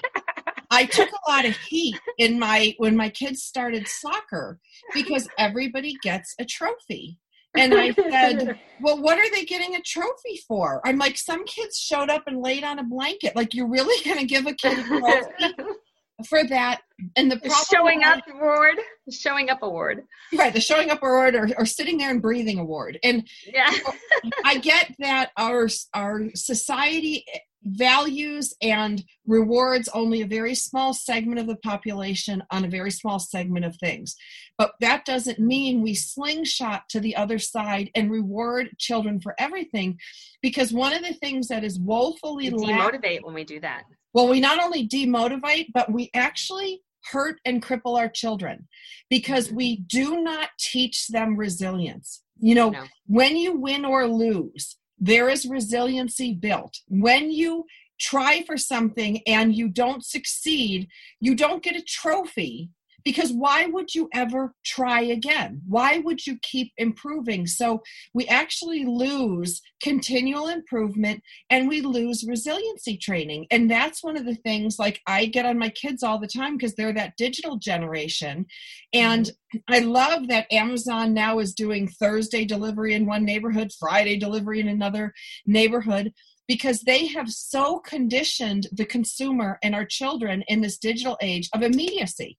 I 0.70 0.86
took 0.86 1.10
a 1.10 1.30
lot 1.30 1.44
of 1.44 1.56
heat 1.56 1.98
in 2.18 2.38
my 2.38 2.74
when 2.78 2.96
my 2.96 3.10
kids 3.10 3.42
started 3.42 3.86
soccer 3.86 4.58
because 4.94 5.28
everybody 5.38 5.96
gets 6.02 6.34
a 6.38 6.44
trophy. 6.44 7.18
And 7.56 7.74
I 7.74 7.92
said, 7.92 8.58
Well, 8.80 9.00
what 9.00 9.18
are 9.18 9.30
they 9.30 9.44
getting 9.44 9.74
a 9.74 9.82
trophy 9.82 10.40
for? 10.46 10.80
I'm 10.84 10.98
like, 10.98 11.16
some 11.18 11.44
kids 11.44 11.78
showed 11.78 12.10
up 12.10 12.24
and 12.26 12.40
laid 12.40 12.64
on 12.64 12.78
a 12.78 12.84
blanket. 12.84 13.34
Like, 13.36 13.54
you're 13.54 13.68
really 13.68 14.02
going 14.04 14.18
to 14.18 14.26
give 14.26 14.46
a 14.46 14.54
kid 14.54 14.78
a 14.78 14.82
trophy 14.82 15.54
for 16.26 16.44
that? 16.44 16.82
And 17.16 17.30
the 17.30 17.38
showing 17.70 18.02
up 18.02 18.20
award, 18.32 18.76
showing 19.10 19.50
up 19.50 19.62
award, 19.62 20.04
right? 20.36 20.52
The 20.52 20.60
showing 20.60 20.90
up 20.90 21.02
award 21.02 21.34
or, 21.34 21.48
or 21.56 21.64
sitting 21.64 21.98
there 21.98 22.10
and 22.10 22.20
breathing 22.20 22.58
award. 22.58 22.98
And 23.04 23.28
yeah, 23.46 23.70
I 24.44 24.58
get 24.58 24.94
that 24.98 25.30
our 25.36 25.68
our 25.94 26.22
society 26.34 27.24
values 27.64 28.54
and 28.62 29.04
rewards 29.26 29.88
only 29.92 30.22
a 30.22 30.26
very 30.26 30.54
small 30.54 30.94
segment 30.94 31.40
of 31.40 31.46
the 31.46 31.56
population 31.56 32.42
on 32.50 32.64
a 32.64 32.68
very 32.68 32.90
small 32.90 33.18
segment 33.18 33.64
of 33.64 33.76
things. 33.76 34.16
But 34.56 34.72
that 34.80 35.04
doesn't 35.04 35.38
mean 35.38 35.82
we 35.82 35.94
slingshot 35.94 36.88
to 36.90 37.00
the 37.00 37.16
other 37.16 37.38
side 37.38 37.90
and 37.94 38.10
reward 38.10 38.70
children 38.78 39.20
for 39.20 39.34
everything 39.38 39.98
because 40.42 40.72
one 40.72 40.92
of 40.92 41.02
the 41.02 41.14
things 41.14 41.48
that 41.48 41.64
is 41.64 41.78
woefully 41.78 42.50
we 42.50 42.66
demotivate 42.66 43.22
when 43.22 43.34
we 43.34 43.44
do 43.44 43.60
that. 43.60 43.84
Well, 44.18 44.26
we 44.26 44.40
not 44.40 44.58
only 44.60 44.88
demotivate, 44.88 45.68
but 45.72 45.92
we 45.92 46.10
actually 46.12 46.82
hurt 47.12 47.38
and 47.44 47.62
cripple 47.62 47.96
our 47.96 48.08
children 48.08 48.66
because 49.08 49.46
mm-hmm. 49.46 49.56
we 49.58 49.76
do 49.76 50.24
not 50.24 50.48
teach 50.58 51.06
them 51.06 51.36
resilience. 51.36 52.24
You 52.40 52.56
know, 52.56 52.70
no. 52.70 52.82
when 53.06 53.36
you 53.36 53.56
win 53.56 53.84
or 53.84 54.08
lose, 54.08 54.76
there 54.98 55.28
is 55.28 55.46
resiliency 55.46 56.34
built. 56.34 56.76
When 56.88 57.30
you 57.30 57.64
try 58.00 58.42
for 58.42 58.56
something 58.56 59.20
and 59.28 59.54
you 59.54 59.68
don't 59.68 60.04
succeed, 60.04 60.88
you 61.20 61.36
don't 61.36 61.62
get 61.62 61.76
a 61.76 61.82
trophy 61.82 62.70
because 63.08 63.32
why 63.32 63.64
would 63.64 63.94
you 63.94 64.06
ever 64.12 64.52
try 64.66 65.00
again? 65.00 65.62
Why 65.66 65.96
would 65.96 66.26
you 66.26 66.38
keep 66.42 66.74
improving? 66.76 67.46
So 67.46 67.82
we 68.12 68.26
actually 68.26 68.84
lose 68.84 69.62
continual 69.82 70.48
improvement 70.48 71.22
and 71.48 71.70
we 71.70 71.80
lose 71.80 72.26
resiliency 72.28 72.98
training. 72.98 73.46
And 73.50 73.70
that's 73.70 74.04
one 74.04 74.18
of 74.18 74.26
the 74.26 74.34
things 74.34 74.78
like 74.78 75.00
I 75.06 75.24
get 75.24 75.46
on 75.46 75.58
my 75.58 75.70
kids 75.70 76.02
all 76.02 76.18
the 76.18 76.26
time 76.26 76.58
because 76.58 76.74
they're 76.74 76.92
that 76.92 77.16
digital 77.16 77.56
generation. 77.56 78.44
And 78.92 79.24
mm-hmm. 79.24 79.58
I 79.68 79.78
love 79.78 80.28
that 80.28 80.52
Amazon 80.52 81.14
now 81.14 81.38
is 81.38 81.54
doing 81.54 81.88
Thursday 81.88 82.44
delivery 82.44 82.92
in 82.92 83.06
one 83.06 83.24
neighborhood, 83.24 83.72
Friday 83.80 84.18
delivery 84.18 84.60
in 84.60 84.68
another 84.68 85.14
neighborhood 85.46 86.12
because 86.46 86.82
they 86.82 87.06
have 87.06 87.30
so 87.30 87.78
conditioned 87.78 88.66
the 88.70 88.84
consumer 88.84 89.58
and 89.62 89.74
our 89.74 89.86
children 89.86 90.44
in 90.48 90.60
this 90.60 90.76
digital 90.76 91.16
age 91.22 91.48
of 91.54 91.62
immediacy. 91.62 92.36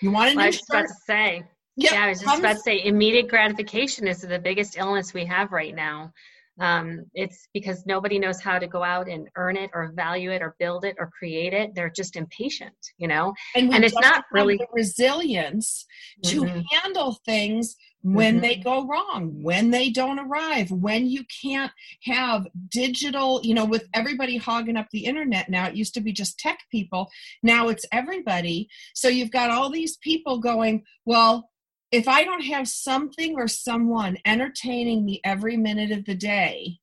You 0.00 0.10
want 0.10 0.32
a 0.32 0.34
new 0.34 0.40
I 0.42 0.46
was 0.46 0.62
about 0.68 0.82
to 0.82 0.94
say. 1.06 1.44
Yeah, 1.76 1.94
yeah 1.94 2.04
I 2.04 2.08
was 2.08 2.20
just 2.20 2.38
about 2.38 2.56
to 2.56 2.60
say 2.60 2.84
immediate 2.84 3.28
gratification 3.28 4.06
is 4.06 4.20
the 4.20 4.38
biggest 4.38 4.76
illness 4.76 5.14
we 5.14 5.24
have 5.26 5.52
right 5.52 5.74
now. 5.74 6.12
Um, 6.58 7.06
it's 7.14 7.48
because 7.54 7.86
nobody 7.86 8.18
knows 8.18 8.38
how 8.38 8.58
to 8.58 8.66
go 8.66 8.82
out 8.82 9.08
and 9.08 9.28
earn 9.36 9.56
it 9.56 9.70
or 9.72 9.92
value 9.94 10.30
it 10.30 10.42
or 10.42 10.56
build 10.58 10.84
it 10.84 10.96
or 10.98 11.10
create 11.18 11.54
it. 11.54 11.74
They're 11.74 11.90
just 11.90 12.16
impatient, 12.16 12.76
you 12.98 13.08
know. 13.08 13.32
And, 13.56 13.72
and 13.72 13.82
it's 13.82 13.98
not 13.98 14.24
really 14.30 14.60
resilience 14.72 15.86
mm-hmm. 16.22 16.44
to 16.44 16.64
handle 16.70 17.18
things 17.24 17.76
when 18.02 18.34
mm-hmm. 18.34 18.42
they 18.42 18.56
go 18.56 18.86
wrong, 18.86 19.42
when 19.42 19.70
they 19.70 19.90
don't 19.90 20.18
arrive, 20.18 20.70
when 20.70 21.06
you 21.06 21.24
can't 21.42 21.72
have 22.04 22.46
digital, 22.70 23.40
you 23.42 23.54
know, 23.54 23.64
with 23.64 23.88
everybody 23.92 24.36
hogging 24.36 24.76
up 24.76 24.88
the 24.90 25.04
internet 25.04 25.50
now, 25.50 25.66
it 25.66 25.76
used 25.76 25.94
to 25.94 26.00
be 26.00 26.12
just 26.12 26.38
tech 26.38 26.60
people, 26.70 27.10
now 27.42 27.68
it's 27.68 27.84
everybody. 27.92 28.68
So 28.94 29.08
you've 29.08 29.30
got 29.30 29.50
all 29.50 29.70
these 29.70 29.96
people 29.98 30.38
going, 30.38 30.84
well, 31.04 31.50
if 31.92 32.08
I 32.08 32.24
don't 32.24 32.44
have 32.44 32.68
something 32.68 33.34
or 33.36 33.48
someone 33.48 34.16
entertaining 34.24 35.04
me 35.04 35.20
every 35.24 35.56
minute 35.56 35.90
of 35.90 36.04
the 36.04 36.14
day, 36.14 36.78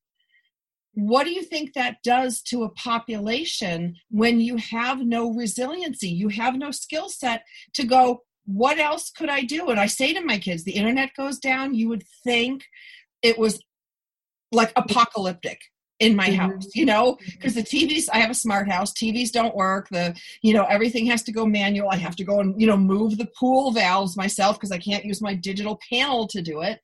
what 0.94 1.26
do 1.26 1.32
you 1.32 1.44
think 1.44 1.74
that 1.74 2.02
does 2.04 2.42
to 2.42 2.64
a 2.64 2.70
population 2.70 3.96
when 4.10 4.40
you 4.40 4.58
have 4.58 5.00
no 5.00 5.32
resiliency? 5.32 6.10
You 6.10 6.30
have 6.30 6.56
no 6.56 6.72
skill 6.72 7.08
set 7.08 7.44
to 7.74 7.86
go, 7.86 8.24
what 8.48 8.80
else 8.80 9.12
could 9.12 9.30
I 9.30 9.42
do? 9.42 9.70
And 9.70 9.80
I 9.80 9.88
say 9.88 10.14
to 10.14 10.22
my 10.22 10.40
kids, 10.40 10.64
the 10.64 10.72
internet 10.72 11.14
goes 11.16 11.38
down, 11.38 11.76
you 11.76 11.90
would 11.90 12.06
think 12.24 12.64
it 13.22 13.38
was 13.38 13.62
like 14.52 14.72
apocalyptic 14.76 15.60
in 16.00 16.16
my 16.16 16.28
mm-hmm. 16.28 16.52
house 16.52 16.76
you 16.76 16.86
know 16.86 17.18
because 17.32 17.56
the 17.56 17.64
tvs 17.64 18.08
i 18.14 18.20
have 18.20 18.30
a 18.30 18.36
smart 18.36 18.70
house. 18.70 18.94
Tvs 18.94 19.32
don't 19.32 19.56
work. 19.56 19.90
The 19.90 20.16
you 20.44 20.54
know 20.54 20.64
everything 20.66 21.08
has 21.08 21.24
to 21.24 21.32
go 21.32 21.46
manual. 21.46 21.90
I 21.90 21.98
have 21.98 22.16
to 22.18 22.24
go 22.24 22.40
and 22.40 22.60
you 22.62 22.68
know 22.68 22.78
move 22.78 23.18
the 23.18 23.26
pool 23.38 23.72
valves 23.72 24.16
myself 24.16 24.58
because 24.58 24.72
i 24.72 24.78
can't 24.78 25.06
use 25.06 25.22
my 25.22 25.34
digital 25.34 25.80
panel 25.90 26.28
to 26.28 26.42
do 26.42 26.62
it. 26.62 26.82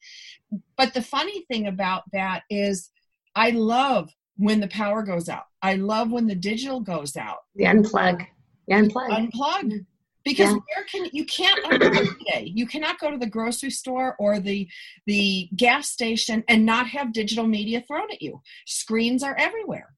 But 0.78 0.94
the 0.94 1.02
funny 1.02 1.46
thing 1.46 1.68
about 1.68 2.04
that 2.12 2.44
is 2.50 2.90
i 3.36 3.52
love 3.52 4.10
when 4.38 4.60
the 4.60 4.68
power 4.68 5.04
goes 5.04 5.30
out. 5.30 5.44
I 5.62 5.76
love 5.76 6.12
when 6.12 6.26
the 6.26 6.36
digital 6.36 6.80
goes 6.80 7.16
out. 7.16 7.44
The 7.56 7.66
unplug. 7.66 8.26
The 8.68 8.74
unplug. 8.74 9.32
Unplug 9.32 9.86
because 10.24 10.52
yeah. 10.52 10.54
where 10.54 10.86
can 10.92 11.10
you 11.12 11.26
can't 11.26 11.64
today 11.72 12.52
you 12.54 12.66
cannot 12.66 13.00
go 13.00 13.12
to 13.12 13.18
the 13.18 13.28
grocery 13.28 13.72
store 13.72 14.16
or 14.20 14.40
the 14.40 14.68
the 15.06 15.50
gas 15.56 15.90
station 15.90 16.44
and 16.48 16.66
not 16.66 16.88
have 16.88 17.14
digital 17.14 17.48
media 17.48 17.82
thrown 17.82 18.12
at 18.12 18.22
you. 18.22 18.42
Screens 18.66 19.24
are 19.24 19.36
everywhere. 19.38 19.94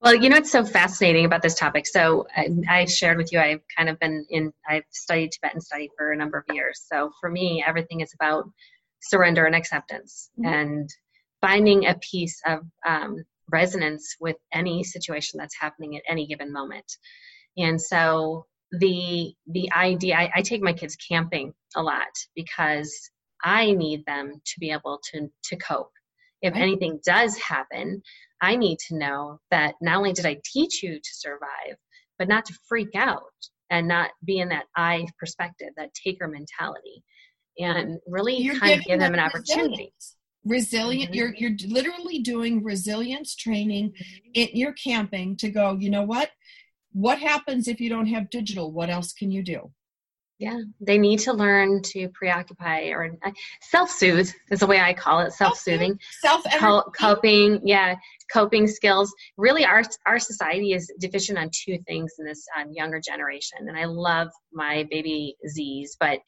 Well 0.00 0.14
you 0.14 0.28
know 0.28 0.36
it's 0.36 0.50
so 0.50 0.64
fascinating 0.64 1.24
about 1.24 1.42
this 1.42 1.54
topic? 1.54 1.86
So 1.86 2.26
I, 2.36 2.48
i've 2.68 2.90
shared 2.90 3.18
with 3.18 3.32
you 3.32 3.38
i've 3.38 3.62
kind 3.76 3.88
of 3.88 3.98
been 3.98 4.26
in 4.30 4.52
i've 4.68 4.84
studied 4.90 5.32
tibetan 5.32 5.60
study 5.60 5.90
for 5.96 6.12
a 6.12 6.16
number 6.16 6.38
of 6.38 6.54
years. 6.54 6.84
So 6.90 7.12
for 7.20 7.30
me 7.30 7.64
everything 7.66 8.00
is 8.00 8.12
about 8.14 8.44
surrender 9.02 9.44
and 9.44 9.54
acceptance 9.54 10.30
mm-hmm. 10.38 10.52
and 10.52 10.90
finding 11.40 11.86
a 11.86 11.96
piece 11.96 12.40
of 12.46 12.60
um, 12.86 13.24
resonance 13.50 14.16
with 14.20 14.36
any 14.52 14.84
situation 14.84 15.38
that's 15.38 15.58
happening 15.58 15.96
at 15.96 16.02
any 16.08 16.26
given 16.26 16.52
moment. 16.52 16.86
And 17.56 17.80
so 17.80 18.46
the 18.72 19.34
the 19.46 19.70
idea 19.72 20.16
I, 20.16 20.30
I 20.36 20.42
take 20.42 20.62
my 20.62 20.72
kids 20.72 20.96
camping 20.96 21.52
a 21.76 21.82
lot 21.82 22.08
because 22.34 23.10
I 23.44 23.72
need 23.72 24.04
them 24.06 24.40
to 24.44 24.60
be 24.60 24.70
able 24.70 25.00
to 25.12 25.28
to 25.44 25.56
cope. 25.56 25.92
If 26.40 26.54
anything 26.54 26.98
does 27.04 27.36
happen, 27.36 28.02
I 28.40 28.56
need 28.56 28.78
to 28.88 28.96
know 28.96 29.38
that 29.50 29.74
not 29.80 29.98
only 29.98 30.12
did 30.12 30.26
I 30.26 30.38
teach 30.44 30.82
you 30.82 30.96
to 30.96 31.10
survive, 31.12 31.76
but 32.18 32.28
not 32.28 32.44
to 32.46 32.58
freak 32.68 32.94
out 32.96 33.22
and 33.70 33.86
not 33.86 34.10
be 34.24 34.38
in 34.38 34.48
that 34.48 34.64
I 34.76 35.06
perspective, 35.18 35.68
that 35.76 35.94
taker 35.94 36.26
mentality, 36.26 37.04
and 37.58 37.98
really 38.06 38.36
you're 38.36 38.58
kind 38.58 38.78
of 38.78 38.84
give 38.84 38.98
them 38.98 39.14
an 39.14 39.20
opportunity. 39.20 39.92
Resilient, 40.44 41.12
mm-hmm. 41.12 41.14
you're 41.14 41.34
you're 41.34 41.56
literally 41.68 42.18
doing 42.18 42.64
resilience 42.64 43.36
training 43.36 43.90
mm-hmm. 43.90 44.30
in 44.34 44.48
your 44.54 44.72
camping 44.72 45.36
to 45.36 45.50
go. 45.50 45.76
You 45.78 45.90
know 45.90 46.02
what? 46.02 46.30
What 46.92 47.18
happens 47.18 47.68
if 47.68 47.80
you 47.80 47.88
don't 47.88 48.06
have 48.06 48.30
digital? 48.30 48.72
What 48.72 48.90
else 48.90 49.12
can 49.12 49.30
you 49.30 49.42
do? 49.42 49.70
Yeah, 50.38 50.58
they 50.80 50.98
need 50.98 51.20
to 51.20 51.32
learn 51.32 51.82
to 51.82 52.08
preoccupy 52.08 52.88
or 52.88 53.16
uh, 53.24 53.30
self-soothe 53.60 54.28
is 54.50 54.60
the 54.60 54.66
way 54.66 54.80
I 54.80 54.92
call 54.92 55.20
it. 55.20 55.32
Self-soothing, 55.32 55.98
self 56.20 56.42
coping. 56.98 57.60
Yeah, 57.64 57.94
coping 58.32 58.66
skills. 58.66 59.12
Really, 59.36 59.64
our 59.64 59.82
our 60.06 60.18
society 60.18 60.72
is 60.72 60.90
deficient 60.98 61.38
on 61.38 61.50
two 61.52 61.78
things 61.86 62.14
in 62.18 62.24
this 62.24 62.44
um, 62.58 62.72
younger 62.72 63.00
generation, 63.00 63.58
and 63.68 63.78
I 63.78 63.84
love 63.84 64.28
my 64.52 64.84
baby 64.90 65.36
Z's, 65.48 65.96
but 66.00 66.18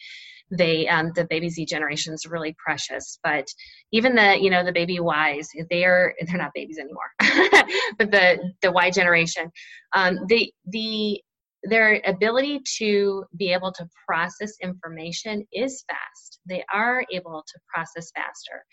they 0.50 0.86
um, 0.88 1.12
the 1.14 1.24
baby 1.24 1.48
Z 1.48 1.66
generation 1.66 2.14
is 2.14 2.26
really 2.26 2.54
precious. 2.64 3.18
But 3.24 3.46
even 3.92 4.14
the 4.14 4.38
you 4.40 4.50
know 4.50 4.64
the 4.64 4.72
baby 4.72 4.94
Ys, 5.00 5.48
they're 5.70 6.14
they're 6.26 6.38
not 6.38 6.52
babies 6.54 6.78
anymore. 6.78 7.10
but 7.98 8.10
the 8.10 8.52
the 8.62 8.70
Y 8.70 8.90
generation, 8.90 9.50
um, 9.94 10.20
the 10.28 10.52
the 10.66 11.20
their 11.64 12.00
ability 12.06 12.60
to 12.78 13.24
be 13.36 13.52
able 13.52 13.72
to 13.72 13.88
process 14.06 14.52
information 14.62 15.46
is 15.52 15.84
fast. 15.88 16.40
They 16.46 16.64
are 16.72 17.04
able 17.12 17.44
to 17.46 17.60
process 17.72 18.10
faster. 18.14 18.64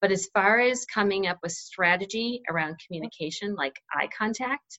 But 0.00 0.10
as 0.10 0.28
far 0.32 0.60
as 0.60 0.84
coming 0.86 1.26
up 1.26 1.38
with 1.42 1.52
strategy 1.52 2.42
around 2.50 2.76
communication, 2.86 3.54
like 3.54 3.74
eye 3.94 4.08
contact, 4.16 4.78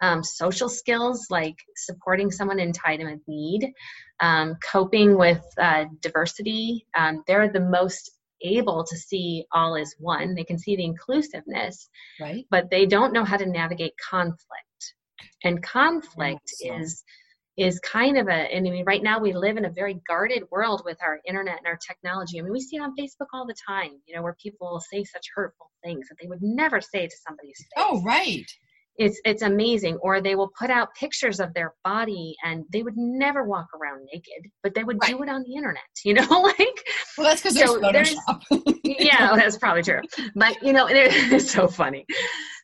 um, 0.00 0.22
social 0.24 0.68
skills 0.68 1.26
like 1.30 1.56
supporting 1.76 2.30
someone 2.30 2.58
in 2.58 2.72
time 2.72 3.06
of 3.06 3.20
need, 3.26 3.72
um, 4.20 4.56
coping 4.64 5.18
with 5.18 5.42
uh, 5.58 5.84
diversity. 6.00 6.86
Um, 6.96 7.22
they're 7.26 7.52
the 7.52 7.60
most 7.60 8.12
able 8.42 8.84
to 8.84 8.96
see 8.96 9.44
all 9.52 9.76
as 9.76 9.94
one. 9.98 10.34
They 10.34 10.44
can 10.44 10.58
see 10.58 10.76
the 10.76 10.84
inclusiveness, 10.84 11.88
right? 12.20 12.46
But 12.50 12.70
they 12.70 12.86
don't 12.86 13.12
know 13.12 13.24
how 13.24 13.36
to 13.36 13.46
navigate 13.46 13.92
conflict. 13.98 14.94
And 15.44 15.62
conflict 15.62 16.52
is 16.60 17.02
is 17.56 17.78
kind 17.80 18.16
of 18.16 18.28
a 18.28 18.32
and 18.32 18.66
I 18.66 18.70
mean 18.70 18.84
right 18.86 19.02
now 19.02 19.18
we 19.18 19.32
live 19.32 19.56
in 19.56 19.64
a 19.64 19.70
very 19.70 20.00
guarded 20.08 20.44
world 20.50 20.82
with 20.84 20.96
our 21.02 21.20
internet 21.26 21.58
and 21.58 21.66
our 21.66 21.78
technology. 21.86 22.38
I 22.38 22.42
mean 22.42 22.52
we 22.52 22.60
see 22.60 22.76
it 22.76 22.82
on 22.82 22.94
Facebook 22.96 23.26
all 23.32 23.46
the 23.46 23.56
time, 23.66 24.00
you 24.06 24.14
know, 24.14 24.22
where 24.22 24.36
people 24.42 24.70
will 24.70 24.80
say 24.80 25.04
such 25.04 25.26
hurtful 25.34 25.70
things 25.84 26.08
that 26.08 26.16
they 26.20 26.28
would 26.28 26.42
never 26.42 26.80
say 26.80 27.06
to 27.06 27.16
somebody's 27.26 27.58
face. 27.58 27.68
Oh, 27.76 28.02
right 28.02 28.46
it's 29.00 29.20
it's 29.24 29.42
amazing. 29.42 29.96
Or 30.02 30.20
they 30.20 30.34
will 30.34 30.52
put 30.58 30.70
out 30.70 30.94
pictures 30.94 31.40
of 31.40 31.54
their 31.54 31.74
body 31.82 32.36
and 32.44 32.64
they 32.70 32.82
would 32.82 32.96
never 32.96 33.44
walk 33.44 33.66
around 33.74 34.06
naked 34.12 34.50
but 34.62 34.74
they 34.74 34.84
would 34.84 34.98
right. 35.00 35.10
do 35.10 35.22
it 35.22 35.28
on 35.28 35.42
the 35.42 35.54
internet 35.54 35.82
you 36.04 36.14
know 36.14 36.26
like 36.28 36.84
well 37.16 37.26
that's 37.26 37.42
because 37.42 37.58
so 37.58 37.80
there's 37.92 38.14
yeah 38.84 39.34
that's 39.34 39.56
probably 39.56 39.82
true. 39.82 40.02
But 40.36 40.62
you 40.62 40.72
know 40.72 40.86
it's 40.88 41.50
so 41.52 41.66
funny. 41.66 42.04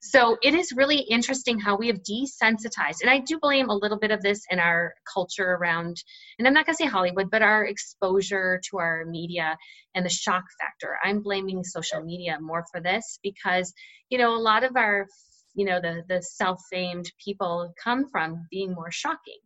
So 0.02 0.36
it 0.42 0.54
is 0.54 0.72
really 0.76 0.98
interesting 0.98 1.58
how 1.58 1.76
we 1.76 1.88
have 1.88 2.00
desensitized 2.02 3.00
and 3.00 3.10
i 3.10 3.18
do 3.18 3.38
blame 3.40 3.70
a 3.70 3.74
little 3.74 3.98
bit 3.98 4.10
of 4.10 4.22
this 4.22 4.42
in 4.50 4.60
our 4.60 4.94
culture 5.12 5.54
around 5.54 5.96
and 6.38 6.46
i'm 6.46 6.54
not 6.54 6.64
going 6.64 6.76
to 6.76 6.84
say 6.84 6.88
hollywood 6.88 7.28
but 7.30 7.42
our 7.42 7.64
exposure 7.64 8.60
to 8.70 8.78
our 8.78 9.04
media 9.06 9.56
and 9.96 10.04
the 10.04 10.10
shock 10.10 10.44
factor. 10.60 10.96
I'm 11.02 11.22
blaming 11.22 11.64
social 11.64 12.04
media 12.04 12.38
more 12.40 12.64
for 12.70 12.80
this 12.80 13.18
because 13.22 13.72
you 14.10 14.18
know 14.18 14.36
a 14.36 14.38
lot 14.38 14.62
of 14.62 14.76
our 14.76 15.06
you 15.56 15.64
know 15.64 15.80
the 15.80 16.02
the 16.08 16.22
self-famed 16.22 17.10
people 17.22 17.72
come 17.82 18.08
from 18.08 18.46
being 18.50 18.72
more 18.72 18.92
shocking 18.92 19.40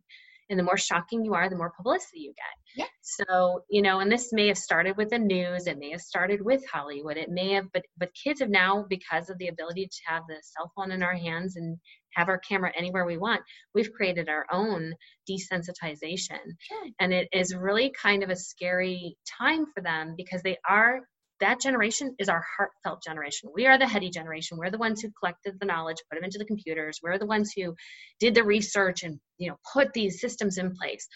and 0.51 0.59
the 0.59 0.63
more 0.63 0.77
shocking 0.77 1.23
you 1.23 1.33
are 1.33 1.49
the 1.49 1.55
more 1.55 1.71
publicity 1.75 2.19
you 2.19 2.33
get 2.35 2.75
yeah. 2.75 2.85
so 3.01 3.61
you 3.69 3.81
know 3.81 3.99
and 4.01 4.11
this 4.11 4.31
may 4.33 4.47
have 4.47 4.57
started 4.57 4.95
with 4.97 5.09
the 5.09 5.17
news 5.17 5.65
it 5.65 5.79
may 5.79 5.89
have 5.89 6.01
started 6.01 6.41
with 6.43 6.61
hollywood 6.71 7.17
it 7.17 7.29
may 7.29 7.53
have 7.53 7.65
but 7.73 7.83
but 7.97 8.09
kids 8.13 8.41
have 8.41 8.49
now 8.49 8.85
because 8.89 9.29
of 9.29 9.37
the 9.39 9.47
ability 9.47 9.85
to 9.85 10.01
have 10.05 10.23
the 10.27 10.35
cell 10.41 10.71
phone 10.75 10.91
in 10.91 11.01
our 11.01 11.15
hands 11.15 11.55
and 11.55 11.77
have 12.13 12.27
our 12.27 12.39
camera 12.39 12.71
anywhere 12.77 13.05
we 13.05 13.17
want 13.17 13.41
we've 13.73 13.93
created 13.93 14.27
our 14.27 14.45
own 14.51 14.93
desensitization 15.29 16.39
sure. 16.59 16.87
and 16.99 17.13
it 17.13 17.29
is 17.31 17.55
really 17.55 17.91
kind 18.01 18.21
of 18.21 18.29
a 18.29 18.35
scary 18.35 19.15
time 19.39 19.65
for 19.73 19.81
them 19.81 20.13
because 20.17 20.41
they 20.43 20.57
are 20.69 20.99
that 21.41 21.59
generation 21.59 22.15
is 22.19 22.29
our 22.29 22.43
heartfelt 22.57 23.03
generation. 23.03 23.49
We 23.53 23.67
are 23.67 23.77
the 23.77 23.87
heady 23.87 24.09
generation. 24.09 24.57
We're 24.57 24.71
the 24.71 24.77
ones 24.77 25.01
who 25.01 25.11
collected 25.19 25.59
the 25.59 25.65
knowledge, 25.65 25.97
put 26.09 26.17
them 26.17 26.23
into 26.23 26.37
the 26.37 26.45
computers. 26.45 26.99
We're 27.03 27.17
the 27.17 27.25
ones 27.25 27.51
who 27.55 27.75
did 28.19 28.33
the 28.35 28.43
research 28.43 29.03
and 29.03 29.19
you 29.37 29.49
know 29.49 29.57
put 29.73 29.93
these 29.93 30.21
systems 30.21 30.57
in 30.57 30.73
place. 30.75 31.07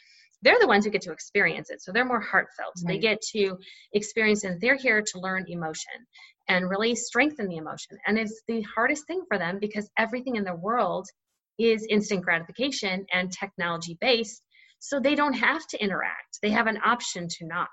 They're 0.42 0.60
the 0.60 0.68
ones 0.68 0.86
who 0.86 0.92
get 0.92 1.02
to 1.04 1.12
experience 1.12 1.70
it. 1.70 1.82
So 1.82 1.92
they're 1.92 2.06
more 2.06 2.20
heartfelt. 2.20 2.74
Right. 2.84 2.94
They 2.94 3.00
get 3.00 3.22
to 3.34 3.58
experience 3.94 4.44
it. 4.44 4.60
They're 4.62 4.78
here 4.78 5.02
to 5.02 5.20
learn 5.20 5.46
emotion 5.48 6.06
and 6.48 6.70
really 6.70 6.94
strengthen 6.96 7.48
the 7.48 7.58
emotion. 7.58 7.98
And 8.06 8.20
it's 8.20 8.42
the 8.48 8.62
hardest 8.76 9.08
thing 9.08 9.24
for 9.28 9.38
them 9.38 9.58
because 9.60 9.90
everything 9.98 10.36
in 10.36 10.44
the 10.44 10.56
world 10.56 11.08
is 11.58 11.88
instant 11.90 12.24
gratification 12.24 13.06
and 13.12 13.32
technology 13.32 13.98
based. 14.02 14.44
So 14.80 15.00
they 15.00 15.16
don't 15.16 15.34
have 15.34 15.66
to 15.68 15.82
interact. 15.82 16.40
They 16.42 16.52
have 16.52 16.68
an 16.68 16.80
option 16.86 17.28
to 17.28 17.48
not. 17.48 17.70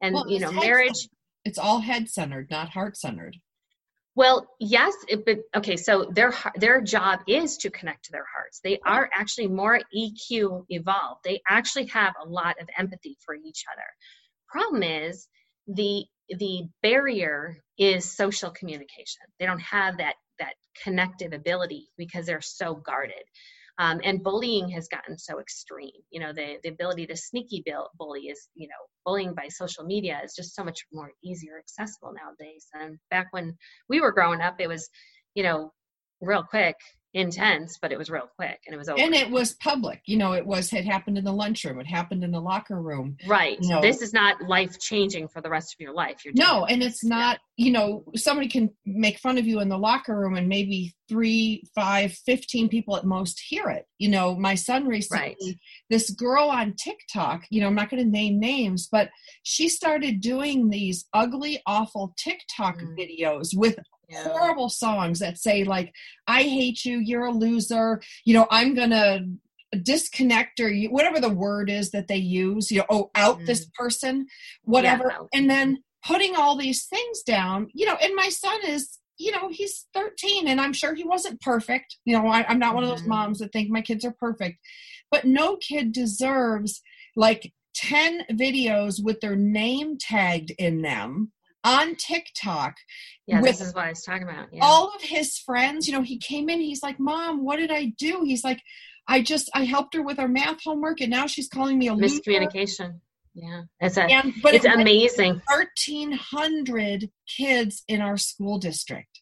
And 0.00 0.14
well, 0.14 0.30
you 0.30 0.40
know, 0.40 0.52
marriage 0.52 1.08
it's 1.46 1.58
all 1.58 1.78
head 1.80 2.10
centered, 2.10 2.50
not 2.50 2.70
heart 2.70 2.96
centered. 2.96 3.36
Well, 4.16 4.48
yes, 4.58 4.94
it, 5.08 5.24
but 5.24 5.38
okay. 5.54 5.76
So 5.76 6.10
their 6.12 6.32
their 6.56 6.80
job 6.80 7.20
is 7.28 7.58
to 7.58 7.70
connect 7.70 8.06
to 8.06 8.12
their 8.12 8.24
hearts. 8.34 8.60
They 8.64 8.80
are 8.84 9.08
actually 9.14 9.48
more 9.48 9.80
EQ 9.94 10.64
evolved. 10.70 11.20
They 11.22 11.40
actually 11.48 11.86
have 11.86 12.14
a 12.20 12.28
lot 12.28 12.56
of 12.60 12.68
empathy 12.76 13.16
for 13.24 13.34
each 13.34 13.64
other. 13.72 13.86
Problem 14.48 14.82
is 14.82 15.28
the 15.68 16.04
the 16.30 16.62
barrier 16.82 17.58
is 17.78 18.16
social 18.16 18.50
communication. 18.50 19.22
They 19.38 19.46
don't 19.46 19.60
have 19.60 19.98
that 19.98 20.14
that 20.38 20.54
connective 20.82 21.32
ability 21.32 21.88
because 21.96 22.26
they're 22.26 22.40
so 22.40 22.74
guarded. 22.74 23.22
Um, 23.78 24.00
and 24.04 24.22
bullying 24.22 24.68
has 24.70 24.88
gotten 24.88 25.18
so 25.18 25.38
extreme. 25.38 25.90
You 26.10 26.20
know, 26.20 26.32
the, 26.32 26.56
the 26.62 26.70
ability 26.70 27.06
to 27.08 27.16
sneaky 27.16 27.62
bully 27.98 28.22
is, 28.28 28.48
you 28.54 28.68
know, 28.68 28.74
bullying 29.04 29.34
by 29.34 29.48
social 29.48 29.84
media 29.84 30.20
is 30.24 30.34
just 30.34 30.54
so 30.54 30.64
much 30.64 30.86
more 30.92 31.12
easier 31.22 31.58
accessible 31.58 32.14
nowadays. 32.14 32.66
And 32.74 32.98
back 33.10 33.28
when 33.32 33.56
we 33.88 34.00
were 34.00 34.12
growing 34.12 34.40
up, 34.40 34.56
it 34.60 34.68
was, 34.68 34.88
you 35.34 35.42
know, 35.42 35.72
real 36.20 36.42
quick 36.42 36.76
intense, 37.16 37.78
but 37.80 37.92
it 37.92 37.98
was 37.98 38.10
real 38.10 38.28
quick 38.36 38.60
and 38.66 38.74
it 38.74 38.76
was 38.76 38.88
over. 38.88 39.00
And 39.00 39.14
it 39.14 39.30
was 39.30 39.54
public. 39.54 40.02
You 40.04 40.18
know, 40.18 40.32
it 40.32 40.46
was 40.46 40.70
had 40.70 40.84
happened 40.84 41.16
in 41.16 41.24
the 41.24 41.32
lunchroom, 41.32 41.80
it 41.80 41.86
happened 41.86 42.22
in 42.22 42.30
the 42.30 42.40
locker 42.40 42.80
room. 42.80 43.16
Right. 43.26 43.58
You 43.60 43.70
know, 43.70 43.80
this 43.80 44.02
is 44.02 44.12
not 44.12 44.42
life 44.42 44.78
changing 44.78 45.28
for 45.28 45.40
the 45.40 45.48
rest 45.48 45.74
of 45.74 45.80
your 45.80 45.94
life. 45.94 46.24
You're 46.24 46.34
no, 46.34 46.66
and 46.66 46.82
it's 46.82 47.02
not, 47.02 47.38
you 47.56 47.72
know, 47.72 48.04
somebody 48.14 48.48
can 48.48 48.70
make 48.84 49.18
fun 49.18 49.38
of 49.38 49.46
you 49.46 49.60
in 49.60 49.68
the 49.70 49.78
locker 49.78 50.16
room 50.16 50.34
and 50.36 50.48
maybe 50.48 50.94
three, 51.08 51.62
five, 51.74 52.12
fifteen 52.12 52.68
people 52.68 52.96
at 52.96 53.04
most 53.04 53.40
hear 53.40 53.70
it. 53.70 53.86
You 53.98 54.10
know, 54.10 54.36
my 54.36 54.54
son 54.54 54.86
recently, 54.86 55.36
right. 55.40 55.56
this 55.88 56.10
girl 56.10 56.48
on 56.50 56.74
TikTok, 56.74 57.44
you 57.48 57.60
know, 57.60 57.68
I'm 57.68 57.74
not 57.74 57.88
going 57.88 58.02
to 58.02 58.08
name 58.10 58.38
names, 58.38 58.88
but 58.90 59.08
she 59.42 59.68
started 59.68 60.20
doing 60.20 60.68
these 60.68 61.06
ugly, 61.14 61.62
awful 61.66 62.12
TikTok 62.18 62.78
mm. 62.78 62.98
videos 62.98 63.56
with 63.56 63.78
yeah. 64.08 64.22
horrible 64.24 64.68
songs 64.68 65.18
that 65.18 65.38
say 65.38 65.64
like 65.64 65.92
i 66.26 66.42
hate 66.42 66.84
you 66.84 66.98
you're 66.98 67.26
a 67.26 67.32
loser 67.32 68.00
you 68.24 68.34
know 68.34 68.46
i'm 68.50 68.74
gonna 68.74 69.20
disconnect 69.82 70.60
or 70.60 70.70
you, 70.70 70.88
whatever 70.90 71.20
the 71.20 71.28
word 71.28 71.68
is 71.68 71.90
that 71.90 72.08
they 72.08 72.16
use 72.16 72.70
you 72.70 72.78
know 72.78 72.86
oh 72.88 73.10
out 73.14 73.38
mm. 73.40 73.46
this 73.46 73.66
person 73.78 74.26
whatever 74.62 75.10
yeah. 75.10 75.26
and 75.38 75.50
then 75.50 75.78
putting 76.04 76.36
all 76.36 76.56
these 76.56 76.86
things 76.86 77.22
down 77.22 77.68
you 77.74 77.84
know 77.86 77.96
and 77.96 78.14
my 78.14 78.28
son 78.28 78.58
is 78.66 78.98
you 79.18 79.32
know 79.32 79.48
he's 79.50 79.86
13 79.94 80.46
and 80.46 80.60
i'm 80.60 80.72
sure 80.72 80.94
he 80.94 81.04
wasn't 81.04 81.40
perfect 81.40 81.96
you 82.04 82.16
know 82.16 82.26
I, 82.26 82.50
am 82.50 82.58
not 82.58 82.74
one 82.74 82.84
of 82.84 82.90
those 82.90 83.00
mm-hmm. 83.00 83.10
moms 83.10 83.38
that 83.40 83.52
think 83.52 83.70
my 83.70 83.82
kids 83.82 84.04
are 84.04 84.14
perfect 84.18 84.58
but 85.10 85.24
no 85.24 85.56
kid 85.56 85.92
deserves 85.92 86.80
like 87.16 87.52
10 87.74 88.26
videos 88.32 89.02
with 89.02 89.20
their 89.20 89.36
name 89.36 89.98
tagged 89.98 90.52
in 90.58 90.82
them 90.82 91.32
on 91.66 91.96
TikTok. 91.96 92.76
Yeah, 93.26 93.42
this 93.42 93.60
is 93.60 93.74
what 93.74 93.86
I 93.86 93.88
was 93.90 94.02
talking 94.02 94.22
about. 94.22 94.46
Yeah. 94.52 94.60
All 94.62 94.94
of 94.94 95.02
his 95.02 95.36
friends, 95.36 95.88
you 95.88 95.92
know, 95.92 96.02
he 96.02 96.16
came 96.16 96.48
in, 96.48 96.60
he's 96.60 96.82
like, 96.82 97.00
Mom, 97.00 97.44
what 97.44 97.56
did 97.56 97.72
I 97.72 97.92
do? 97.98 98.22
He's 98.24 98.44
like, 98.44 98.62
I 99.08 99.20
just 99.20 99.50
I 99.52 99.64
helped 99.64 99.94
her 99.94 100.02
with 100.02 100.18
her 100.18 100.28
math 100.28 100.62
homework 100.64 101.00
and 101.00 101.10
now 101.10 101.26
she's 101.26 101.48
calling 101.48 101.78
me 101.78 101.88
a 101.88 101.92
miscommunication. 101.92 103.00
Yeah. 103.34 103.62
It's 103.80 103.96
a 103.96 104.04
and, 104.04 104.32
but 104.42 104.54
it's 104.54 104.64
it 104.64 104.74
amazing. 104.74 105.42
Thirteen 105.48 106.12
hundred 106.12 107.10
kids 107.28 107.82
in 107.88 108.00
our 108.00 108.16
school 108.16 108.58
district. 108.58 109.20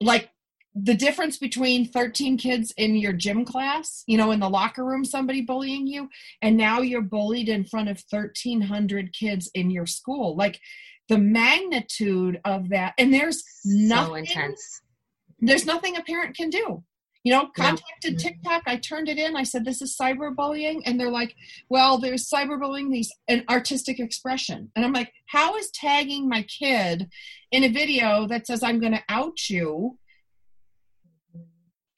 Like 0.00 0.30
the 0.78 0.94
difference 0.94 1.38
between 1.38 1.88
13 1.88 2.36
kids 2.36 2.70
in 2.76 2.96
your 2.96 3.14
gym 3.14 3.46
class, 3.46 4.04
you 4.06 4.18
know, 4.18 4.30
in 4.30 4.40
the 4.40 4.50
locker 4.50 4.84
room, 4.84 5.06
somebody 5.06 5.40
bullying 5.40 5.86
you, 5.86 6.10
and 6.42 6.54
now 6.58 6.82
you're 6.82 7.00
bullied 7.00 7.48
in 7.48 7.64
front 7.64 7.88
of 7.88 8.04
1,300 8.10 9.14
kids 9.14 9.50
in 9.54 9.70
your 9.70 9.86
school. 9.86 10.36
Like, 10.36 10.60
the 11.08 11.18
magnitude 11.18 12.40
of 12.44 12.68
that 12.70 12.94
and 12.98 13.12
there's 13.12 13.42
nothing 13.64 14.06
so 14.06 14.14
intense. 14.14 14.80
there's 15.40 15.66
nothing 15.66 15.96
a 15.96 16.02
parent 16.02 16.36
can 16.36 16.50
do. 16.50 16.82
You 17.22 17.32
know 17.32 17.48
contacted 17.56 18.12
no. 18.12 18.18
tiktok 18.18 18.62
i 18.66 18.76
turned 18.76 19.08
it 19.08 19.18
in 19.18 19.34
i 19.34 19.42
said 19.42 19.64
this 19.64 19.82
is 19.82 19.96
cyberbullying 20.00 20.82
and 20.86 21.00
they're 21.00 21.10
like 21.10 21.34
well 21.68 21.98
there's 21.98 22.30
cyberbullying 22.30 22.92
these 22.92 23.12
an 23.26 23.42
artistic 23.50 23.98
expression 23.98 24.70
and 24.76 24.84
i'm 24.84 24.92
like 24.92 25.12
how 25.26 25.56
is 25.56 25.68
tagging 25.72 26.28
my 26.28 26.42
kid 26.42 27.10
in 27.50 27.64
a 27.64 27.68
video 27.68 28.28
that 28.28 28.46
says 28.46 28.62
i'm 28.62 28.78
going 28.78 28.92
to 28.92 29.02
out 29.08 29.50
you 29.50 29.98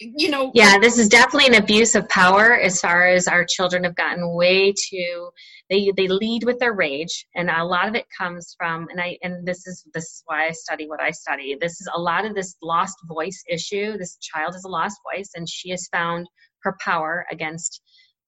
you 0.00 0.30
know 0.30 0.50
yeah 0.54 0.78
this 0.78 0.98
is 0.98 1.08
definitely 1.08 1.46
an 1.46 1.62
abuse 1.62 1.94
of 1.94 2.08
power 2.08 2.58
as 2.58 2.80
far 2.80 3.08
as 3.08 3.26
our 3.26 3.44
children 3.44 3.84
have 3.84 3.96
gotten 3.96 4.34
way 4.34 4.72
too 4.72 5.30
they 5.68 5.92
they 5.96 6.06
lead 6.06 6.44
with 6.44 6.58
their 6.58 6.72
rage 6.72 7.26
and 7.34 7.50
a 7.50 7.64
lot 7.64 7.88
of 7.88 7.94
it 7.94 8.06
comes 8.16 8.54
from 8.56 8.86
and 8.90 9.00
i 9.00 9.18
and 9.22 9.46
this 9.46 9.66
is 9.66 9.84
this 9.94 10.04
is 10.04 10.22
why 10.26 10.46
i 10.46 10.50
study 10.52 10.88
what 10.88 11.00
i 11.00 11.10
study. 11.10 11.56
This 11.60 11.80
is 11.80 11.88
a 11.94 12.00
lot 12.00 12.24
of 12.24 12.34
this 12.34 12.54
lost 12.62 12.96
voice 13.06 13.42
issue 13.48 13.96
this 13.98 14.16
child 14.20 14.54
has 14.54 14.64
a 14.64 14.68
lost 14.68 14.98
voice 15.12 15.30
and 15.34 15.48
she 15.48 15.70
has 15.70 15.88
found 15.92 16.28
her 16.62 16.76
power 16.80 17.26
against 17.30 17.80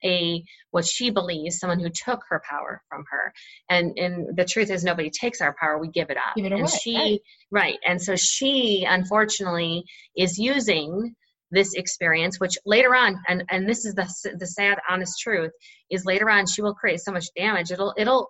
a 0.05 0.43
what 0.71 0.87
she 0.87 1.11
believes 1.11 1.59
someone 1.59 1.79
who 1.79 1.91
took 1.91 2.21
her 2.31 2.43
power 2.49 2.83
from 2.89 3.05
her. 3.11 3.33
And 3.69 3.99
and 3.99 4.37
the 4.37 4.45
truth 4.45 4.71
is 4.71 4.83
nobody 4.83 5.11
takes 5.11 5.41
our 5.41 5.55
power 5.61 5.79
we 5.79 5.89
give 5.89 6.11
it 6.11 6.17
up. 6.17 6.37
Give 6.37 6.47
it 6.47 6.53
and 6.53 6.63
away, 6.63 6.71
she 6.83 6.97
right. 6.97 7.21
right 7.51 7.79
and 7.87 8.01
so 8.01 8.17
she 8.17 8.87
unfortunately 8.89 9.85
is 10.17 10.39
using 10.39 11.15
this 11.51 11.75
experience 11.75 12.39
which 12.39 12.57
later 12.65 12.95
on 12.95 13.17
and 13.29 13.45
and 13.51 13.69
this 13.69 13.85
is 13.85 13.95
the 13.95 14.09
the 14.39 14.47
sad 14.47 14.79
honest 14.89 15.19
truth 15.21 15.51
is 15.91 16.05
later 16.05 16.31
on 16.31 16.47
she 16.47 16.63
will 16.63 16.75
create 16.75 17.01
so 17.01 17.13
much 17.13 17.27
damage 17.37 17.71
it'll 17.71 17.95
it'll 17.97 18.29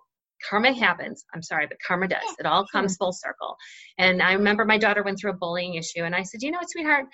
karma 0.49 0.73
happens. 0.73 1.25
I'm 1.35 1.43
sorry 1.43 1.67
but 1.67 1.77
karma 1.87 2.09
does. 2.09 2.37
It 2.39 2.47
all 2.47 2.67
comes 2.73 2.97
full 2.97 3.13
circle. 3.13 3.57
And 3.99 4.23
i 4.23 4.33
remember 4.33 4.65
my 4.65 4.79
daughter 4.79 5.03
went 5.03 5.19
through 5.21 5.33
a 5.33 5.37
bullying 5.37 5.75
issue 5.75 6.03
and 6.03 6.15
i 6.15 6.23
said 6.23 6.43
you 6.43 6.51
know 6.51 6.59
what 6.59 6.71
sweetheart? 6.71 7.07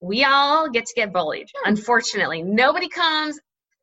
We 0.00 0.24
all 0.24 0.68
get 0.68 0.84
to 0.86 0.94
get 0.94 1.12
bullied 1.12 1.48
unfortunately. 1.64 2.42
Nobody 2.42 2.88
comes 2.88 3.38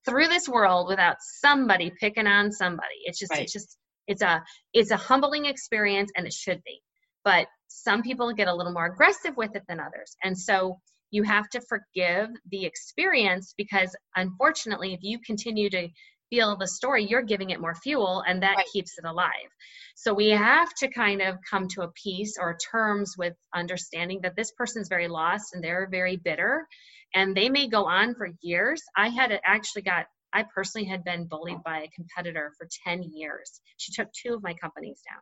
through 0.06 0.28
this 0.28 0.48
world 0.48 0.88
without 0.88 1.18
somebody 1.20 1.92
picking 2.00 2.28
on 2.28 2.52
somebody. 2.52 2.96
It's 3.06 3.20
just 3.20 3.32
right. 3.32 3.44
it's 3.44 3.54
just 3.54 3.78
it's 4.08 4.22
a 4.22 4.44
it's 4.74 4.92
a 4.92 4.98
humbling 4.98 5.46
experience 5.46 6.12
and 6.16 6.26
it 6.26 6.34
should 6.34 6.62
be. 6.64 6.82
But 7.24 7.48
some 7.68 8.02
people 8.02 8.34
get 8.34 8.48
a 8.48 8.54
little 8.54 8.74
more 8.74 8.86
aggressive 8.86 9.38
with 9.38 9.56
it 9.56 9.64
than 9.68 9.80
others. 9.80 10.16
And 10.24 10.38
so 10.38 10.80
you 11.12 11.24
have 11.24 11.48
to 11.50 11.62
forgive 11.62 12.30
the 12.50 12.66
experience 12.66 13.54
because 13.58 13.96
unfortunately 14.16 14.94
if 14.94 15.00
you 15.04 15.20
continue 15.20 15.70
to 15.70 15.88
feel 16.30 16.58
the 16.58 16.68
story 16.68 17.06
you're 17.06 17.22
giving 17.22 17.50
it 17.50 17.60
more 17.60 17.76
fuel 17.76 18.24
and 18.26 18.42
that 18.42 18.56
right. 18.56 18.66
keeps 18.74 18.98
it 18.98 19.06
alive 19.06 19.52
so 19.96 20.14
we 20.14 20.30
have 20.30 20.74
to 20.74 20.88
kind 20.88 21.22
of 21.22 21.36
come 21.48 21.68
to 21.68 21.82
a 21.82 21.92
peace 21.92 22.38
or 22.40 22.58
terms 22.72 23.16
with 23.18 23.34
understanding 23.54 24.20
that 24.24 24.36
this 24.36 24.52
person's 24.58 24.88
very 24.88 25.08
lost 25.08 25.54
and 25.54 25.64
they're 25.64 25.88
very 25.92 26.18
bitter 26.18 26.66
and 27.14 27.36
they 27.36 27.50
may 27.50 27.68
go 27.68 27.86
on 27.86 28.16
for 28.16 28.30
years 28.42 28.82
i 28.96 29.10
had 29.10 29.38
actually 29.44 29.82
got 29.82 30.06
i 30.34 30.44
personally 30.56 30.88
had 30.88 31.04
been 31.04 31.28
bullied 31.28 31.62
by 31.66 31.80
a 31.80 31.90
competitor 31.94 32.54
for 32.58 32.68
10 32.88 33.04
years 33.14 33.60
she 33.78 33.92
took 33.92 34.08
two 34.14 34.34
of 34.34 34.42
my 34.42 34.54
companies 34.54 35.02
down 35.08 35.22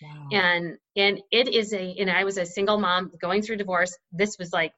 Wow. 0.00 0.28
And 0.30 0.78
and 0.96 1.20
it 1.30 1.48
is 1.48 1.72
a 1.72 1.96
and 1.98 2.10
I 2.10 2.24
was 2.24 2.38
a 2.38 2.46
single 2.46 2.78
mom 2.78 3.10
going 3.20 3.42
through 3.42 3.56
divorce. 3.56 3.96
This 4.12 4.36
was 4.38 4.52
like 4.52 4.72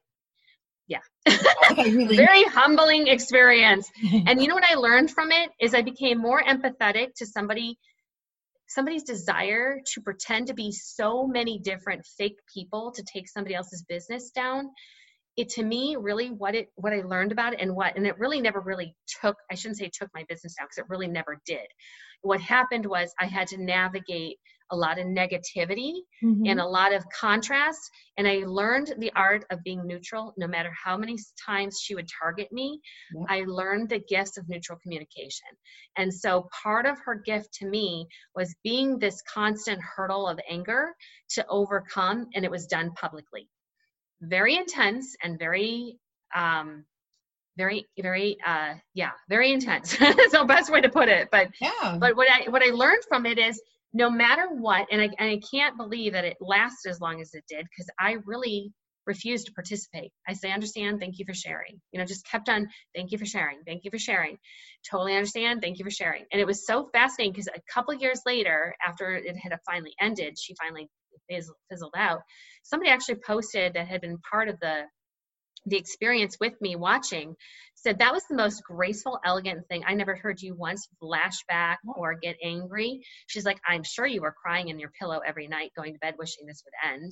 yeah. 0.91 0.99
Very 1.75 2.43
humbling 2.43 3.07
experience. 3.07 3.89
and 4.27 4.41
you 4.41 4.47
know 4.47 4.55
what 4.55 4.69
I 4.69 4.75
learned 4.75 5.11
from 5.11 5.31
it 5.31 5.49
is 5.59 5.73
I 5.73 5.81
became 5.81 6.17
more 6.17 6.41
empathetic 6.43 7.13
to 7.17 7.25
somebody 7.25 7.77
somebody's 8.67 9.03
desire 9.03 9.81
to 9.85 10.01
pretend 10.01 10.47
to 10.47 10.53
be 10.53 10.71
so 10.71 11.27
many 11.27 11.59
different 11.59 12.05
fake 12.17 12.37
people 12.53 12.91
to 12.95 13.03
take 13.03 13.27
somebody 13.27 13.53
else's 13.53 13.83
business 13.83 14.31
down 14.31 14.69
it 15.35 15.49
to 15.49 15.63
me 15.63 15.97
really 15.99 16.29
what 16.29 16.55
it 16.55 16.67
what 16.75 16.93
i 16.93 17.01
learned 17.01 17.33
about 17.33 17.53
it 17.53 17.59
and 17.59 17.75
what 17.75 17.97
and 17.97 18.07
it 18.07 18.17
really 18.17 18.39
never 18.39 18.61
really 18.61 18.95
took 19.21 19.35
i 19.51 19.55
shouldn't 19.55 19.77
say 19.77 19.89
took 19.91 20.09
my 20.13 20.23
business 20.29 20.55
down 20.57 20.67
because 20.67 20.77
it 20.77 20.89
really 20.89 21.07
never 21.07 21.37
did 21.45 21.67
what 22.21 22.39
happened 22.39 22.85
was 22.85 23.13
i 23.19 23.25
had 23.25 23.47
to 23.47 23.57
navigate 23.57 24.37
a 24.71 24.75
lot 24.75 24.99
of 24.99 25.05
negativity 25.05 25.93
mm-hmm. 26.23 26.45
and 26.45 26.59
a 26.59 26.65
lot 26.65 26.93
of 26.93 27.03
contrast. 27.09 27.79
And 28.17 28.27
I 28.27 28.43
learned 28.45 28.93
the 28.97 29.11
art 29.15 29.45
of 29.51 29.63
being 29.63 29.85
neutral 29.85 30.33
no 30.37 30.47
matter 30.47 30.71
how 30.83 30.97
many 30.97 31.17
times 31.45 31.79
she 31.81 31.95
would 31.95 32.07
target 32.21 32.51
me. 32.51 32.79
Yep. 33.13 33.25
I 33.29 33.43
learned 33.47 33.89
the 33.89 33.99
gifts 33.99 34.37
of 34.37 34.47
neutral 34.47 34.79
communication. 34.81 35.47
And 35.97 36.13
so 36.13 36.49
part 36.63 36.85
of 36.85 36.97
her 37.05 37.15
gift 37.15 37.53
to 37.55 37.65
me 37.67 38.07
was 38.35 38.55
being 38.63 38.97
this 38.97 39.21
constant 39.31 39.81
hurdle 39.81 40.27
of 40.27 40.39
anger 40.49 40.95
to 41.31 41.45
overcome, 41.47 42.27
and 42.33 42.45
it 42.45 42.51
was 42.51 42.67
done 42.67 42.91
publicly. 42.93 43.49
Very 44.21 44.55
intense 44.55 45.15
and 45.23 45.37
very 45.39 45.97
um, 46.35 46.85
very 47.57 47.85
very 48.01 48.37
uh 48.45 48.73
yeah 48.93 49.11
very 49.29 49.51
intense 49.51 49.97
so 50.29 50.45
best 50.45 50.71
way 50.71 50.79
to 50.79 50.89
put 50.89 51.09
it 51.09 51.27
but 51.31 51.49
yeah 51.59 51.97
but 51.99 52.15
what 52.15 52.27
i 52.31 52.49
what 52.49 52.63
i 52.63 52.69
learned 52.71 53.03
from 53.07 53.25
it 53.25 53.37
is 53.37 53.61
no 53.93 54.09
matter 54.09 54.47
what, 54.49 54.87
and 54.91 55.01
I, 55.01 55.09
and 55.19 55.29
I 55.29 55.39
can't 55.51 55.77
believe 55.77 56.13
that 56.13 56.25
it 56.25 56.37
lasted 56.39 56.89
as 56.89 57.01
long 57.01 57.21
as 57.21 57.33
it 57.33 57.43
did 57.47 57.65
because 57.65 57.89
I 57.99 58.17
really 58.25 58.71
refused 59.07 59.47
to 59.47 59.53
participate. 59.53 60.11
I 60.27 60.33
say, 60.33 60.51
understand, 60.51 60.99
thank 60.99 61.17
you 61.17 61.25
for 61.25 61.33
sharing. 61.33 61.81
You 61.91 61.99
know, 61.99 62.05
just 62.05 62.25
kept 62.25 62.49
on, 62.49 62.67
thank 62.95 63.11
you 63.11 63.17
for 63.17 63.25
sharing, 63.25 63.57
thank 63.65 63.83
you 63.83 63.91
for 63.91 63.97
sharing. 63.97 64.37
Totally 64.89 65.15
understand, 65.15 65.61
thank 65.61 65.79
you 65.79 65.85
for 65.85 65.91
sharing. 65.91 66.25
And 66.31 66.39
it 66.39 66.45
was 66.47 66.65
so 66.65 66.89
fascinating 66.93 67.33
because 67.33 67.47
a 67.47 67.61
couple 67.73 67.93
years 67.95 68.21
later, 68.25 68.75
after 68.85 69.15
it 69.15 69.35
had 69.37 69.57
finally 69.65 69.93
ended, 69.99 70.37
she 70.39 70.55
finally 70.61 70.87
fizzled 71.29 71.93
out. 71.97 72.21
Somebody 72.63 72.91
actually 72.91 73.19
posted 73.25 73.73
that 73.73 73.87
had 73.87 74.01
been 74.01 74.17
part 74.29 74.49
of 74.49 74.59
the 74.59 74.83
the 75.65 75.77
experience 75.77 76.37
with 76.39 76.53
me 76.61 76.75
watching 76.75 77.35
said 77.75 77.99
that 77.99 78.13
was 78.13 78.23
the 78.29 78.35
most 78.35 78.63
graceful, 78.63 79.19
elegant 79.25 79.67
thing. 79.67 79.83
I 79.85 79.93
never 79.93 80.15
heard 80.15 80.41
you 80.41 80.55
once 80.55 80.87
flashback 81.01 81.77
or 81.95 82.13
get 82.13 82.35
angry. 82.43 83.01
She's 83.27 83.45
like, 83.45 83.59
I'm 83.67 83.83
sure 83.83 84.05
you 84.05 84.21
were 84.21 84.35
crying 84.39 84.69
in 84.69 84.79
your 84.79 84.91
pillow 84.99 85.19
every 85.25 85.47
night 85.47 85.71
going 85.75 85.93
to 85.93 85.99
bed 85.99 86.15
wishing 86.17 86.45
this 86.45 86.63
would 86.65 86.91
end. 86.91 87.11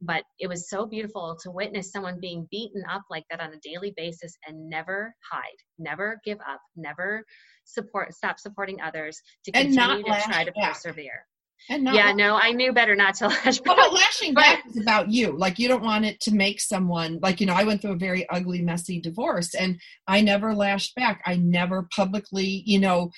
But 0.00 0.24
it 0.38 0.48
was 0.48 0.70
so 0.70 0.86
beautiful 0.86 1.36
to 1.42 1.50
witness 1.50 1.90
someone 1.90 2.20
being 2.20 2.48
beaten 2.50 2.82
up 2.90 3.02
like 3.10 3.24
that 3.30 3.40
on 3.40 3.52
a 3.52 3.60
daily 3.62 3.92
basis 3.96 4.36
and 4.46 4.68
never 4.68 5.14
hide, 5.30 5.42
never 5.78 6.20
give 6.24 6.38
up, 6.40 6.60
never 6.76 7.24
support, 7.64 8.14
stop 8.14 8.38
supporting 8.38 8.80
others 8.80 9.20
to 9.44 9.52
continue 9.52 10.04
to 10.04 10.20
try 10.24 10.44
to 10.44 10.52
back. 10.52 10.74
persevere. 10.74 11.24
And 11.68 11.84
not 11.84 11.94
yeah, 11.94 12.12
no, 12.12 12.38
I 12.40 12.52
knew 12.52 12.72
better 12.72 12.94
not 12.94 13.14
to 13.16 13.28
lash 13.44 13.58
back. 13.58 13.76
But 13.76 13.92
lashing 13.92 14.34
back 14.34 14.64
is 14.68 14.80
about 14.80 15.10
you. 15.10 15.36
Like 15.36 15.58
you 15.58 15.68
don't 15.68 15.82
want 15.82 16.04
it 16.04 16.20
to 16.20 16.34
make 16.34 16.60
someone 16.60 17.18
like 17.20 17.40
you 17.40 17.46
know. 17.46 17.54
I 17.54 17.64
went 17.64 17.82
through 17.82 17.92
a 17.92 17.96
very 17.96 18.28
ugly, 18.30 18.62
messy 18.62 19.00
divorce, 19.00 19.54
and 19.54 19.80
I 20.06 20.20
never 20.20 20.54
lashed 20.54 20.94
back. 20.94 21.22
I 21.26 21.36
never 21.36 21.88
publicly, 21.94 22.62
you 22.66 22.78
know, 22.78 23.10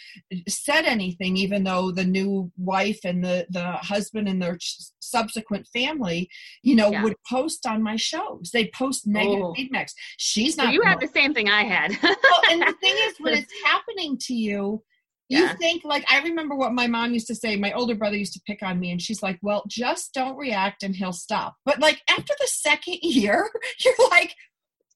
said 0.48 0.86
anything, 0.86 1.36
even 1.36 1.64
though 1.64 1.90
the 1.90 2.04
new 2.04 2.50
wife 2.56 3.00
and 3.04 3.22
the 3.22 3.46
the 3.50 3.72
husband 3.72 4.28
and 4.28 4.40
their 4.40 4.58
subsequent 5.00 5.66
family, 5.66 6.28
you 6.62 6.74
know, 6.74 6.90
yeah. 6.90 7.02
would 7.02 7.16
post 7.28 7.66
on 7.66 7.82
my 7.82 7.96
shows. 7.96 8.50
They 8.52 8.70
post 8.74 9.06
negative 9.06 9.44
oh. 9.44 9.54
feedbacks. 9.58 9.92
She's 10.16 10.56
not. 10.56 10.66
So 10.66 10.72
you 10.72 10.82
had 10.82 11.00
the 11.00 11.08
same 11.08 11.34
thing 11.34 11.48
I 11.48 11.64
had. 11.64 11.98
well, 12.02 12.40
and 12.50 12.62
the 12.62 12.72
thing 12.80 12.94
is, 13.00 13.14
when 13.18 13.34
it's 13.34 13.52
happening 13.64 14.16
to 14.22 14.34
you, 14.34 14.82
you 15.28 15.48
think 15.54 15.84
like 15.84 16.04
i 16.10 16.20
remember 16.22 16.54
what 16.54 16.72
my 16.72 16.86
mom 16.86 17.12
used 17.12 17.26
to 17.26 17.34
say 17.34 17.56
my 17.56 17.72
older 17.72 17.94
brother 17.94 18.16
used 18.16 18.32
to 18.32 18.40
pick 18.46 18.62
on 18.62 18.80
me 18.80 18.90
and 18.90 19.00
she's 19.02 19.22
like 19.22 19.38
well 19.42 19.62
just 19.68 20.12
don't 20.14 20.36
react 20.36 20.82
and 20.82 20.96
he'll 20.96 21.12
stop. 21.12 21.56
But 21.64 21.80
like 21.80 22.00
after 22.08 22.34
the 22.38 22.46
second 22.46 22.98
year 23.02 23.50
you're 23.84 24.08
like 24.10 24.34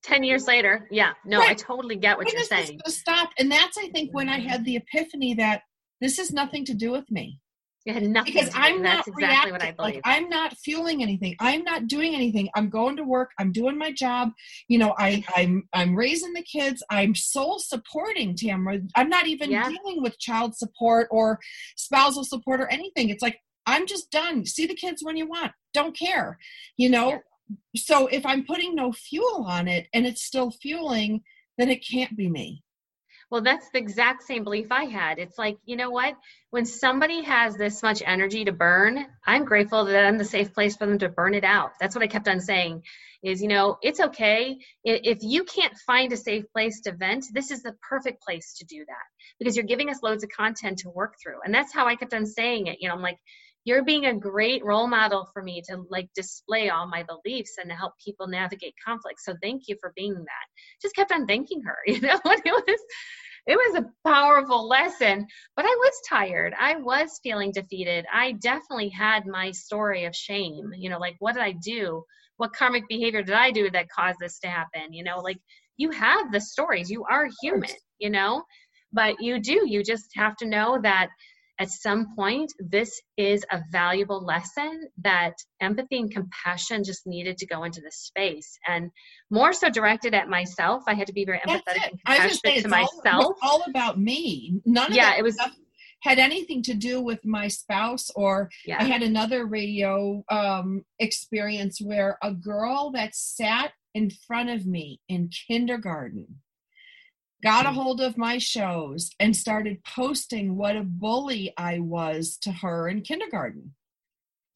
10 0.04 0.24
years 0.24 0.46
later 0.46 0.88
yeah. 0.90 1.12
No 1.24 1.38
right. 1.38 1.50
i 1.50 1.54
totally 1.54 1.96
get 1.96 2.16
what 2.16 2.26
when 2.26 2.34
you're 2.34 2.44
saying. 2.44 2.80
stop. 2.86 3.30
And 3.38 3.50
that's 3.50 3.76
i 3.78 3.88
think 3.88 4.10
when 4.12 4.28
i 4.28 4.38
had 4.38 4.64
the 4.64 4.76
epiphany 4.76 5.34
that 5.34 5.62
this 6.00 6.18
is 6.18 6.32
nothing 6.32 6.64
to 6.64 6.74
do 6.74 6.90
with 6.90 7.10
me 7.10 7.38
it 7.84 7.94
had 7.94 8.02
nothing 8.04 8.34
because 8.34 8.50
I'm 8.54 8.80
not 8.82 9.06
exactly 9.08 9.24
reacting. 9.24 9.52
what 9.52 9.62
I 9.62 9.70
believe. 9.72 9.94
Like 9.96 10.02
I'm 10.04 10.28
not 10.28 10.56
fueling 10.58 11.02
anything. 11.02 11.34
I'm 11.40 11.64
not 11.64 11.88
doing 11.88 12.14
anything. 12.14 12.48
I'm 12.54 12.68
going 12.68 12.96
to 12.96 13.04
work. 13.04 13.30
I'm 13.38 13.50
doing 13.50 13.76
my 13.76 13.92
job. 13.92 14.30
You 14.68 14.78
know, 14.78 14.94
I 14.98 15.24
I'm 15.36 15.64
I'm 15.72 15.94
raising 15.96 16.32
the 16.32 16.42
kids. 16.42 16.82
I'm 16.90 17.14
sole 17.14 17.58
supporting 17.58 18.36
Tamra. 18.36 18.86
I'm 18.94 19.08
not 19.08 19.26
even 19.26 19.50
yeah. 19.50 19.68
dealing 19.68 20.02
with 20.02 20.18
child 20.18 20.56
support 20.56 21.08
or 21.10 21.40
spousal 21.76 22.24
support 22.24 22.60
or 22.60 22.68
anything. 22.68 23.08
It's 23.08 23.22
like 23.22 23.38
I'm 23.66 23.86
just 23.86 24.10
done. 24.10 24.46
See 24.46 24.66
the 24.66 24.74
kids 24.74 25.02
when 25.02 25.16
you 25.16 25.26
want. 25.26 25.52
Don't 25.74 25.96
care. 25.96 26.38
You 26.76 26.90
know. 26.90 27.10
Yeah. 27.10 27.18
So 27.76 28.06
if 28.06 28.24
I'm 28.24 28.46
putting 28.46 28.74
no 28.74 28.92
fuel 28.92 29.44
on 29.46 29.68
it 29.68 29.88
and 29.92 30.06
it's 30.06 30.24
still 30.24 30.50
fueling, 30.50 31.22
then 31.58 31.68
it 31.68 31.84
can't 31.86 32.16
be 32.16 32.30
me. 32.30 32.62
Well, 33.32 33.40
that's 33.40 33.70
the 33.70 33.78
exact 33.78 34.24
same 34.24 34.44
belief 34.44 34.66
I 34.70 34.84
had. 34.84 35.18
It's 35.18 35.38
like, 35.38 35.56
you 35.64 35.74
know 35.74 35.88
what? 35.88 36.14
When 36.50 36.66
somebody 36.66 37.22
has 37.22 37.56
this 37.56 37.82
much 37.82 38.02
energy 38.04 38.44
to 38.44 38.52
burn, 38.52 39.06
I'm 39.26 39.46
grateful 39.46 39.86
that 39.86 40.04
I'm 40.04 40.18
the 40.18 40.24
safe 40.26 40.52
place 40.52 40.76
for 40.76 40.84
them 40.84 40.98
to 40.98 41.08
burn 41.08 41.32
it 41.32 41.42
out. 41.42 41.70
That's 41.80 41.94
what 41.94 42.04
I 42.04 42.08
kept 42.08 42.28
on 42.28 42.40
saying 42.40 42.82
is, 43.22 43.40
you 43.40 43.48
know, 43.48 43.78
it's 43.80 44.00
okay. 44.00 44.58
If 44.84 45.20
you 45.22 45.44
can't 45.44 45.72
find 45.86 46.12
a 46.12 46.16
safe 46.18 46.44
place 46.52 46.82
to 46.82 46.92
vent, 46.92 47.24
this 47.32 47.50
is 47.50 47.62
the 47.62 47.74
perfect 47.88 48.22
place 48.22 48.52
to 48.58 48.66
do 48.66 48.84
that 48.86 49.06
because 49.38 49.56
you're 49.56 49.64
giving 49.64 49.88
us 49.88 50.02
loads 50.02 50.24
of 50.24 50.28
content 50.28 50.80
to 50.80 50.90
work 50.90 51.14
through. 51.22 51.38
And 51.42 51.54
that's 51.54 51.72
how 51.72 51.86
I 51.86 51.96
kept 51.96 52.12
on 52.12 52.26
saying 52.26 52.66
it. 52.66 52.82
You 52.82 52.90
know, 52.90 52.94
I'm 52.94 53.00
like, 53.00 53.18
you're 53.64 53.84
being 53.84 54.06
a 54.06 54.18
great 54.18 54.64
role 54.64 54.88
model 54.88 55.28
for 55.32 55.42
me 55.42 55.62
to 55.68 55.84
like 55.88 56.08
display 56.14 56.70
all 56.70 56.86
my 56.86 57.04
beliefs 57.04 57.56
and 57.60 57.70
to 57.70 57.76
help 57.76 57.92
people 58.04 58.26
navigate 58.26 58.74
conflict. 58.84 59.20
So 59.20 59.34
thank 59.42 59.62
you 59.68 59.76
for 59.80 59.92
being 59.96 60.14
that. 60.14 60.46
Just 60.80 60.96
kept 60.96 61.12
on 61.12 61.26
thanking 61.26 61.62
her, 61.62 61.76
you 61.86 62.00
know, 62.00 62.18
it 62.24 62.66
was 62.66 62.80
it 63.44 63.56
was 63.56 63.82
a 63.82 64.08
powerful 64.08 64.68
lesson, 64.68 65.26
but 65.56 65.64
I 65.64 65.76
was 65.80 66.00
tired. 66.08 66.54
I 66.58 66.76
was 66.76 67.18
feeling 67.24 67.50
defeated. 67.50 68.06
I 68.12 68.32
definitely 68.32 68.90
had 68.90 69.26
my 69.26 69.50
story 69.50 70.04
of 70.04 70.14
shame. 70.14 70.70
You 70.76 70.90
know, 70.90 70.98
like 70.98 71.16
what 71.18 71.34
did 71.34 71.42
I 71.42 71.52
do? 71.64 72.04
What 72.36 72.52
karmic 72.52 72.84
behavior 72.88 73.22
did 73.22 73.34
I 73.34 73.50
do 73.50 73.68
that 73.70 73.88
caused 73.88 74.18
this 74.20 74.38
to 74.40 74.48
happen? 74.48 74.92
You 74.92 75.02
know, 75.02 75.18
like 75.18 75.38
you 75.76 75.90
have 75.90 76.30
the 76.30 76.40
stories. 76.40 76.90
You 76.90 77.04
are 77.10 77.28
human, 77.42 77.70
you 77.98 78.10
know, 78.10 78.44
but 78.92 79.20
you 79.20 79.40
do. 79.40 79.64
You 79.66 79.82
just 79.82 80.06
have 80.14 80.36
to 80.36 80.46
know 80.46 80.78
that 80.82 81.08
at 81.62 81.70
some 81.70 82.14
point, 82.16 82.52
this 82.58 83.00
is 83.16 83.44
a 83.52 83.60
valuable 83.70 84.20
lesson 84.24 84.88
that 85.02 85.34
empathy 85.60 85.98
and 85.98 86.10
compassion 86.10 86.82
just 86.82 87.06
needed 87.06 87.38
to 87.38 87.46
go 87.46 87.62
into 87.62 87.80
the 87.80 87.92
space 87.92 88.58
and 88.66 88.90
more 89.30 89.52
so 89.52 89.70
directed 89.70 90.12
at 90.12 90.28
myself. 90.28 90.82
I 90.88 90.94
had 90.94 91.06
to 91.06 91.12
be 91.12 91.24
very 91.24 91.38
empathetic 91.38 91.90
and 91.90 92.00
compassionate 92.04 92.62
to 92.62 92.68
myself. 92.68 92.96
All, 93.04 93.36
all 93.42 93.62
about 93.68 94.00
me. 94.00 94.60
None 94.66 94.90
of 94.90 94.96
yeah, 94.96 95.14
it 95.16 95.22
was 95.22 95.36
had 96.00 96.18
anything 96.18 96.64
to 96.64 96.74
do 96.74 97.00
with 97.00 97.24
my 97.24 97.46
spouse 97.46 98.10
or 98.16 98.50
yeah. 98.66 98.76
i 98.80 98.84
had 98.84 99.02
another 99.02 99.46
radio 99.46 100.24
um, 100.30 100.84
experience 100.98 101.80
where 101.80 102.18
a 102.24 102.32
girl 102.32 102.90
that 102.90 103.14
sat 103.14 103.70
in 103.94 104.10
front 104.26 104.50
of 104.50 104.66
me 104.66 104.98
in 105.08 105.30
kindergarten 105.46 106.26
got 107.42 107.66
a 107.66 107.70
hmm. 107.70 107.74
hold 107.74 108.00
of 108.00 108.16
my 108.16 108.38
shows 108.38 109.10
and 109.20 109.34
started 109.36 109.82
posting 109.84 110.56
what 110.56 110.76
a 110.76 110.82
bully 110.82 111.52
I 111.56 111.80
was 111.80 112.38
to 112.42 112.52
her 112.52 112.88
in 112.88 113.02
kindergarten. 113.02 113.74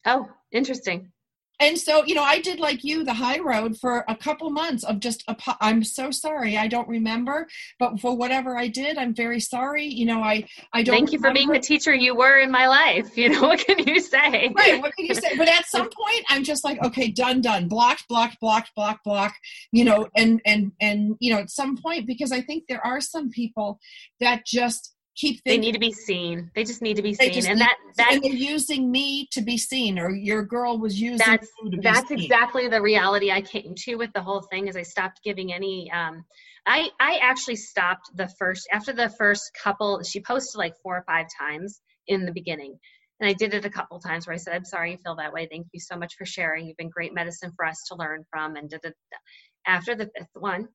Oh, 0.05 0.29
interesting. 0.51 1.11
And 1.59 1.77
so 1.77 2.03
you 2.05 2.13
know 2.13 2.23
i 2.23 2.39
did 2.39 2.59
like 2.59 2.83
you 2.83 3.03
the 3.03 3.13
high 3.13 3.39
road 3.39 3.77
for 3.77 4.03
a 4.07 4.15
couple 4.15 4.49
months 4.49 4.83
of 4.83 4.99
just 4.99 5.23
i'm 5.61 5.83
so 5.83 6.11
sorry 6.11 6.57
i 6.57 6.67
don't 6.67 6.87
remember 6.87 7.47
but 7.79 7.99
for 7.99 8.15
whatever 8.15 8.57
i 8.57 8.67
did 8.67 8.97
i'm 8.97 9.13
very 9.13 9.39
sorry 9.39 9.85
you 9.85 10.05
know 10.05 10.21
i 10.21 10.43
i 10.73 10.83
don't 10.83 10.95
thank 10.95 11.11
you 11.11 11.17
remember. 11.17 11.29
for 11.29 11.33
being 11.33 11.51
the 11.51 11.59
teacher 11.59 11.93
you 11.93 12.15
were 12.15 12.39
in 12.39 12.51
my 12.51 12.67
life 12.67 13.17
you 13.17 13.29
know 13.29 13.41
what 13.47 13.59
can 13.59 13.79
you 13.87 13.99
say 13.99 14.51
right 14.55 14.81
what 14.81 14.95
can 14.95 15.05
you 15.05 15.15
say 15.15 15.35
but 15.37 15.49
at 15.49 15.65
some 15.65 15.89
point 15.89 16.25
i'm 16.29 16.43
just 16.43 16.63
like 16.63 16.81
okay 16.83 17.09
done 17.09 17.41
done 17.41 17.67
blocked 17.67 18.07
blocked 18.07 18.39
blocked 18.39 18.71
blocked 18.75 19.03
block 19.03 19.33
you 19.71 19.83
know 19.83 20.07
and 20.15 20.41
and 20.45 20.71
and 20.81 21.15
you 21.19 21.33
know 21.33 21.39
at 21.39 21.49
some 21.49 21.77
point 21.77 22.05
because 22.05 22.31
i 22.31 22.41
think 22.41 22.63
there 22.67 22.85
are 22.85 23.01
some 23.01 23.29
people 23.29 23.79
that 24.19 24.45
just 24.45 24.93
keep 25.17 25.43
thinking, 25.43 25.61
they 25.61 25.65
need 25.67 25.73
to 25.73 25.79
be 25.79 25.91
seen. 25.91 26.51
They 26.55 26.63
just 26.63 26.81
need 26.81 26.95
to 26.95 27.01
be 27.01 27.13
seen. 27.13 27.45
and 27.47 27.59
that 27.59 27.77
that 27.97 28.13
and 28.13 28.23
they're 28.23 28.31
using 28.31 28.91
me 28.91 29.27
to 29.31 29.41
be 29.41 29.57
seen 29.57 29.99
or 29.99 30.11
your 30.11 30.43
girl 30.43 30.77
was 30.77 31.01
using 31.01 31.17
that's 31.17 31.51
that's 31.81 32.07
seen. 32.09 32.19
exactly 32.19 32.67
the 32.67 32.81
reality 32.81 33.31
i 33.31 33.41
came 33.41 33.73
to 33.75 33.95
with 33.95 34.11
the 34.13 34.21
whole 34.21 34.41
thing 34.41 34.67
is 34.67 34.77
i 34.77 34.83
stopped 34.83 35.19
giving 35.23 35.51
any 35.51 35.91
um 35.91 36.23
i 36.67 36.89
i 36.99 37.19
actually 37.21 37.55
stopped 37.55 38.09
the 38.15 38.29
first 38.39 38.67
after 38.71 38.93
the 38.93 39.09
first 39.17 39.51
couple 39.61 40.01
she 40.03 40.21
posted 40.21 40.59
like 40.59 40.75
four 40.83 40.95
or 40.97 41.03
five 41.07 41.25
times 41.39 41.81
in 42.07 42.25
the 42.25 42.31
beginning. 42.31 42.77
And 43.19 43.29
i 43.29 43.33
did 43.33 43.53
it 43.53 43.65
a 43.65 43.69
couple 43.69 43.99
times 43.99 44.27
where 44.27 44.33
i 44.33 44.37
said 44.37 44.53
i'm 44.53 44.65
sorry 44.65 44.91
you 44.91 44.97
feel 45.03 45.15
that 45.15 45.33
way. 45.33 45.47
Thank 45.49 45.67
you 45.73 45.79
so 45.79 45.97
much 45.97 46.13
for 46.17 46.25
sharing. 46.25 46.67
You've 46.67 46.77
been 46.77 46.89
great 46.89 47.13
medicine 47.13 47.51
for 47.55 47.65
us 47.65 47.83
to 47.89 47.95
learn 47.95 48.23
from. 48.29 48.55
And 48.55 48.69
da, 48.69 48.77
da, 48.81 48.89
da. 48.89 49.17
after 49.65 49.95
the 49.95 50.09
fifth 50.15 50.29
one 50.35 50.67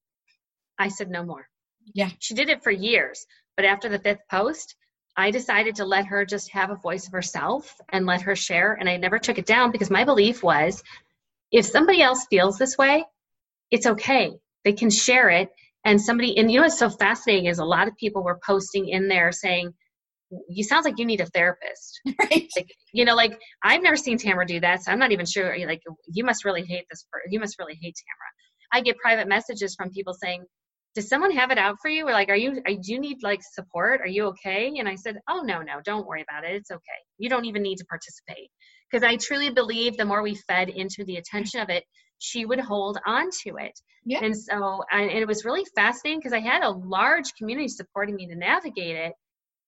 i 0.79 0.89
said 0.89 1.09
no 1.09 1.25
more 1.25 1.47
yeah 1.95 2.11
she 2.19 2.35
did 2.35 2.49
it 2.49 2.63
for 2.63 2.71
years 2.71 3.27
but 3.57 3.67
after 3.67 3.89
the 3.89 3.99
fifth 3.99 4.23
post, 4.31 4.75
I 5.17 5.31
decided 5.31 5.77
to 5.77 5.85
let 5.85 6.07
her 6.07 6.25
just 6.25 6.51
have 6.53 6.71
a 6.71 6.77
voice 6.77 7.07
of 7.07 7.13
herself 7.13 7.75
and 7.91 8.07
let 8.07 8.23
her 8.23 8.35
share. 8.35 8.73
And 8.73 8.89
I 8.89 8.97
never 8.97 9.19
took 9.19 9.39
it 9.39 9.47
down 9.47 9.71
because 9.71 9.91
my 9.91 10.05
belief 10.05 10.43
was 10.43 10.83
if 11.51 11.67
somebody 11.67 12.01
else 12.01 12.27
feels 12.31 12.57
this 12.57 12.79
way, 12.79 13.05
it's 13.71 13.87
okay. 13.87 14.33
They 14.65 14.73
can 14.73 14.91
share 14.91 15.29
it. 15.29 15.51
And 15.85 16.01
somebody, 16.01 16.39
and 16.39 16.51
you 16.51 16.59
know 16.59 16.63
what's 16.63 16.79
so 16.79 16.89
fascinating 16.89 17.47
is 17.47 17.59
a 17.59 17.65
lot 17.65 17.89
of 17.89 17.97
people 17.97 18.23
were 18.23 18.41
posting 18.47 18.89
in 18.89 19.09
there 19.09 19.33
saying, 19.33 19.75
you 20.49 20.65
sounds 20.65 20.87
like 20.87 20.99
you 20.99 21.05
need 21.05 21.21
a 21.21 21.27
therapist. 21.27 22.01
Right. 22.19 22.49
Like, 22.57 22.75
you 22.95 23.05
know, 23.05 23.15
like 23.15 23.39
I've 23.63 23.83
never 23.83 23.97
seen 23.97 24.17
Tamra 24.17 24.47
do 24.47 24.61
that. 24.61 24.83
So 24.83 24.93
I'm 24.93 24.99
not 24.99 25.13
even 25.13 25.27
sure. 25.27 25.55
Like, 25.67 25.83
you 26.07 26.25
must 26.25 26.45
really 26.45 26.65
hate 26.65 26.87
this. 26.91 27.05
You 27.29 27.39
must 27.39 27.59
really 27.59 27.79
hate 27.83 27.95
Tamra. 27.97 28.79
I 28.79 28.81
get 28.81 28.97
private 28.97 29.29
messages 29.29 29.75
from 29.75 29.91
people 29.91 30.15
saying, 30.15 30.47
does 30.95 31.09
someone 31.09 31.31
have 31.31 31.51
it 31.51 31.59
out 31.59 31.77
for 31.81 31.89
you? 31.89 32.07
Or 32.07 32.13
like, 32.13 32.29
are 32.29 32.37
you, 32.37 32.63
I 32.67 32.75
do 32.75 32.99
need 32.99 33.23
like 33.23 33.41
support? 33.43 34.01
Are 34.01 34.07
you 34.07 34.27
okay? 34.27 34.73
And 34.79 34.89
I 34.89 34.95
said, 34.95 35.19
oh, 35.29 35.41
no, 35.43 35.63
no, 35.63 35.81
don't 35.85 36.07
worry 36.07 36.25
about 36.29 36.45
it. 36.45 36.55
It's 36.57 36.71
okay. 36.71 36.83
You 37.19 37.29
don't 37.29 37.47
even 37.47 37.63
need 37.63 37.77
to 37.77 37.85
participate. 37.87 38.51
Because 38.91 39.03
I 39.03 39.17
truly 39.17 39.51
believe 39.51 39.97
the 39.97 40.05
more 40.05 40.23
we 40.23 40.35
fed 40.35 40.69
into 40.69 41.05
the 41.05 41.17
attention 41.17 41.61
of 41.61 41.71
it, 41.71 41.85
she 42.19 42.45
would 42.45 42.61
hold 42.61 42.99
on 43.07 43.31
to 43.45 43.57
it. 43.57 43.73
Yeah. 44.05 44.23
And 44.23 44.37
so, 44.37 44.83
and 44.93 45.11
it 45.11 45.27
was 45.27 45.45
really 45.45 45.65
fascinating 45.75 46.21
because 46.21 46.33
I 46.35 46.41
had 46.41 46.63
a 46.63 46.71
large 46.71 47.33
community 47.39 47.69
supporting 47.69 48.15
me 48.15 48.27
to 48.27 48.37
navigate 48.37 48.97
it, 48.97 49.13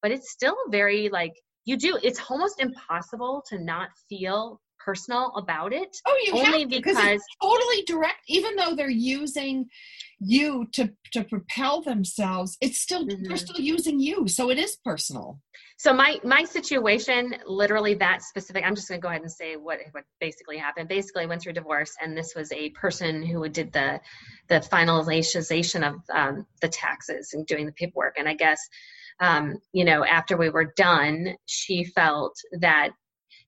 but 0.02 0.10
it's 0.10 0.30
still 0.30 0.56
very 0.70 1.08
like, 1.08 1.32
you 1.64 1.78
do, 1.78 1.98
it's 2.02 2.20
almost 2.28 2.60
impossible 2.60 3.42
to 3.48 3.58
not 3.58 3.88
feel 4.08 4.60
personal 4.84 5.32
about 5.36 5.72
it. 5.72 5.96
Oh, 6.06 6.18
you 6.26 6.32
only 6.34 6.60
have 6.60 6.70
to, 6.70 6.76
because 6.76 7.22
totally 7.42 7.82
direct. 7.86 8.20
Even 8.28 8.56
though 8.56 8.74
they're 8.74 8.90
using 8.90 9.66
you 10.20 10.66
to 10.72 10.90
to 11.12 11.24
propel 11.24 11.82
themselves, 11.82 12.56
it's 12.60 12.80
still 12.80 13.06
mm-hmm. 13.06 13.24
they're 13.24 13.36
still 13.36 13.60
using 13.60 14.00
you, 14.00 14.28
so 14.28 14.50
it 14.50 14.58
is 14.58 14.76
personal. 14.84 15.40
So 15.76 15.92
my 15.92 16.20
my 16.22 16.44
situation, 16.44 17.34
literally 17.46 17.94
that 17.94 18.22
specific. 18.22 18.64
I'm 18.64 18.74
just 18.74 18.88
going 18.88 19.00
to 19.00 19.02
go 19.02 19.08
ahead 19.08 19.22
and 19.22 19.30
say 19.30 19.56
what 19.56 19.80
what 19.92 20.04
basically 20.20 20.56
happened. 20.56 20.88
Basically, 20.88 21.24
I 21.24 21.26
went 21.26 21.42
through 21.42 21.54
divorce, 21.54 21.92
and 22.00 22.16
this 22.16 22.34
was 22.34 22.52
a 22.52 22.70
person 22.70 23.22
who 23.22 23.48
did 23.48 23.72
the 23.72 24.00
the 24.48 24.60
finalization 24.60 25.86
of 25.86 25.96
um, 26.12 26.46
the 26.60 26.68
taxes 26.68 27.30
and 27.32 27.46
doing 27.46 27.66
the 27.66 27.72
paperwork. 27.72 28.14
And 28.18 28.28
I 28.28 28.34
guess 28.34 28.60
um, 29.20 29.58
you 29.72 29.84
know 29.84 30.04
after 30.04 30.36
we 30.36 30.50
were 30.50 30.72
done, 30.76 31.36
she 31.46 31.84
felt 31.84 32.36
that 32.60 32.90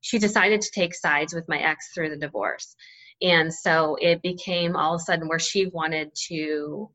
she 0.07 0.21
decided 0.21 0.61
to 0.61 0.71
take 0.71 0.95
sides 0.95 1.35
with 1.35 1.49
my 1.49 1.59
ex 1.59 1.89
through 1.93 2.11
the 2.11 2.17
divorce. 2.17 2.77
And 3.21 3.53
so 3.53 3.97
it 4.01 4.23
became 4.23 4.77
all 4.77 4.95
of 4.95 5.01
a 5.01 5.05
sudden 5.05 5.27
where 5.27 5.41
she 5.41 5.67
wanted 5.67 6.13
to 6.29 6.89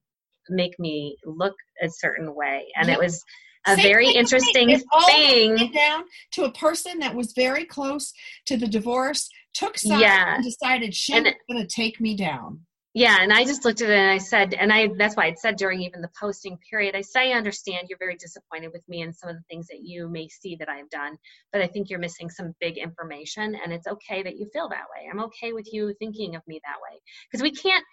make 0.50 0.80
me 0.80 1.18
look 1.26 1.56
a 1.84 1.90
certain 1.90 2.34
way. 2.34 2.68
And 2.78 2.88
yep. 2.88 2.98
it 2.98 3.02
was 3.02 3.22
a 3.68 3.76
Same 3.76 3.84
very 3.84 4.12
interesting 4.12 4.82
thing. 5.08 5.72
Down 5.74 6.04
to 6.32 6.46
a 6.46 6.52
person 6.54 7.00
that 7.00 7.14
was 7.14 7.34
very 7.34 7.66
close 7.66 8.14
to 8.46 8.56
the 8.56 8.68
divorce, 8.68 9.30
took 9.54 9.78
sides 9.78 10.02
yeah. 10.02 10.36
and 10.36 10.44
decided 10.44 10.96
she 10.96 11.14
and 11.14 11.26
was 11.26 11.34
going 11.50 11.68
to 11.68 11.68
take 11.68 12.00
me 12.00 12.16
down 12.16 12.62
yeah 12.94 13.18
and 13.22 13.32
i 13.32 13.44
just 13.44 13.64
looked 13.64 13.82
at 13.82 13.90
it 13.90 13.98
and 13.98 14.10
i 14.10 14.18
said 14.18 14.54
and 14.54 14.72
i 14.72 14.90
that's 14.98 15.16
why 15.16 15.26
i 15.26 15.34
said 15.34 15.56
during 15.56 15.82
even 15.82 16.02
the 16.02 16.10
posting 16.20 16.58
period 16.70 16.96
i 16.96 17.02
say 17.02 17.32
i 17.32 17.38
understand 17.38 17.88
you're 17.90 17.98
very 17.98 18.16
disappointed 18.16 18.72
with 18.74 18.88
me 18.88 19.02
and 19.02 19.16
some 19.16 19.30
of 19.30 19.36
the 19.36 19.44
things 19.50 19.68
that 19.68 19.82
you 19.82 20.10
may 20.10 20.28
see 20.28 20.56
that 20.56 20.70
i've 20.70 20.90
done 20.90 21.18
but 21.52 21.62
i 21.62 21.68
think 21.68 21.90
you're 21.90 22.00
missing 22.00 22.30
some 22.30 22.54
big 22.60 22.78
information 22.78 23.56
and 23.64 23.72
it's 23.72 23.88
okay 23.88 24.24
that 24.24 24.38
you 24.38 24.48
feel 24.52 24.70
that 24.70 24.86
way. 24.96 25.10
I'm 25.10 25.20
okay 25.26 25.54
with 25.54 25.72
you 25.72 25.94
thinking 26.00 26.36
of 26.36 26.42
me 26.48 26.60
that 26.66 26.78
way. 26.82 27.00
Because 27.30 27.44
we 27.44 27.52
can't 27.52 27.84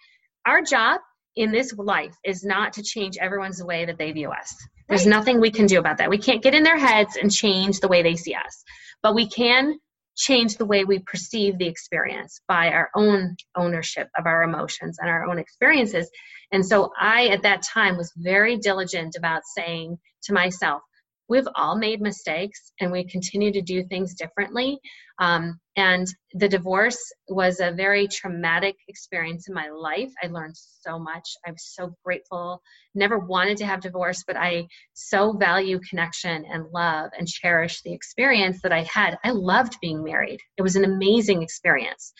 our 0.45 0.61
job 0.61 0.99
in 1.35 1.51
this 1.51 1.73
life 1.77 2.15
is 2.23 2.43
not 2.43 2.73
to 2.73 2.83
change 2.83 3.17
everyone's 3.17 3.63
way 3.63 3.85
that 3.85 3.97
they 3.97 4.11
view 4.11 4.29
us. 4.29 4.55
There's 4.87 5.01
right. 5.01 5.09
nothing 5.09 5.39
we 5.39 5.51
can 5.51 5.67
do 5.67 5.79
about 5.79 5.97
that. 5.97 6.09
We 6.09 6.17
can't 6.17 6.41
get 6.41 6.55
in 6.55 6.63
their 6.63 6.77
heads 6.77 7.15
and 7.15 7.31
change 7.31 7.79
the 7.79 7.87
way 7.87 8.01
they 8.01 8.15
see 8.15 8.33
us 8.33 8.63
but 9.01 9.15
we 9.15 9.27
can 9.27 9.79
change 10.19 10.57
the 10.57 10.65
way 10.65 10.83
we 10.83 10.99
perceive 10.99 11.57
the 11.57 11.67
experience 11.67 12.41
by 12.47 12.71
our 12.71 12.89
own 12.93 13.37
ownership 13.55 14.09
of 14.17 14.25
our 14.25 14.43
emotions 14.43 14.97
and 14.99 15.09
our 15.09 15.25
own 15.25 15.39
experiences. 15.39 16.11
And 16.51 16.65
so 16.65 16.91
I, 16.99 17.27
at 17.27 17.43
that 17.43 17.63
time, 17.63 17.95
was 17.95 18.11
very 18.17 18.57
diligent 18.57 19.15
about 19.17 19.43
saying 19.45 19.97
to 20.23 20.33
myself, 20.33 20.81
we've 21.29 21.47
all 21.55 21.77
made 21.77 22.01
mistakes 22.01 22.73
and 22.79 22.91
we 22.91 23.03
continue 23.05 23.51
to 23.53 23.61
do 23.61 23.83
things 23.83 24.15
differently. 24.15 24.79
Um, 25.19 25.59
and 25.75 26.07
the 26.33 26.49
divorce 26.49 26.99
was 27.27 27.59
a 27.59 27.71
very 27.71 28.07
traumatic 28.07 28.75
experience 28.87 29.47
in 29.47 29.53
my 29.53 29.69
life. 29.69 30.11
I 30.23 30.27
learned 30.27 30.55
so 30.57 30.97
much. 30.97 31.29
I 31.45 31.51
was 31.51 31.73
so 31.75 31.95
grateful. 32.03 32.61
Never 32.95 33.19
wanted 33.19 33.57
to 33.57 33.65
have 33.65 33.81
divorce, 33.81 34.23
but 34.25 34.37
I 34.37 34.67
so 34.93 35.33
value 35.33 35.79
connection 35.87 36.45
and 36.51 36.65
love 36.73 37.11
and 37.17 37.27
cherish 37.27 37.81
the 37.83 37.93
experience 37.93 38.61
that 38.63 38.73
I 38.73 38.83
had. 38.83 39.17
I 39.23 39.31
loved 39.31 39.77
being 39.81 40.03
married. 40.03 40.39
It 40.57 40.63
was 40.63 40.75
an 40.75 40.85
amazing 40.85 41.43
experience. 41.43 42.11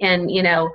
And, 0.00 0.30
you 0.30 0.42
know, 0.42 0.70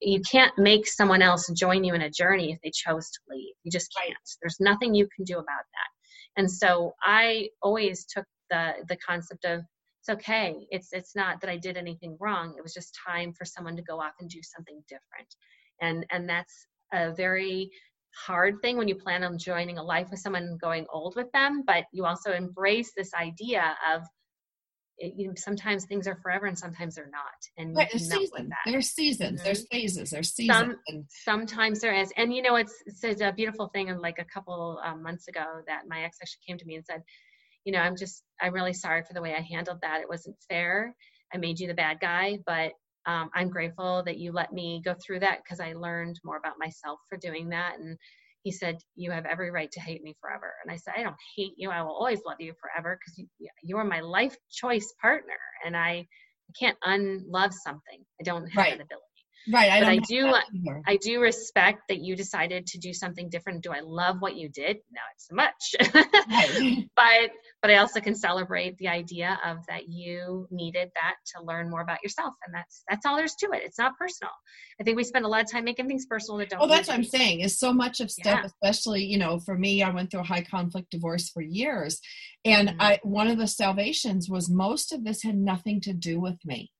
you 0.00 0.20
can't 0.30 0.56
make 0.58 0.86
someone 0.86 1.22
else 1.22 1.50
join 1.56 1.84
you 1.84 1.94
in 1.94 2.02
a 2.02 2.10
journey 2.10 2.52
if 2.52 2.58
they 2.62 2.70
chose 2.70 3.10
to 3.10 3.20
leave. 3.30 3.54
You 3.62 3.70
just 3.70 3.94
can't. 3.96 4.16
There's 4.42 4.58
nothing 4.60 4.94
you 4.94 5.08
can 5.16 5.24
do 5.24 5.34
about 5.34 5.46
that. 5.46 5.93
And 6.36 6.50
so 6.50 6.94
I 7.02 7.48
always 7.62 8.04
took 8.04 8.26
the 8.50 8.74
the 8.88 8.96
concept 8.96 9.44
of 9.44 9.62
it's 10.00 10.20
okay. 10.20 10.66
It's 10.70 10.92
it's 10.92 11.16
not 11.16 11.40
that 11.40 11.50
I 11.50 11.56
did 11.56 11.76
anything 11.76 12.16
wrong. 12.20 12.54
It 12.58 12.62
was 12.62 12.74
just 12.74 12.98
time 13.06 13.32
for 13.32 13.44
someone 13.44 13.76
to 13.76 13.82
go 13.82 14.00
off 14.00 14.14
and 14.20 14.28
do 14.28 14.40
something 14.42 14.82
different. 14.88 15.34
And 15.80 16.06
and 16.10 16.28
that's 16.28 16.66
a 16.92 17.12
very 17.14 17.70
hard 18.14 18.60
thing 18.62 18.76
when 18.76 18.86
you 18.88 18.94
plan 18.94 19.24
on 19.24 19.38
joining 19.38 19.78
a 19.78 19.82
life 19.82 20.08
with 20.10 20.20
someone 20.20 20.56
going 20.60 20.86
old 20.92 21.16
with 21.16 21.30
them, 21.32 21.64
but 21.66 21.84
you 21.92 22.04
also 22.04 22.32
embrace 22.32 22.92
this 22.96 23.12
idea 23.14 23.76
of 23.92 24.02
it, 24.98 25.14
you 25.16 25.28
know, 25.28 25.34
sometimes 25.36 25.84
things 25.84 26.06
are 26.06 26.16
forever 26.16 26.46
and 26.46 26.58
sometimes 26.58 26.94
they're 26.94 27.10
not. 27.10 27.22
And 27.56 27.76
right, 27.76 27.88
there's 27.90 28.08
seasons. 28.08 28.50
There's 28.64 28.90
seasons. 28.90 29.38
Mm-hmm. 29.38 29.44
There's 29.44 29.66
phases. 29.68 30.10
There's 30.10 30.32
seasons. 30.32 30.58
Some, 30.58 30.76
and- 30.88 31.04
sometimes 31.08 31.80
there 31.80 31.94
is. 31.94 32.12
And 32.16 32.34
you 32.34 32.42
know, 32.42 32.56
it's, 32.56 32.74
it's 33.02 33.20
a 33.20 33.32
beautiful 33.32 33.68
thing. 33.68 33.90
And 33.90 34.00
like 34.00 34.18
a 34.18 34.24
couple 34.24 34.80
um, 34.84 35.02
months 35.02 35.28
ago, 35.28 35.44
that 35.66 35.82
my 35.88 36.02
ex 36.02 36.18
actually 36.22 36.42
came 36.46 36.58
to 36.58 36.64
me 36.64 36.76
and 36.76 36.84
said, 36.84 37.02
you 37.64 37.72
know, 37.72 37.80
I'm 37.80 37.96
just, 37.96 38.22
I'm 38.40 38.52
really 38.52 38.74
sorry 38.74 39.02
for 39.02 39.14
the 39.14 39.22
way 39.22 39.34
I 39.34 39.40
handled 39.40 39.78
that. 39.82 40.00
It 40.00 40.08
wasn't 40.08 40.36
fair. 40.48 40.94
I 41.32 41.38
made 41.38 41.58
you 41.58 41.66
the 41.66 41.74
bad 41.74 41.98
guy, 42.00 42.38
but 42.46 42.72
um, 43.06 43.30
I'm 43.34 43.50
grateful 43.50 44.02
that 44.06 44.18
you 44.18 44.32
let 44.32 44.52
me 44.52 44.80
go 44.84 44.94
through 44.94 45.20
that 45.20 45.40
because 45.42 45.60
I 45.60 45.72
learned 45.72 46.20
more 46.24 46.36
about 46.36 46.58
myself 46.58 47.00
for 47.08 47.18
doing 47.18 47.48
that. 47.50 47.78
And 47.78 47.98
he 48.44 48.52
said, 48.52 48.78
You 48.94 49.10
have 49.10 49.26
every 49.26 49.50
right 49.50 49.72
to 49.72 49.80
hate 49.80 50.02
me 50.02 50.14
forever. 50.20 50.52
And 50.62 50.72
I 50.72 50.76
said, 50.76 50.94
I 50.96 51.02
don't 51.02 51.16
hate 51.36 51.54
you. 51.56 51.70
I 51.70 51.82
will 51.82 51.94
always 51.94 52.20
love 52.26 52.36
you 52.38 52.52
forever 52.60 52.98
because 53.00 53.18
you, 53.18 53.48
you 53.62 53.78
are 53.78 53.84
my 53.84 54.00
life 54.00 54.36
choice 54.52 54.94
partner. 55.00 55.32
And 55.66 55.76
I, 55.76 56.06
I 56.48 56.52
can't 56.58 56.78
unlove 56.84 57.54
something. 57.54 58.04
I 58.20 58.24
don't 58.24 58.46
have 58.48 58.56
right. 58.64 58.78
that 58.78 58.84
ability. 58.84 59.13
Right. 59.52 59.70
I 59.70 59.80
but 59.80 59.88
I 59.88 59.98
do 59.98 60.34
I 60.86 60.96
do 60.96 61.20
respect 61.20 61.82
that 61.88 62.00
you 62.00 62.16
decided 62.16 62.66
to 62.68 62.78
do 62.78 62.94
something 62.94 63.28
different. 63.28 63.62
Do 63.62 63.72
I 63.72 63.80
love 63.80 64.16
what 64.20 64.36
you 64.36 64.48
did? 64.48 64.78
No, 64.90 65.00
it's 65.14 65.28
so 65.28 65.34
much. 65.34 65.74
right. 66.30 66.88
but 66.96 67.30
but 67.60 67.70
I 67.70 67.76
also 67.76 68.00
can 68.00 68.14
celebrate 68.14 68.76
the 68.78 68.88
idea 68.88 69.38
of 69.44 69.58
that 69.68 69.88
you 69.88 70.46
needed 70.50 70.90
that 70.94 71.16
to 71.34 71.44
learn 71.44 71.70
more 71.70 71.82
about 71.82 72.02
yourself. 72.02 72.34
And 72.46 72.54
that's 72.54 72.84
that's 72.88 73.04
all 73.04 73.16
there's 73.16 73.34
to 73.40 73.50
it. 73.52 73.62
It's 73.64 73.78
not 73.78 73.98
personal. 73.98 74.32
I 74.80 74.84
think 74.84 74.96
we 74.96 75.04
spend 75.04 75.26
a 75.26 75.28
lot 75.28 75.42
of 75.42 75.50
time 75.50 75.64
making 75.64 75.88
things 75.88 76.06
personal 76.06 76.38
that 76.38 76.48
don't 76.48 76.62
Oh, 76.62 76.66
that's 76.66 76.88
what 76.88 76.94
I'm 76.94 77.04
saying. 77.04 77.40
Is 77.40 77.58
so 77.58 77.72
much 77.72 78.00
of 78.00 78.10
stuff, 78.10 78.40
yeah. 78.42 78.46
especially, 78.46 79.04
you 79.04 79.18
know, 79.18 79.40
for 79.40 79.58
me, 79.58 79.82
I 79.82 79.90
went 79.90 80.10
through 80.10 80.20
a 80.20 80.24
high 80.24 80.42
conflict 80.42 80.90
divorce 80.90 81.28
for 81.28 81.42
years. 81.42 82.00
And 82.46 82.70
mm-hmm. 82.70 82.80
I 82.80 82.98
one 83.02 83.28
of 83.28 83.36
the 83.36 83.46
salvations 83.46 84.30
was 84.30 84.50
most 84.50 84.92
of 84.92 85.04
this 85.04 85.22
had 85.22 85.36
nothing 85.36 85.82
to 85.82 85.92
do 85.92 86.18
with 86.18 86.38
me. 86.46 86.70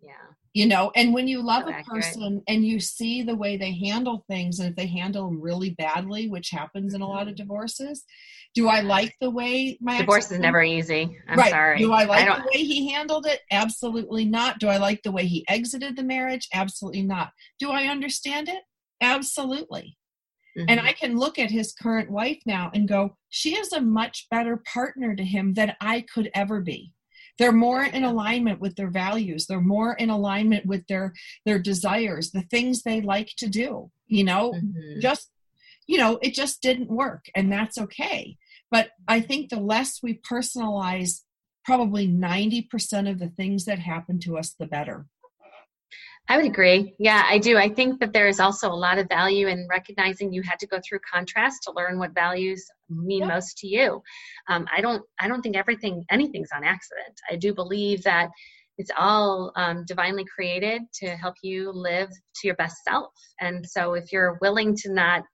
Yeah 0.00 0.12
you 0.54 0.66
know 0.66 0.90
and 0.96 1.12
when 1.12 1.28
you 1.28 1.42
love 1.42 1.64
so 1.64 1.74
a 1.74 1.82
person 1.84 2.42
and 2.48 2.64
you 2.64 2.80
see 2.80 3.22
the 3.22 3.34
way 3.34 3.56
they 3.56 3.72
handle 3.72 4.24
things 4.28 4.58
and 4.58 4.70
if 4.70 4.76
they 4.76 4.86
handle 4.86 5.28
them 5.28 5.40
really 5.40 5.70
badly 5.70 6.28
which 6.28 6.50
happens 6.50 6.94
in 6.94 7.02
a 7.02 7.06
lot 7.06 7.22
of 7.22 7.34
mm-hmm. 7.34 7.42
divorces 7.42 8.04
do 8.54 8.68
i 8.68 8.80
like 8.80 9.14
the 9.20 9.30
way 9.30 9.76
my 9.80 9.98
divorce 9.98 10.30
is 10.30 10.38
never 10.38 10.62
easy. 10.62 11.18
I'm 11.28 11.38
right. 11.38 11.50
sorry. 11.50 11.78
Do 11.78 11.92
i 11.92 12.04
like 12.04 12.28
I 12.28 12.38
the 12.38 12.44
way 12.54 12.62
he 12.62 12.92
handled 12.92 13.26
it? 13.26 13.40
Absolutely 13.50 14.24
not. 14.24 14.60
Do 14.60 14.68
i 14.68 14.76
like 14.76 15.02
the 15.02 15.10
way 15.10 15.26
he 15.26 15.44
exited 15.48 15.96
the 15.96 16.04
marriage? 16.04 16.48
Absolutely 16.54 17.02
not. 17.02 17.30
Do 17.58 17.70
i 17.70 17.84
understand 17.84 18.48
it? 18.48 18.62
Absolutely. 19.00 19.96
Mm-hmm. 20.56 20.66
and 20.68 20.80
i 20.80 20.92
can 20.92 21.18
look 21.18 21.40
at 21.40 21.50
his 21.50 21.72
current 21.72 22.12
wife 22.12 22.38
now 22.46 22.70
and 22.72 22.86
go 22.86 23.16
she 23.28 23.56
is 23.56 23.72
a 23.72 23.80
much 23.80 24.28
better 24.30 24.62
partner 24.72 25.16
to 25.16 25.24
him 25.24 25.52
than 25.54 25.74
i 25.80 26.02
could 26.02 26.30
ever 26.32 26.60
be 26.60 26.92
they're 27.38 27.52
more 27.52 27.82
in 27.82 28.04
alignment 28.04 28.60
with 28.60 28.76
their 28.76 28.90
values. 28.90 29.46
They're 29.46 29.60
more 29.60 29.94
in 29.94 30.10
alignment 30.10 30.66
with 30.66 30.86
their 30.86 31.14
their 31.44 31.58
desires 31.58 32.30
the 32.30 32.42
things 32.42 32.82
they 32.82 33.00
like 33.00 33.30
to 33.38 33.48
do 33.48 33.90
you 34.06 34.24
know? 34.24 34.52
Mm-hmm. 34.52 35.00
just 35.00 35.30
you 35.86 35.98
know 35.98 36.18
it 36.22 36.34
just 36.34 36.62
didn't 36.62 36.88
work 36.88 37.26
and 37.34 37.52
that's 37.52 37.78
okay. 37.78 38.36
But 38.70 38.90
i 39.06 39.20
think 39.20 39.50
the 39.50 39.60
less 39.60 40.00
we 40.02 40.14
personalize 40.14 41.20
probably 41.64 42.06
90% 42.06 43.10
of 43.10 43.18
the 43.18 43.28
things 43.28 43.64
that 43.64 43.78
happen 43.78 44.18
to 44.20 44.36
us 44.36 44.54
the 44.58 44.66
better 44.66 45.06
I 46.26 46.38
would 46.38 46.46
agree. 46.46 46.94
Yeah, 46.98 47.22
I 47.28 47.38
do. 47.38 47.58
I 47.58 47.68
think 47.68 48.00
that 48.00 48.14
there 48.14 48.28
is 48.28 48.40
also 48.40 48.72
a 48.72 48.74
lot 48.74 48.98
of 48.98 49.08
value 49.08 49.46
in 49.48 49.66
recognizing 49.68 50.32
you 50.32 50.42
had 50.42 50.58
to 50.60 50.66
go 50.66 50.80
through 50.82 51.00
contrast 51.12 51.64
to 51.64 51.72
learn 51.72 51.98
what 51.98 52.14
values 52.14 52.64
mean 52.88 53.26
most 53.28 53.58
to 53.58 53.66
you. 53.66 54.02
Um, 54.48 54.66
I 54.74 54.80
don't. 54.80 55.02
I 55.20 55.28
don't 55.28 55.42
think 55.42 55.56
everything, 55.56 56.04
anything's 56.10 56.50
on 56.54 56.64
accident. 56.64 57.20
I 57.30 57.36
do 57.36 57.52
believe 57.52 58.02
that 58.04 58.30
it's 58.78 58.90
all 58.96 59.52
um, 59.56 59.84
divinely 59.86 60.24
created 60.24 60.82
to 60.94 61.10
help 61.10 61.34
you 61.42 61.70
live 61.70 62.08
to 62.08 62.46
your 62.46 62.56
best 62.56 62.76
self. 62.84 63.12
And 63.40 63.66
so, 63.68 63.92
if 63.92 64.10
you're 64.10 64.38
willing 64.40 64.74
to 64.76 64.92
not, 64.92 65.24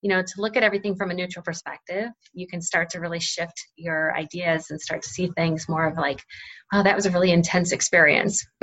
you 0.00 0.08
know, 0.08 0.22
to 0.22 0.32
look 0.38 0.56
at 0.56 0.62
everything 0.62 0.96
from 0.96 1.10
a 1.10 1.14
neutral 1.14 1.44
perspective, 1.44 2.08
you 2.32 2.46
can 2.46 2.62
start 2.62 2.88
to 2.90 3.00
really 3.00 3.20
shift 3.20 3.60
your 3.76 4.16
ideas 4.16 4.70
and 4.70 4.80
start 4.80 5.02
to 5.02 5.10
see 5.10 5.30
things 5.36 5.68
more 5.68 5.86
of 5.86 5.98
like, 5.98 6.22
wow, 6.72 6.82
that 6.82 6.96
was 6.96 7.04
a 7.04 7.10
really 7.10 7.32
intense 7.32 7.70
experience. 7.72 8.42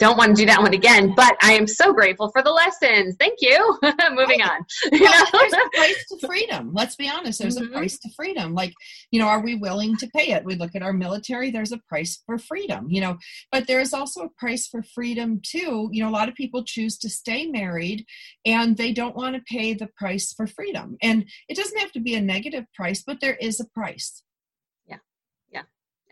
don't 0.00 0.16
want 0.16 0.34
to 0.34 0.42
do 0.42 0.46
that 0.46 0.60
one 0.60 0.72
again, 0.72 1.12
but 1.14 1.36
I 1.42 1.52
am 1.52 1.66
so 1.66 1.92
grateful 1.92 2.30
for 2.32 2.42
the 2.42 2.50
lessons. 2.50 3.16
Thank 3.20 3.38
you. 3.40 3.78
Moving 4.12 4.42
on. 4.42 4.64
You 4.92 5.02
well, 5.02 5.26
there's 5.32 5.52
a 5.52 5.68
price 5.74 6.06
to 6.08 6.26
freedom. 6.26 6.72
Let's 6.72 6.96
be 6.96 7.08
honest. 7.08 7.38
There's 7.38 7.56
mm-hmm. 7.56 7.72
a 7.72 7.76
price 7.76 7.98
to 7.98 8.08
freedom. 8.16 8.54
Like, 8.54 8.72
you 9.10 9.20
know, 9.20 9.26
are 9.26 9.40
we 9.40 9.54
willing 9.54 9.96
to 9.98 10.08
pay 10.08 10.32
it? 10.32 10.44
We 10.44 10.56
look 10.56 10.74
at 10.74 10.82
our 10.82 10.92
military, 10.92 11.50
there's 11.50 11.72
a 11.72 11.80
price 11.88 12.22
for 12.26 12.38
freedom, 12.38 12.86
you 12.88 13.00
know, 13.00 13.18
but 13.52 13.66
there's 13.66 13.92
also 13.92 14.22
a 14.22 14.30
price 14.30 14.66
for 14.66 14.82
freedom 14.82 15.40
too. 15.44 15.88
You 15.92 16.02
know, 16.02 16.08
a 16.08 16.10
lot 16.10 16.28
of 16.28 16.34
people 16.34 16.64
choose 16.64 16.98
to 16.98 17.10
stay 17.10 17.46
married 17.46 18.06
and 18.44 18.76
they 18.76 18.92
don't 18.92 19.16
want 19.16 19.36
to 19.36 19.42
pay 19.42 19.74
the 19.74 19.88
price 19.96 20.32
for 20.32 20.46
freedom. 20.46 20.96
And 21.02 21.26
it 21.48 21.56
doesn't 21.56 21.78
have 21.78 21.92
to 21.92 22.00
be 22.00 22.14
a 22.14 22.20
negative 22.20 22.64
price, 22.74 23.02
but 23.06 23.20
there 23.20 23.36
is 23.36 23.60
a 23.60 23.66
price. 23.66 24.22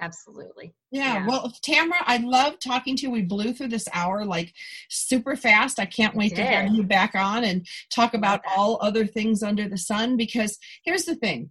Absolutely. 0.00 0.74
Yeah. 0.90 1.14
yeah. 1.14 1.26
Well, 1.26 1.52
Tamra, 1.66 2.02
I 2.02 2.18
love 2.18 2.58
talking 2.60 2.96
to 2.96 3.02
you. 3.02 3.10
We 3.10 3.22
blew 3.22 3.52
through 3.52 3.68
this 3.68 3.88
hour 3.92 4.24
like 4.24 4.52
super 4.88 5.36
fast. 5.36 5.80
I 5.80 5.86
can't 5.86 6.14
wait 6.14 6.36
to 6.36 6.44
have 6.44 6.72
you 6.74 6.84
back 6.84 7.14
on 7.14 7.44
and 7.44 7.66
talk 7.90 8.14
about 8.14 8.40
all 8.56 8.78
other 8.80 9.06
things 9.06 9.42
under 9.42 9.68
the 9.68 9.78
sun 9.78 10.16
because 10.16 10.58
here's 10.84 11.04
the 11.04 11.16
thing 11.16 11.50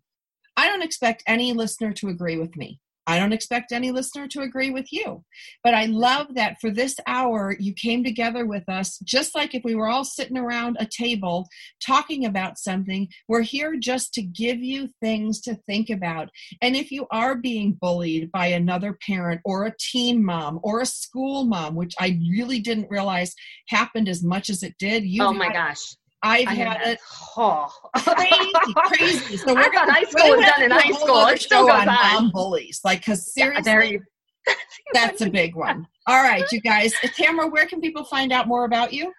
I 0.55 0.67
don't 0.67 0.83
expect 0.83 1.23
any 1.27 1.53
listener 1.53 1.93
to 1.93 2.09
agree 2.09 2.37
with 2.37 2.55
me. 2.55 2.79
I 3.07 3.17
don't 3.17 3.33
expect 3.33 3.71
any 3.71 3.91
listener 3.91 4.27
to 4.27 4.41
agree 4.41 4.69
with 4.69 4.91
you. 4.91 5.23
But 5.63 5.73
I 5.73 5.85
love 5.85 6.35
that 6.35 6.57
for 6.59 6.69
this 6.69 6.97
hour, 7.07 7.55
you 7.57 7.73
came 7.73 8.03
together 8.03 8.45
with 8.45 8.67
us, 8.67 8.99
just 8.99 9.33
like 9.33 9.55
if 9.55 9.63
we 9.63 9.75
were 9.75 9.87
all 9.87 10.03
sitting 10.03 10.37
around 10.37 10.75
a 10.79 10.85
table 10.85 11.47
talking 11.83 12.25
about 12.25 12.59
something. 12.59 13.07
We're 13.29 13.41
here 13.41 13.77
just 13.77 14.13
to 14.15 14.21
give 14.21 14.59
you 14.59 14.89
things 15.01 15.39
to 15.41 15.55
think 15.67 15.89
about. 15.89 16.29
And 16.61 16.75
if 16.75 16.91
you 16.91 17.07
are 17.09 17.35
being 17.35 17.77
bullied 17.79 18.31
by 18.31 18.47
another 18.47 18.97
parent 19.07 19.41
or 19.45 19.65
a 19.65 19.75
teen 19.79 20.23
mom 20.23 20.59
or 20.61 20.81
a 20.81 20.85
school 20.85 21.45
mom, 21.45 21.75
which 21.75 21.95
I 21.99 22.19
really 22.29 22.59
didn't 22.59 22.89
realize 22.89 23.33
happened 23.69 24.09
as 24.09 24.23
much 24.23 24.49
as 24.49 24.63
it 24.63 24.75
did, 24.77 25.05
you 25.05 25.23
oh 25.23 25.33
my 25.33 25.51
gosh 25.51 25.95
I've 26.23 26.47
had 26.47 26.81
it 26.81 26.99
oh. 27.37 27.71
crazy, 27.95 28.51
crazy. 28.75 29.37
So 29.37 29.53
we're 29.53 29.61
I 29.61 29.69
thought 29.69 29.89
high 29.89 30.03
school 30.03 30.35
was 30.35 30.45
done 30.45 30.63
in 30.63 30.71
high 30.71 30.91
school. 30.91 31.27
It 31.27 31.41
still 31.41 31.67
goes 31.67 31.81
on. 31.81 31.87
on. 31.89 32.31
bullies, 32.31 32.81
like 32.83 33.01
because 33.01 33.31
seriously, 33.33 34.01
yeah, 34.47 34.53
that's 34.93 35.21
a 35.21 35.29
big 35.29 35.55
one. 35.55 35.87
All 36.07 36.23
right, 36.23 36.43
you 36.51 36.59
guys. 36.61 36.95
Uh, 37.03 37.09
Tamra, 37.09 37.51
where 37.51 37.67
can 37.67 37.81
people 37.81 38.03
find 38.03 38.31
out 38.31 38.47
more 38.47 38.65
about 38.65 38.91
you? 38.93 39.13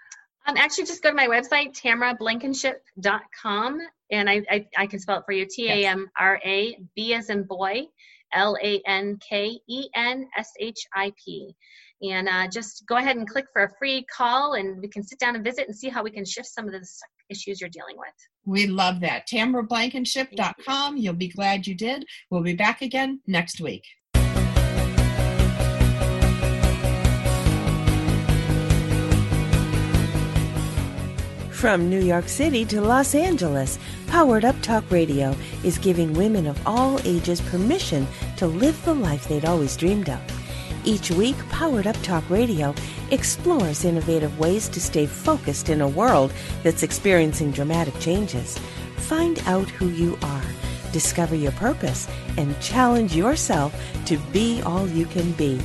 Um, 0.46 0.56
actually, 0.56 0.84
just 0.84 1.02
go 1.02 1.10
to 1.10 1.14
my 1.14 1.28
website, 1.28 1.78
tamrablankenship.com, 1.78 3.80
and 4.10 4.30
I, 4.30 4.42
I, 4.50 4.66
I 4.76 4.86
can 4.86 4.98
spell 4.98 5.18
it 5.18 5.24
for 5.24 5.32
you: 5.32 5.46
T 5.48 5.68
A 5.68 5.86
M 5.86 6.10
R 6.18 6.40
A 6.44 6.76
B 6.96 7.14
as 7.14 7.30
in 7.30 7.44
boy, 7.44 7.86
L 8.32 8.56
A 8.62 8.82
N 8.86 9.18
K 9.26 9.60
E 9.68 9.88
N 9.94 10.28
S 10.36 10.50
H 10.58 10.84
I 10.94 11.12
P 11.22 11.54
and 12.02 12.28
uh, 12.28 12.46
just 12.48 12.86
go 12.86 12.96
ahead 12.96 13.16
and 13.16 13.28
click 13.28 13.46
for 13.52 13.64
a 13.64 13.70
free 13.78 14.04
call 14.14 14.54
and 14.54 14.80
we 14.80 14.88
can 14.88 15.02
sit 15.02 15.18
down 15.18 15.34
and 15.34 15.44
visit 15.44 15.66
and 15.66 15.76
see 15.76 15.88
how 15.88 16.02
we 16.02 16.10
can 16.10 16.24
shift 16.24 16.48
some 16.48 16.66
of 16.66 16.72
the 16.72 16.86
issues 17.28 17.60
you're 17.60 17.70
dealing 17.70 17.96
with. 17.96 18.08
We 18.44 18.66
love 18.66 19.00
that. 19.00 19.28
TamraBlankenship.com. 19.28 20.96
You'll 20.96 21.14
be 21.14 21.28
glad 21.28 21.66
you 21.66 21.74
did. 21.74 22.04
We'll 22.30 22.42
be 22.42 22.54
back 22.54 22.82
again 22.82 23.20
next 23.26 23.60
week. 23.60 23.84
From 31.58 31.90
New 31.90 32.00
York 32.00 32.28
City 32.28 32.64
to 32.66 32.80
Los 32.80 33.16
Angeles, 33.16 33.80
Powered 34.06 34.44
Up 34.44 34.54
Talk 34.62 34.88
Radio 34.92 35.34
is 35.64 35.76
giving 35.76 36.12
women 36.12 36.46
of 36.46 36.64
all 36.64 37.00
ages 37.04 37.40
permission 37.40 38.06
to 38.36 38.46
live 38.46 38.80
the 38.84 38.94
life 38.94 39.26
they'd 39.26 39.44
always 39.44 39.76
dreamed 39.76 40.08
of. 40.08 40.37
Each 40.88 41.10
week, 41.10 41.36
Powered 41.50 41.86
Up 41.86 42.00
Talk 42.02 42.24
Radio 42.30 42.74
explores 43.10 43.84
innovative 43.84 44.38
ways 44.38 44.70
to 44.70 44.80
stay 44.80 45.04
focused 45.04 45.68
in 45.68 45.82
a 45.82 45.86
world 45.86 46.32
that's 46.62 46.82
experiencing 46.82 47.50
dramatic 47.50 47.92
changes. 48.00 48.56
Find 48.96 49.38
out 49.40 49.68
who 49.68 49.88
you 49.88 50.16
are, 50.22 50.44
discover 50.90 51.34
your 51.34 51.52
purpose, 51.52 52.08
and 52.38 52.58
challenge 52.62 53.14
yourself 53.14 53.78
to 54.06 54.16
be 54.32 54.62
all 54.62 54.88
you 54.88 55.04
can 55.04 55.32
be. 55.32 55.60